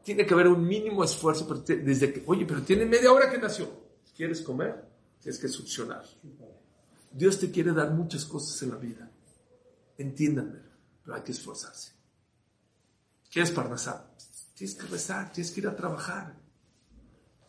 Tiene 0.05 0.25
que 0.25 0.35
haber 0.35 0.47
un 0.47 0.65
mínimo 0.65 1.03
esfuerzo 1.03 1.45
desde 1.67 2.13
que, 2.13 2.23
oye, 2.27 2.47
pero 2.47 2.63
tiene 2.63 2.87
media 2.87 3.13
hora 3.13 3.29
que 3.29 3.39
nació. 3.39 3.69
¿Quieres 4.17 4.41
comer? 4.41 4.87
Tienes 5.21 5.41
que 5.41 5.49
succionar. 5.49 6.05
Dios 7.11 7.41
te 7.41 7.51
quiere 7.51 7.73
dar 7.73 7.93
muchas 7.93 8.25
cosas 8.25 8.63
en 8.63 8.71
la 8.71 8.77
vida. 8.77 9.11
Entiéndanme, 9.99 10.61
pero 11.07 11.19
hay 11.19 11.23
que 11.23 11.31
esforzarse. 11.31 11.93
¿Quieres 13.31 13.53
parnasar? 13.53 14.11
Tienes 14.57 14.75
que 14.75 14.87
rezar, 14.89 15.33
tienes 15.33 15.53
que 15.53 15.61
ir 15.61 15.69
a 15.69 15.77
trabajar. 15.77 16.35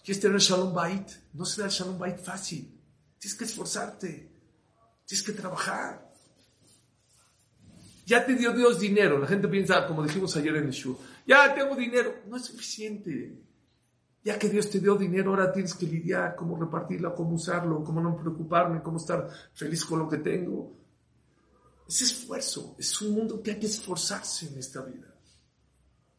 ¿Quieres 0.04 0.22
tener 0.22 0.40
Shalom 0.40 0.76
Bait? 0.76 1.10
No 1.34 1.44
se 1.44 1.62
da 1.62 1.68
el 1.68 1.74
Shalom 1.74 1.98
Bait 1.98 2.20
fácil. 2.20 2.80
Tienes 3.18 3.36
que 3.36 3.46
esforzarte. 3.46 4.32
Tienes 5.06 5.26
que 5.26 5.32
trabajar. 5.32 6.08
Ya 8.06 8.24
te 8.24 8.36
dio 8.36 8.54
Dios 8.54 8.80
dinero. 8.80 9.18
La 9.18 9.26
gente 9.26 9.48
piensa, 9.48 9.88
como 9.88 10.04
dijimos 10.04 10.36
ayer 10.38 10.56
en 10.58 10.66
el 10.66 10.74
show, 10.74 10.96
ya 11.26 11.56
tengo 11.56 11.76
dinero. 11.76 12.14
No 12.28 12.38
es 12.38 12.46
suficiente. 12.46 13.42
Ya 14.24 14.38
que 14.38 14.50
Dios 14.50 14.70
te 14.70 14.80
dio 14.80 14.96
dinero, 14.96 15.32
ahora 15.32 15.52
tienes 15.52 15.74
que 15.74 15.88
lidiar, 15.88 16.36
cómo 16.36 16.60
repartirlo, 16.60 17.16
cómo 17.16 17.34
usarlo, 17.34 17.84
cómo 17.84 18.02
no 18.02 18.16
preocuparme, 18.18 18.84
cómo 18.84 18.98
estar 18.98 19.28
feliz 19.54 19.84
con 19.84 19.98
lo 19.98 20.08
que 20.08 20.18
tengo. 20.18 20.77
Es 21.88 22.02
esfuerzo, 22.02 22.76
es 22.78 23.02
un 23.02 23.14
mundo 23.14 23.42
que 23.42 23.52
hay 23.52 23.60
que 23.60 23.68
esforzarse 23.68 24.48
en 24.48 24.58
esta 24.58 24.82
vida. 24.82 25.14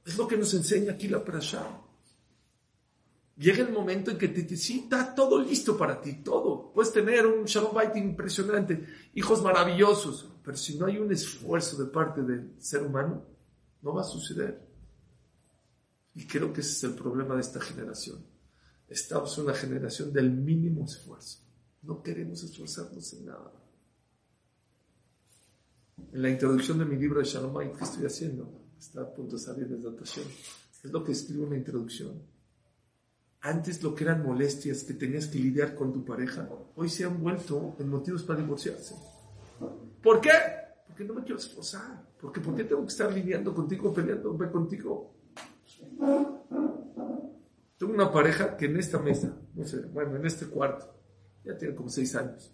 Es 0.05 0.17
lo 0.17 0.27
que 0.27 0.39
nos 0.39 0.55
enseña 0.55 0.93
aquí 0.93 1.09
la 1.09 1.23
Parashá. 1.23 1.83
Llega 3.37 3.63
el 3.63 3.73
momento 3.73 4.11
en 4.11 4.19
que 4.19 4.29
te 4.29 4.43
dice, 4.43 4.57
sí, 4.57 4.81
está 4.85 5.15
todo 5.15 5.41
listo 5.41 5.77
para 5.77 6.01
ti, 6.01 6.23
todo. 6.25 6.73
Puedes 6.73 6.93
tener 6.93 7.27
un 7.27 7.45
Shalom 7.45 7.75
Bait 7.75 7.95
impresionante, 7.97 8.85
hijos 9.15 9.43
maravillosos, 9.43 10.29
pero 10.43 10.57
si 10.57 10.77
no 10.79 10.87
hay 10.87 10.99
un 10.99 11.13
esfuerzo 11.13 11.77
de 11.77 11.91
parte 11.91 12.23
del 12.23 12.55
ser 12.59 12.83
humano, 12.83 13.25
no 13.83 13.95
va 13.95 14.01
a 14.01 14.05
suceder. 14.05 14.67
Y 16.15 16.27
creo 16.27 16.53
que 16.53 16.63
ese 16.63 16.73
es 16.73 16.85
el 16.85 16.95
problema 16.95 17.35
de 17.35 17.43
esta 17.43 17.61
generación. 17.61 18.25
Estamos 18.89 19.37
en 19.37 19.45
una 19.45 19.55
generación 19.55 20.13
del 20.13 20.31
mínimo 20.31 20.87
esfuerzo. 20.87 21.41
No 21.83 22.03
queremos 22.03 22.43
esforzarnos 22.43 23.13
en 23.13 23.27
nada. 23.27 23.53
En 26.13 26.23
la 26.23 26.31
introducción 26.31 26.79
de 26.79 26.85
mi 26.85 26.97
libro 26.97 27.21
de 27.21 27.27
Shalom 27.27 27.53
Bait 27.53 27.73
que 27.77 27.85
estoy 27.85 28.07
haciendo, 28.07 28.51
está 28.79 29.03
a 29.03 29.15
punto 29.15 29.37
de 29.37 29.43
salir 29.43 29.69
de 29.69 29.77
dotación, 29.77 30.27
es 30.83 30.91
lo 30.91 31.05
que 31.05 31.13
escribo 31.13 31.45
en 31.45 31.51
la 31.51 31.57
introducción. 31.59 32.23
Antes 33.41 33.83
lo 33.83 33.95
que 33.95 34.05
eran 34.05 34.23
molestias 34.23 34.83
que 34.83 34.95
tenías 34.95 35.27
que 35.27 35.39
lidiar 35.39 35.75
con 35.75 35.93
tu 35.93 36.05
pareja, 36.05 36.49
hoy 36.75 36.89
se 36.89 37.05
han 37.05 37.21
vuelto 37.23 37.77
en 37.79 37.89
motivos 37.89 38.23
para 38.25 38.41
divorciarse. 38.41 38.97
¿Por 40.03 40.21
qué? 40.21 40.31
Porque 40.87 41.05
no 41.05 41.15
me 41.15 41.23
quiero 41.23 41.39
esforzar. 41.39 42.09
Porque 42.21 42.41
¿por 42.41 42.57
qué 42.57 42.65
tengo 42.65 42.83
que 42.83 42.89
estar 42.89 43.13
lidiando 43.13 43.55
contigo, 43.55 43.95
peleando 43.95 44.37
contigo? 44.51 45.15
Tengo 47.79 47.93
una 47.93 48.11
pareja 48.11 48.57
que 48.57 48.67
en 48.67 48.77
esta 48.77 48.99
mesa, 48.99 49.37
no 49.55 49.65
sé, 49.65 49.83
bueno, 49.83 50.17
en 50.17 50.27
este 50.27 50.47
cuarto, 50.47 50.93
ya 51.45 51.57
tiene 51.57 51.77
como 51.77 51.89
seis 51.89 52.15
años. 52.17 52.53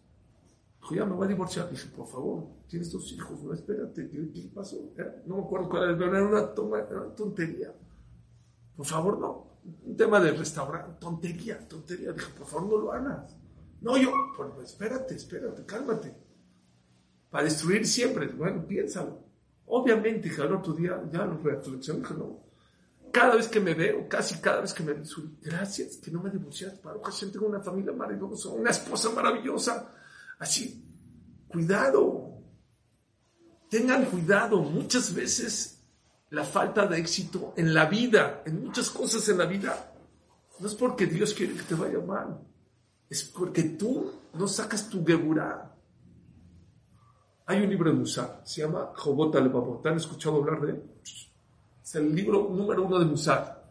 Dijo, 0.84 0.94
ya 0.96 1.06
me 1.06 1.14
voy 1.14 1.24
a 1.24 1.28
divorciar. 1.28 1.70
Dije, 1.70 1.88
por 1.96 2.06
favor, 2.06 2.44
tienes 2.68 2.92
dos 2.92 3.10
hijos, 3.12 3.42
no 3.42 3.54
espérate, 3.54 4.06
¿qué, 4.10 4.50
pasó? 4.54 4.92
Era- 4.96 5.22
no 5.24 5.36
me 5.36 5.42
acuerdo 5.44 5.68
cuál 5.70 5.84
era, 5.84 5.96
pero 5.98 6.16
era 6.16 6.26
una, 6.26 6.54
toma, 6.54 6.80
era 6.80 7.00
una 7.02 7.14
tontería. 7.14 7.72
Por 8.76 8.84
favor, 8.84 9.18
no. 9.18 9.54
Un 9.86 9.96
tema 9.96 10.20
de 10.20 10.32
restaurante, 10.32 10.98
tontería, 11.00 11.66
tontería. 11.66 12.12
Dije, 12.12 12.26
por 12.36 12.46
favor, 12.46 12.68
no 12.68 12.76
lo 12.78 12.92
hagas. 12.92 13.34
No, 13.80 13.96
yo, 13.96 14.12
pues 14.36 14.70
espérate, 14.70 15.14
espérate, 15.14 15.64
cálmate. 15.64 16.14
Para 17.30 17.44
destruir 17.44 17.86
siempre, 17.86 18.26
bueno, 18.28 18.66
piénsalo. 18.66 19.20
Obviamente, 19.66 20.30
que 20.30 20.42
al 20.42 20.54
otro 20.54 20.74
día 20.74 21.02
ya 21.10 21.24
lo 21.24 21.38
reflexioné, 21.38 22.00
dije, 22.00 22.14
no. 22.14 22.44
Cada 23.10 23.36
vez 23.36 23.48
que 23.48 23.60
me 23.60 23.72
veo, 23.74 24.06
casi 24.08 24.38
cada 24.40 24.60
vez 24.60 24.74
que 24.74 24.82
me 24.82 24.92
veo, 24.92 25.04
gracias 25.40 25.96
que 25.96 26.10
no 26.10 26.22
me 26.22 26.30
divorciaste. 26.30 26.82
Para 26.82 26.96
ocasión 26.96 27.32
tengo 27.32 27.46
una 27.46 27.60
familia 27.60 27.92
maravillosa, 27.92 28.50
una 28.50 28.70
esposa 28.70 29.10
maravillosa. 29.10 29.90
Así, 30.44 30.84
cuidado. 31.48 32.38
Tengan 33.70 34.04
cuidado. 34.04 34.58
Muchas 34.58 35.14
veces 35.14 35.82
la 36.28 36.44
falta 36.44 36.86
de 36.86 36.98
éxito 36.98 37.54
en 37.56 37.72
la 37.72 37.86
vida, 37.86 38.42
en 38.44 38.62
muchas 38.62 38.90
cosas 38.90 39.26
en 39.30 39.38
la 39.38 39.46
vida, 39.46 39.90
no 40.58 40.66
es 40.66 40.74
porque 40.74 41.06
Dios 41.06 41.32
quiere 41.32 41.54
que 41.54 41.62
te 41.62 41.74
vaya 41.74 41.98
mal. 41.98 42.42
Es 43.08 43.24
porque 43.24 43.62
tú 43.62 44.12
no 44.34 44.46
sacas 44.46 44.90
tu 44.90 45.02
geburá. 45.02 45.74
Hay 47.46 47.62
un 47.62 47.70
libro 47.70 47.90
de 47.90 47.96
Musa, 47.96 48.42
se 48.44 48.60
llama 48.60 48.92
Jobot 48.96 49.34
al-Babot. 49.34 49.86
¿Han 49.86 49.96
escuchado 49.96 50.36
hablar 50.36 50.60
de 50.60 50.72
él? 50.72 50.82
Es 51.82 51.94
el 51.94 52.14
libro 52.14 52.50
número 52.50 52.84
uno 52.84 52.98
de 52.98 53.06
Musa. 53.06 53.62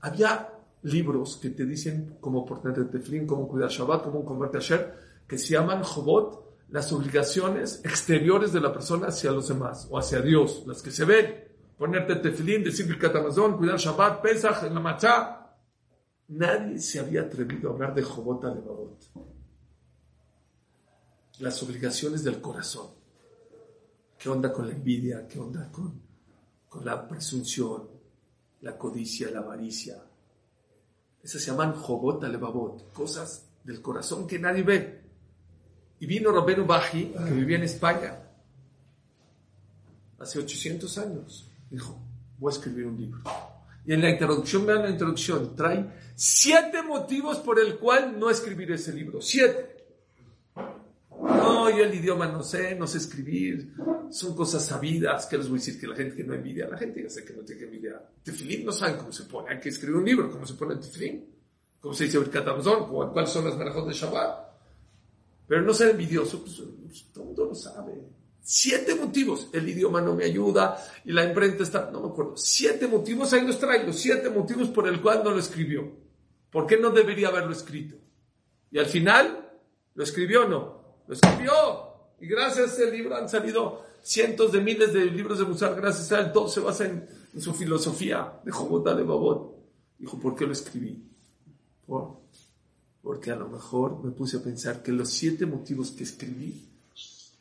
Había 0.00 0.48
libros 0.84 1.36
que 1.36 1.50
te 1.50 1.66
dicen 1.66 2.16
cómo 2.22 2.46
ponerte 2.46 2.84
teflín, 2.84 3.26
cómo 3.26 3.46
cuidar 3.46 3.68
Shabbat, 3.68 4.04
cómo 4.04 4.24
convertir 4.24 4.60
Asher, 4.60 5.11
que 5.26 5.38
se 5.38 5.54
llaman 5.54 5.82
Jobot, 5.82 6.42
las 6.68 6.92
obligaciones 6.92 7.82
exteriores 7.84 8.52
de 8.52 8.60
la 8.60 8.72
persona 8.72 9.08
hacia 9.08 9.30
los 9.30 9.48
demás, 9.48 9.86
o 9.90 9.98
hacia 9.98 10.20
Dios, 10.20 10.64
las 10.66 10.82
que 10.82 10.90
se 10.90 11.04
ven. 11.04 11.44
Ponerte 11.76 12.16
teflín, 12.16 12.64
decir 12.64 12.86
el 12.88 12.98
catamazón, 12.98 13.56
cuidar 13.58 13.78
Shabbat, 13.78 14.22
Pesach, 14.22 14.62
la 14.62 14.80
machá. 14.80 15.56
Nadie 16.28 16.78
se 16.78 17.00
había 17.00 17.22
atrevido 17.22 17.70
a 17.70 17.72
hablar 17.74 17.94
de 17.94 18.02
Jobot 18.02 18.44
al-Babot. 18.44 18.98
Las 21.40 21.62
obligaciones 21.62 22.24
del 22.24 22.40
corazón. 22.40 22.88
¿Qué 24.18 24.28
onda 24.28 24.52
con 24.52 24.66
la 24.66 24.72
envidia? 24.72 25.26
¿Qué 25.26 25.38
onda 25.38 25.70
con, 25.70 26.00
con 26.68 26.84
la 26.84 27.06
presunción, 27.06 27.88
la 28.60 28.78
codicia, 28.78 29.30
la 29.30 29.40
avaricia? 29.40 30.02
Esas 31.22 31.42
se 31.42 31.50
llaman 31.50 31.74
Jobot 31.74 32.24
al-Babot, 32.24 32.92
cosas 32.92 33.48
del 33.64 33.82
corazón 33.82 34.26
que 34.26 34.38
nadie 34.38 34.62
ve. 34.62 35.01
Y 36.02 36.06
vino 36.06 36.32
Rabenu 36.32 36.66
Baji, 36.66 37.12
que 37.12 37.30
vivía 37.30 37.58
en 37.58 37.62
España, 37.62 38.18
hace 40.18 40.40
800 40.40 40.98
años. 40.98 41.48
Dijo, 41.70 41.96
voy 42.38 42.52
a 42.52 42.56
escribir 42.56 42.86
un 42.86 43.00
libro. 43.00 43.20
Y 43.86 43.92
en 43.92 44.02
la 44.02 44.10
introducción, 44.10 44.66
vean 44.66 44.82
la 44.82 44.90
introducción, 44.90 45.54
trae 45.54 46.10
siete 46.16 46.82
motivos 46.82 47.38
por 47.38 47.60
el 47.60 47.76
cual 47.78 48.18
no 48.18 48.30
escribir 48.30 48.72
ese 48.72 48.92
libro. 48.92 49.22
Siete. 49.22 49.76
No, 50.56 51.70
yo 51.70 51.84
el 51.84 51.94
idioma 51.94 52.26
no 52.26 52.42
sé, 52.42 52.74
no 52.74 52.88
sé 52.88 52.98
escribir. 52.98 53.72
Son 54.10 54.34
cosas 54.34 54.66
sabidas. 54.66 55.26
¿Qué 55.26 55.38
les 55.38 55.48
voy 55.48 55.58
a 55.58 55.60
decir? 55.60 55.78
Que 55.78 55.86
la 55.86 55.94
gente 55.94 56.16
que 56.16 56.24
no 56.24 56.34
envidia, 56.34 56.68
la 56.68 56.78
gente 56.78 57.00
ya 57.00 57.10
sé 57.10 57.24
que 57.24 57.32
no 57.32 57.42
tiene 57.42 57.60
que 57.60 57.66
envidiar. 57.66 58.10
Tefilín 58.24 58.66
no 58.66 58.72
saben 58.72 58.96
cómo 58.96 59.12
se 59.12 59.22
pone. 59.22 59.52
Hay 59.52 59.60
que 59.60 59.68
escribir 59.68 59.98
un 59.98 60.04
libro, 60.04 60.28
cómo 60.28 60.44
se 60.46 60.54
pone 60.54 60.74
el 60.74 60.80
tefilín. 60.80 61.32
Cómo 61.78 61.94
se 61.94 62.06
dice 62.06 62.18
el 62.18 62.28
catamazón, 62.28 62.88
cuáles 62.88 63.30
son 63.30 63.44
las 63.44 63.56
merajos 63.56 63.86
de 63.86 63.94
Shabbat. 63.94 64.41
Pero 65.46 65.62
no 65.62 65.74
ser 65.74 65.90
envidioso, 65.90 66.40
pues, 66.40 66.62
pues, 66.86 67.04
todo 67.12 67.24
el 67.24 67.26
mundo 67.28 67.44
lo 67.46 67.54
sabe. 67.54 67.92
Siete 68.40 68.94
motivos. 68.94 69.48
El 69.52 69.68
idioma 69.68 70.00
no 70.00 70.14
me 70.14 70.24
ayuda 70.24 70.82
y 71.04 71.12
la 71.12 71.24
imprenta 71.24 71.62
está, 71.62 71.90
no 71.90 72.00
me 72.00 72.08
acuerdo. 72.08 72.36
Siete 72.36 72.86
motivos, 72.88 73.32
ahí 73.32 73.46
los 73.46 73.58
traigo. 73.58 73.92
Siete 73.92 74.30
motivos 74.30 74.68
por 74.68 74.88
el 74.88 75.00
cual 75.00 75.22
no 75.24 75.30
lo 75.30 75.38
escribió. 75.38 75.90
¿Por 76.50 76.66
qué 76.66 76.78
no 76.78 76.90
debería 76.90 77.28
haberlo 77.28 77.52
escrito? 77.52 77.96
Y 78.70 78.78
al 78.78 78.86
final, 78.86 79.50
¿lo 79.94 80.04
escribió 80.04 80.44
o 80.44 80.48
no? 80.48 80.82
Lo 81.06 81.14
escribió. 81.14 81.52
Y 82.20 82.26
gracias 82.26 82.70
a 82.70 82.72
ese 82.74 82.90
libro 82.90 83.16
han 83.16 83.28
salido 83.28 83.84
cientos 84.02 84.52
de 84.52 84.60
miles 84.60 84.92
de 84.92 85.04
libros 85.06 85.38
de 85.38 85.44
Musar. 85.44 85.74
Gracias 85.74 86.10
a 86.12 86.20
él, 86.20 86.32
todo 86.32 86.48
se 86.48 86.60
basa 86.60 86.86
en, 86.86 87.06
en 87.34 87.40
su 87.40 87.54
filosofía 87.54 88.40
de 88.44 88.50
Jobot 88.50 88.84
de 88.84 89.02
Babot. 89.02 89.56
Dijo, 89.98 90.18
¿por 90.18 90.34
qué 90.34 90.46
lo 90.46 90.52
escribí? 90.52 91.02
Por, 91.86 92.22
porque 93.02 93.32
a 93.32 93.36
lo 93.36 93.48
mejor 93.48 94.02
me 94.02 94.12
puse 94.12 94.36
a 94.36 94.42
pensar 94.42 94.82
que 94.82 94.92
los 94.92 95.10
siete 95.10 95.44
motivos 95.44 95.90
que 95.90 96.04
escribí 96.04 96.68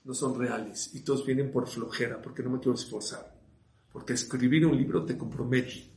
no 0.04 0.14
son 0.14 0.38
reales 0.38 0.94
y 0.96 1.02
todos 1.02 1.26
vienen 1.26 1.52
por 1.52 1.68
flojera, 1.68 2.22
porque 2.22 2.42
no 2.42 2.50
me 2.50 2.60
quiero 2.60 2.74
esforzar. 2.74 3.40
Porque 3.94 4.14
escribir 4.14 4.66
un 4.66 4.76
libro 4.76 5.06
te 5.06 5.18
compromete 5.18 5.92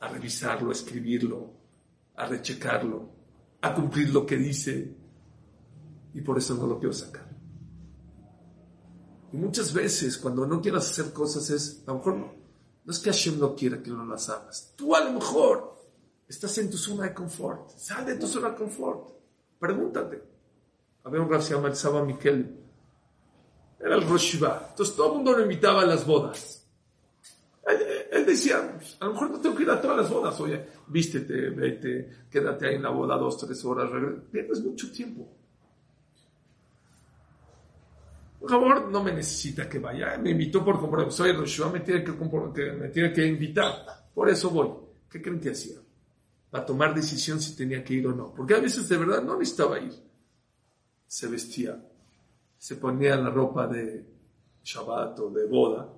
a 0.00 0.08
revisarlo, 0.08 0.68
a 0.68 0.72
escribirlo, 0.72 1.52
a 2.16 2.26
rechecarlo, 2.26 3.08
a 3.62 3.74
cumplir 3.74 4.10
lo 4.10 4.26
que 4.26 4.36
dice 4.36 4.94
y 6.12 6.20
por 6.20 6.36
eso 6.36 6.54
no 6.54 6.66
lo 6.66 6.78
quiero 6.78 6.92
sacar. 6.92 7.26
Y 9.32 9.36
muchas 9.38 9.72
veces 9.72 10.18
cuando 10.18 10.46
no 10.46 10.60
quieras 10.60 10.90
hacer 10.90 11.12
cosas 11.12 11.48
es, 11.48 11.82
a 11.86 11.92
lo 11.92 11.98
mejor 11.98 12.16
no, 12.16 12.34
no 12.84 12.92
es 12.92 12.98
que 12.98 13.10
Hashem 13.10 13.38
no 13.38 13.54
quiera 13.54 13.82
que 13.82 13.90
no 13.90 14.04
las 14.04 14.28
hagas. 14.28 14.74
Tú 14.76 14.94
a 14.94 15.02
lo 15.02 15.12
mejor 15.12 15.73
estás 16.28 16.56
en 16.58 16.70
tu 16.70 16.76
zona 16.76 17.04
de 17.04 17.14
confort. 17.14 17.70
Sal 17.70 18.06
de 18.06 18.16
tu 18.16 18.26
zona 18.26 18.50
de 18.50 18.56
confort. 18.56 19.10
Pregúntate. 19.58 20.22
Había 21.04 21.20
un 21.20 21.28
que 21.28 21.40
se 21.42 21.54
llama 21.54 21.68
el 21.68 21.76
Saba 21.76 22.04
Mikel. 22.04 22.60
Era 23.78 23.96
el 23.96 24.08
Rosh 24.08 24.32
Shiva. 24.32 24.68
Entonces 24.70 24.96
todo 24.96 25.08
el 25.08 25.14
mundo 25.16 25.32
lo 25.32 25.42
invitaba 25.42 25.82
a 25.82 25.86
las 25.86 26.06
bodas. 26.06 26.66
Él, 28.10 28.24
decía, 28.26 28.72
"Pues, 28.76 28.96
a 29.00 29.06
lo 29.06 29.12
mejor 29.12 29.30
no 29.30 29.40
tengo 29.40 29.56
que 29.56 29.62
ir 29.64 29.70
a 29.70 29.80
todas 29.80 29.96
las 29.98 30.10
bodas. 30.10 30.38
Oye, 30.40 30.64
vístete, 30.86 31.50
vete, 31.50 32.10
quédate 32.30 32.68
ahí 32.68 32.74
en 32.76 32.82
la 32.82 32.90
boda 32.90 33.16
dos, 33.16 33.36
tres 33.38 33.62
horas. 33.64 33.90
Pierdes 34.30 34.62
mucho 34.62 34.90
tiempo. 34.92 35.26
Por 38.40 38.50
favor, 38.50 38.90
no 38.90 39.02
me 39.02 39.12
necesita 39.12 39.68
que 39.68 39.78
vaya. 39.78 40.16
Me 40.18 40.30
invitó 40.30 40.62
por 40.64 40.78
compromiso. 40.78 41.18
Soy 41.18 41.32
Rosh 41.32 41.56
Shiva, 41.56 41.70
me 41.70 41.80
tiene 41.80 42.04
que- 42.04 42.12
me 42.12 42.88
tiene 42.90 43.12
que 43.12 43.26
invitar. 43.26 43.72
Por 44.14 44.28
eso 44.28 44.50
voy. 44.50 44.70
¿Qué 45.10 45.20
creen 45.22 45.40
que 45.40 45.50
hacía? 45.50 45.76
Para 46.54 46.66
tomar 46.66 46.94
decisión 46.94 47.40
si 47.40 47.56
tenía 47.56 47.82
que 47.82 47.94
ir 47.94 48.06
o 48.06 48.12
no. 48.14 48.32
Porque 48.32 48.54
a 48.54 48.60
veces 48.60 48.88
de 48.88 48.96
verdad 48.96 49.20
no 49.24 49.36
necesitaba 49.36 49.80
ir. 49.80 49.92
Se 51.04 51.26
vestía, 51.26 51.84
se 52.56 52.76
ponía 52.76 53.16
la 53.16 53.28
ropa 53.28 53.66
de 53.66 54.06
Shabbat 54.62 55.18
o 55.18 55.30
de 55.30 55.46
boda, 55.46 55.92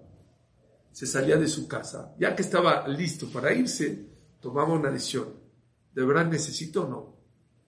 se 0.92 1.06
salía 1.06 1.36
de 1.36 1.46
su 1.46 1.68
casa. 1.68 2.14
Ya 2.18 2.34
que 2.34 2.40
estaba 2.40 2.88
listo 2.88 3.26
para 3.26 3.52
irse, 3.52 4.08
tomaba 4.40 4.72
una 4.72 4.90
decisión. 4.90 5.28
¿De 5.92 6.02
verdad 6.02 6.24
necesito 6.24 6.84
o 6.84 6.88
no? 6.88 7.16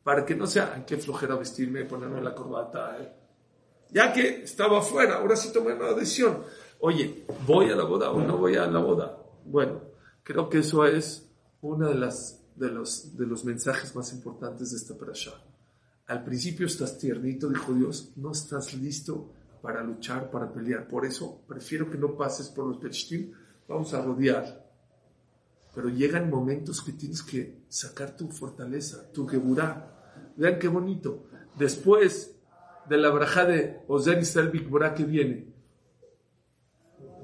Para 0.02 0.24
que 0.24 0.34
no 0.34 0.46
sea, 0.46 0.72
"Ay, 0.74 0.84
qué 0.86 0.96
flojera 0.96 1.34
vestirme, 1.36 1.84
ponerme 1.84 2.22
la 2.22 2.34
corbata. 2.34 2.96
eh". 3.02 3.12
Ya 3.90 4.14
que 4.14 4.44
estaba 4.44 4.78
afuera, 4.78 5.16
ahora 5.16 5.36
sí 5.36 5.52
tomé 5.52 5.74
una 5.74 5.92
decisión. 5.92 6.42
Oye, 6.80 7.26
¿voy 7.46 7.68
a 7.68 7.76
la 7.76 7.84
boda 7.84 8.10
o 8.10 8.18
no 8.18 8.38
voy 8.38 8.56
a 8.56 8.66
la 8.66 8.78
boda? 8.78 9.14
Bueno, 9.44 9.82
creo 10.22 10.48
que 10.48 10.60
eso 10.60 10.86
es 10.86 11.30
uno 11.60 11.88
de, 11.88 11.96
las, 11.96 12.37
de, 12.58 12.70
los, 12.70 13.16
de 13.16 13.26
los 13.26 13.44
mensajes 13.44 13.94
más 13.94 14.12
importantes 14.12 14.70
de 14.70 14.76
esta 14.76 14.96
parasha. 14.96 15.32
Al 16.06 16.24
principio 16.24 16.66
estás 16.66 16.98
tiernito, 16.98 17.48
dijo 17.48 17.72
Dios, 17.74 18.12
no 18.16 18.32
estás 18.32 18.74
listo 18.74 19.32
para 19.60 19.82
luchar, 19.82 20.30
para 20.30 20.52
pelear. 20.52 20.88
Por 20.88 21.04
eso 21.04 21.42
prefiero 21.46 21.90
que 21.90 21.98
no 21.98 22.16
pases 22.16 22.48
por 22.48 22.66
los 22.66 22.78
Perishtim, 22.78 23.32
vamos 23.68 23.92
a 23.94 24.02
rodear. 24.02 24.66
Pero 25.74 25.88
llegan 25.90 26.30
momentos 26.30 26.82
que 26.82 26.92
tienes 26.92 27.22
que 27.22 27.62
sacar 27.68 28.16
tu 28.16 28.28
fortaleza, 28.28 29.12
tu 29.12 29.26
geburá. 29.26 30.32
Vean 30.36 30.58
qué 30.58 30.68
bonito. 30.68 31.26
Después 31.56 32.34
de 32.88 32.96
la 32.96 33.10
braja 33.10 33.44
de 33.44 33.82
Ozer 33.86 34.18
Israel 34.18 34.48
Bikborá 34.48 34.94
que 34.94 35.04
viene, 35.04 35.52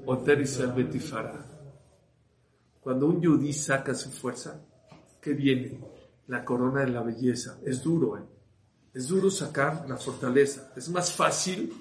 Oter 0.05 0.41
Israel 0.41 0.73
Betifara. 0.73 1.45
Cuando 2.81 3.07
un 3.07 3.19
yudí 3.19 3.51
saca 3.51 3.95
su 3.95 4.11
fuerza, 4.11 4.63
¿qué 5.25 5.33
viene? 5.33 5.79
La 6.27 6.45
corona 6.45 6.81
de 6.81 6.91
la 6.91 7.01
belleza. 7.01 7.59
Es 7.65 7.81
duro, 7.81 8.15
¿eh? 8.15 8.21
Es 8.93 9.07
duro 9.07 9.31
sacar 9.31 9.89
la 9.89 9.97
fortaleza. 9.97 10.71
Es 10.75 10.87
más 10.89 11.11
fácil, 11.11 11.73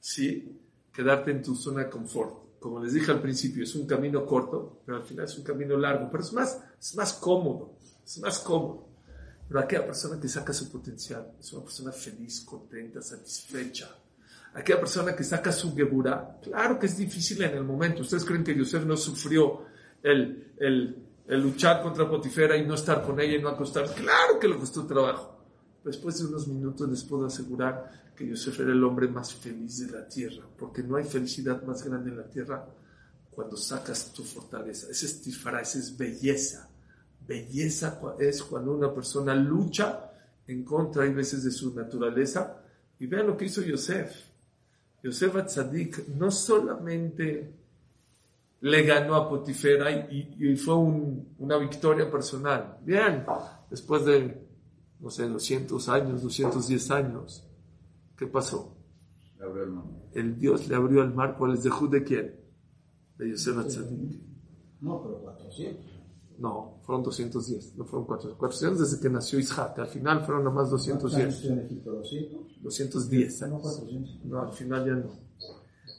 ¿sí? 0.00 0.60
Quedarte 0.92 1.30
en 1.30 1.42
tu 1.42 1.54
zona 1.54 1.84
de 1.84 1.90
confort. 1.90 2.58
Como 2.58 2.82
les 2.82 2.92
dije 2.92 3.12
al 3.12 3.22
principio, 3.22 3.62
es 3.62 3.74
un 3.76 3.86
camino 3.86 4.26
corto, 4.26 4.82
pero 4.84 4.98
al 4.98 5.04
final 5.04 5.26
es 5.26 5.38
un 5.38 5.44
camino 5.44 5.76
largo. 5.76 6.08
Pero 6.10 6.24
es 6.24 6.32
más, 6.32 6.60
es 6.78 6.96
más 6.96 7.12
cómodo. 7.12 7.78
Es 8.04 8.18
más 8.18 8.40
cómodo. 8.40 8.88
Pero 9.46 9.60
aquella 9.60 9.86
persona 9.86 10.20
que 10.20 10.28
saca 10.28 10.52
su 10.52 10.70
potencial 10.70 11.34
es 11.38 11.52
una 11.52 11.62
persona 11.62 11.92
feliz, 11.92 12.40
contenta, 12.40 13.00
satisfecha. 13.00 13.88
Aquella 14.54 14.80
persona 14.80 15.14
que 15.14 15.22
saca 15.22 15.52
su 15.52 15.74
geburá, 15.74 16.40
claro 16.42 16.78
que 16.80 16.86
es 16.86 16.96
difícil 16.96 17.42
en 17.42 17.56
el 17.56 17.64
momento. 17.64 18.02
¿Ustedes 18.02 18.24
creen 18.24 18.42
que 18.42 18.56
Yosef 18.56 18.84
no 18.84 18.96
sufrió 18.96 19.66
el, 20.02 20.54
el, 20.58 21.05
el 21.28 21.42
luchar 21.42 21.82
contra 21.82 22.08
Potifera 22.08 22.56
y 22.56 22.66
no 22.66 22.74
estar 22.74 23.02
con 23.02 23.20
ella 23.20 23.36
y 23.36 23.42
no 23.42 23.48
acostar? 23.48 23.92
Claro 23.94 24.38
que 24.40 24.48
le 24.48 24.56
costó 24.56 24.86
trabajo. 24.86 25.36
Después 25.84 26.18
de 26.18 26.26
unos 26.26 26.48
minutos 26.48 26.88
les 26.88 27.04
puedo 27.04 27.26
asegurar 27.26 28.12
que 28.16 28.26
Yosef 28.26 28.60
era 28.60 28.72
el 28.72 28.82
hombre 28.82 29.08
más 29.08 29.34
feliz 29.34 29.78
de 29.78 29.92
la 29.92 30.08
tierra, 30.08 30.44
porque 30.58 30.82
no 30.82 30.96
hay 30.96 31.04
felicidad 31.04 31.62
más 31.62 31.84
grande 31.84 32.10
en 32.10 32.16
la 32.16 32.28
tierra 32.28 32.66
cuando 33.30 33.56
sacas 33.56 34.12
tu 34.12 34.24
fortaleza. 34.24 34.88
Ese 34.90 35.06
es 35.06 35.20
tifara, 35.20 35.60
esa 35.60 35.78
es 35.78 35.96
belleza. 35.96 36.68
Belleza 37.26 38.00
es 38.18 38.42
cuando 38.42 38.72
una 38.72 38.92
persona 38.94 39.34
lucha 39.34 40.10
en 40.46 40.64
contra, 40.64 41.02
hay 41.02 41.12
veces, 41.12 41.44
de 41.44 41.50
su 41.50 41.74
naturaleza. 41.74 42.62
Y 42.98 43.06
vean 43.06 43.26
lo 43.26 43.36
que 43.36 43.44
hizo 43.44 43.62
Yosef. 43.62 44.10
Yosef 45.02 45.36
Atzadik 45.36 46.08
no 46.08 46.30
solamente 46.30 47.54
le 48.66 48.82
ganó 48.82 49.14
a 49.14 49.28
Potifera 49.28 49.90
y, 50.12 50.34
y 50.38 50.56
fue 50.56 50.74
un, 50.74 51.34
una 51.38 51.56
victoria 51.56 52.10
personal. 52.10 52.78
Bien, 52.84 53.24
después 53.70 54.04
de, 54.04 54.44
no 54.98 55.08
sé, 55.10 55.28
200 55.28 55.88
años, 55.88 56.22
210 56.22 56.90
años, 56.90 57.48
¿qué 58.16 58.26
pasó? 58.26 58.76
El 60.14 60.38
Dios 60.38 60.66
le 60.68 60.74
abrió 60.74 61.02
el 61.02 61.14
mar, 61.14 61.36
¿cuál 61.38 61.54
es 61.54 61.62
de 61.62 61.70
Jud 61.70 61.90
de 61.90 62.02
quién? 62.02 62.34
De 63.18 63.30
Yosef 63.30 63.56
Atzadik. 63.58 64.20
No, 64.80 65.02
pero 65.02 65.20
400. 65.20 65.84
No, 66.38 66.80
fueron 66.82 67.02
210, 67.04 67.76
no 67.76 67.84
fueron 67.84 68.06
400. 68.06 68.38
400 68.38 68.80
desde 68.90 69.02
que 69.02 69.08
nació 69.08 69.38
Isaac, 69.38 69.78
al 69.78 69.86
final 69.86 70.22
fueron 70.22 70.42
nomás 70.44 70.70
210. 70.70 71.44
en 71.44 71.58
Egipto? 71.60 71.92
200. 71.92 72.62
210 72.62 73.40
No, 73.42 73.46
años. 73.46 73.62
400. 73.62 74.24
No, 74.24 74.40
al 74.42 74.52
final 74.52 74.86
ya 74.86 74.92
no. 74.94 75.26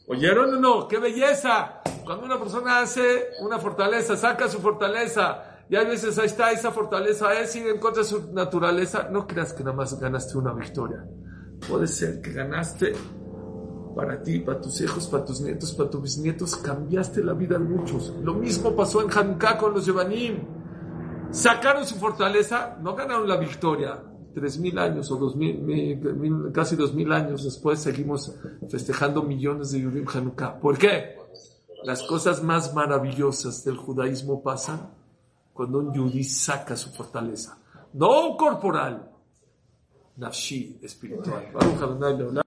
¿Oyeron 0.10 0.54
o 0.56 0.60
no? 0.60 0.88
¡Qué 0.88 1.00
belleza! 1.00 1.77
Cuando 2.08 2.26
una 2.26 2.40
persona 2.40 2.80
hace 2.80 3.32
una 3.42 3.60
fortaleza, 3.60 4.16
saca 4.16 4.48
su 4.48 4.60
fortaleza, 4.60 5.44
y 5.70 5.76
hay 5.76 5.86
veces 5.86 6.18
ahí 6.18 6.28
está, 6.28 6.52
esa 6.52 6.72
fortaleza 6.72 7.34
es 7.38 7.54
ir 7.58 7.68
en 7.68 7.80
contra 7.82 8.02
de 8.02 8.08
su 8.08 8.32
naturaleza, 8.32 9.10
no 9.12 9.28
creas 9.28 9.52
que 9.52 9.62
nada 9.62 9.76
más 9.76 10.00
ganaste 10.00 10.38
una 10.38 10.54
victoria. 10.54 11.06
Puede 11.68 11.86
ser 11.86 12.22
que 12.22 12.32
ganaste 12.32 12.94
para 13.94 14.24
ti, 14.24 14.40
para 14.40 14.62
tus 14.62 14.80
hijos, 14.80 15.06
para 15.08 15.26
tus 15.26 15.42
nietos, 15.42 15.74
para 15.74 15.90
tus 15.90 16.02
bisnietos, 16.02 16.56
cambiaste 16.56 17.22
la 17.26 17.34
vida 17.34 17.58
de 17.58 17.66
muchos. 17.66 18.14
Lo 18.24 18.36
mismo 18.36 18.74
pasó 18.74 19.02
en 19.02 19.12
Hanukkah 19.12 19.58
con 19.58 19.74
los 19.74 19.86
Yevanim. 19.86 20.46
Sacaron 21.32 21.86
su 21.86 21.96
fortaleza, 21.96 22.78
no 22.82 22.96
ganaron 22.96 23.28
la 23.28 23.36
victoria. 23.36 24.02
Tres 24.34 24.60
mil 24.60 24.78
años 24.80 25.12
o 25.12 25.18
dos 25.18 25.36
mil, 25.36 25.60
mil- 25.62 26.52
casi 26.54 26.78
dos 26.78 26.94
mil 26.94 27.12
años 27.12 27.44
después 27.44 27.80
seguimos 27.80 28.34
festejando 28.70 29.24
millones 29.24 29.72
de 29.72 29.82
Yurim 29.82 30.06
Hanukkah. 30.08 30.60
¿Por 30.60 30.78
qué? 30.78 31.17
Las 31.88 32.04
cosas 32.04 32.44
más 32.44 32.74
maravillosas 32.74 33.64
del 33.64 33.78
judaísmo 33.78 34.44
pasan 34.44 34.92
cuando 35.54 35.80
un 35.80 35.94
yudí 35.94 36.22
saca 36.26 36.76
su 36.76 36.90
fortaleza. 36.90 37.60
No 37.94 38.36
corporal, 38.36 39.10
nafshi, 40.18 40.82
espiritual. 40.84 41.50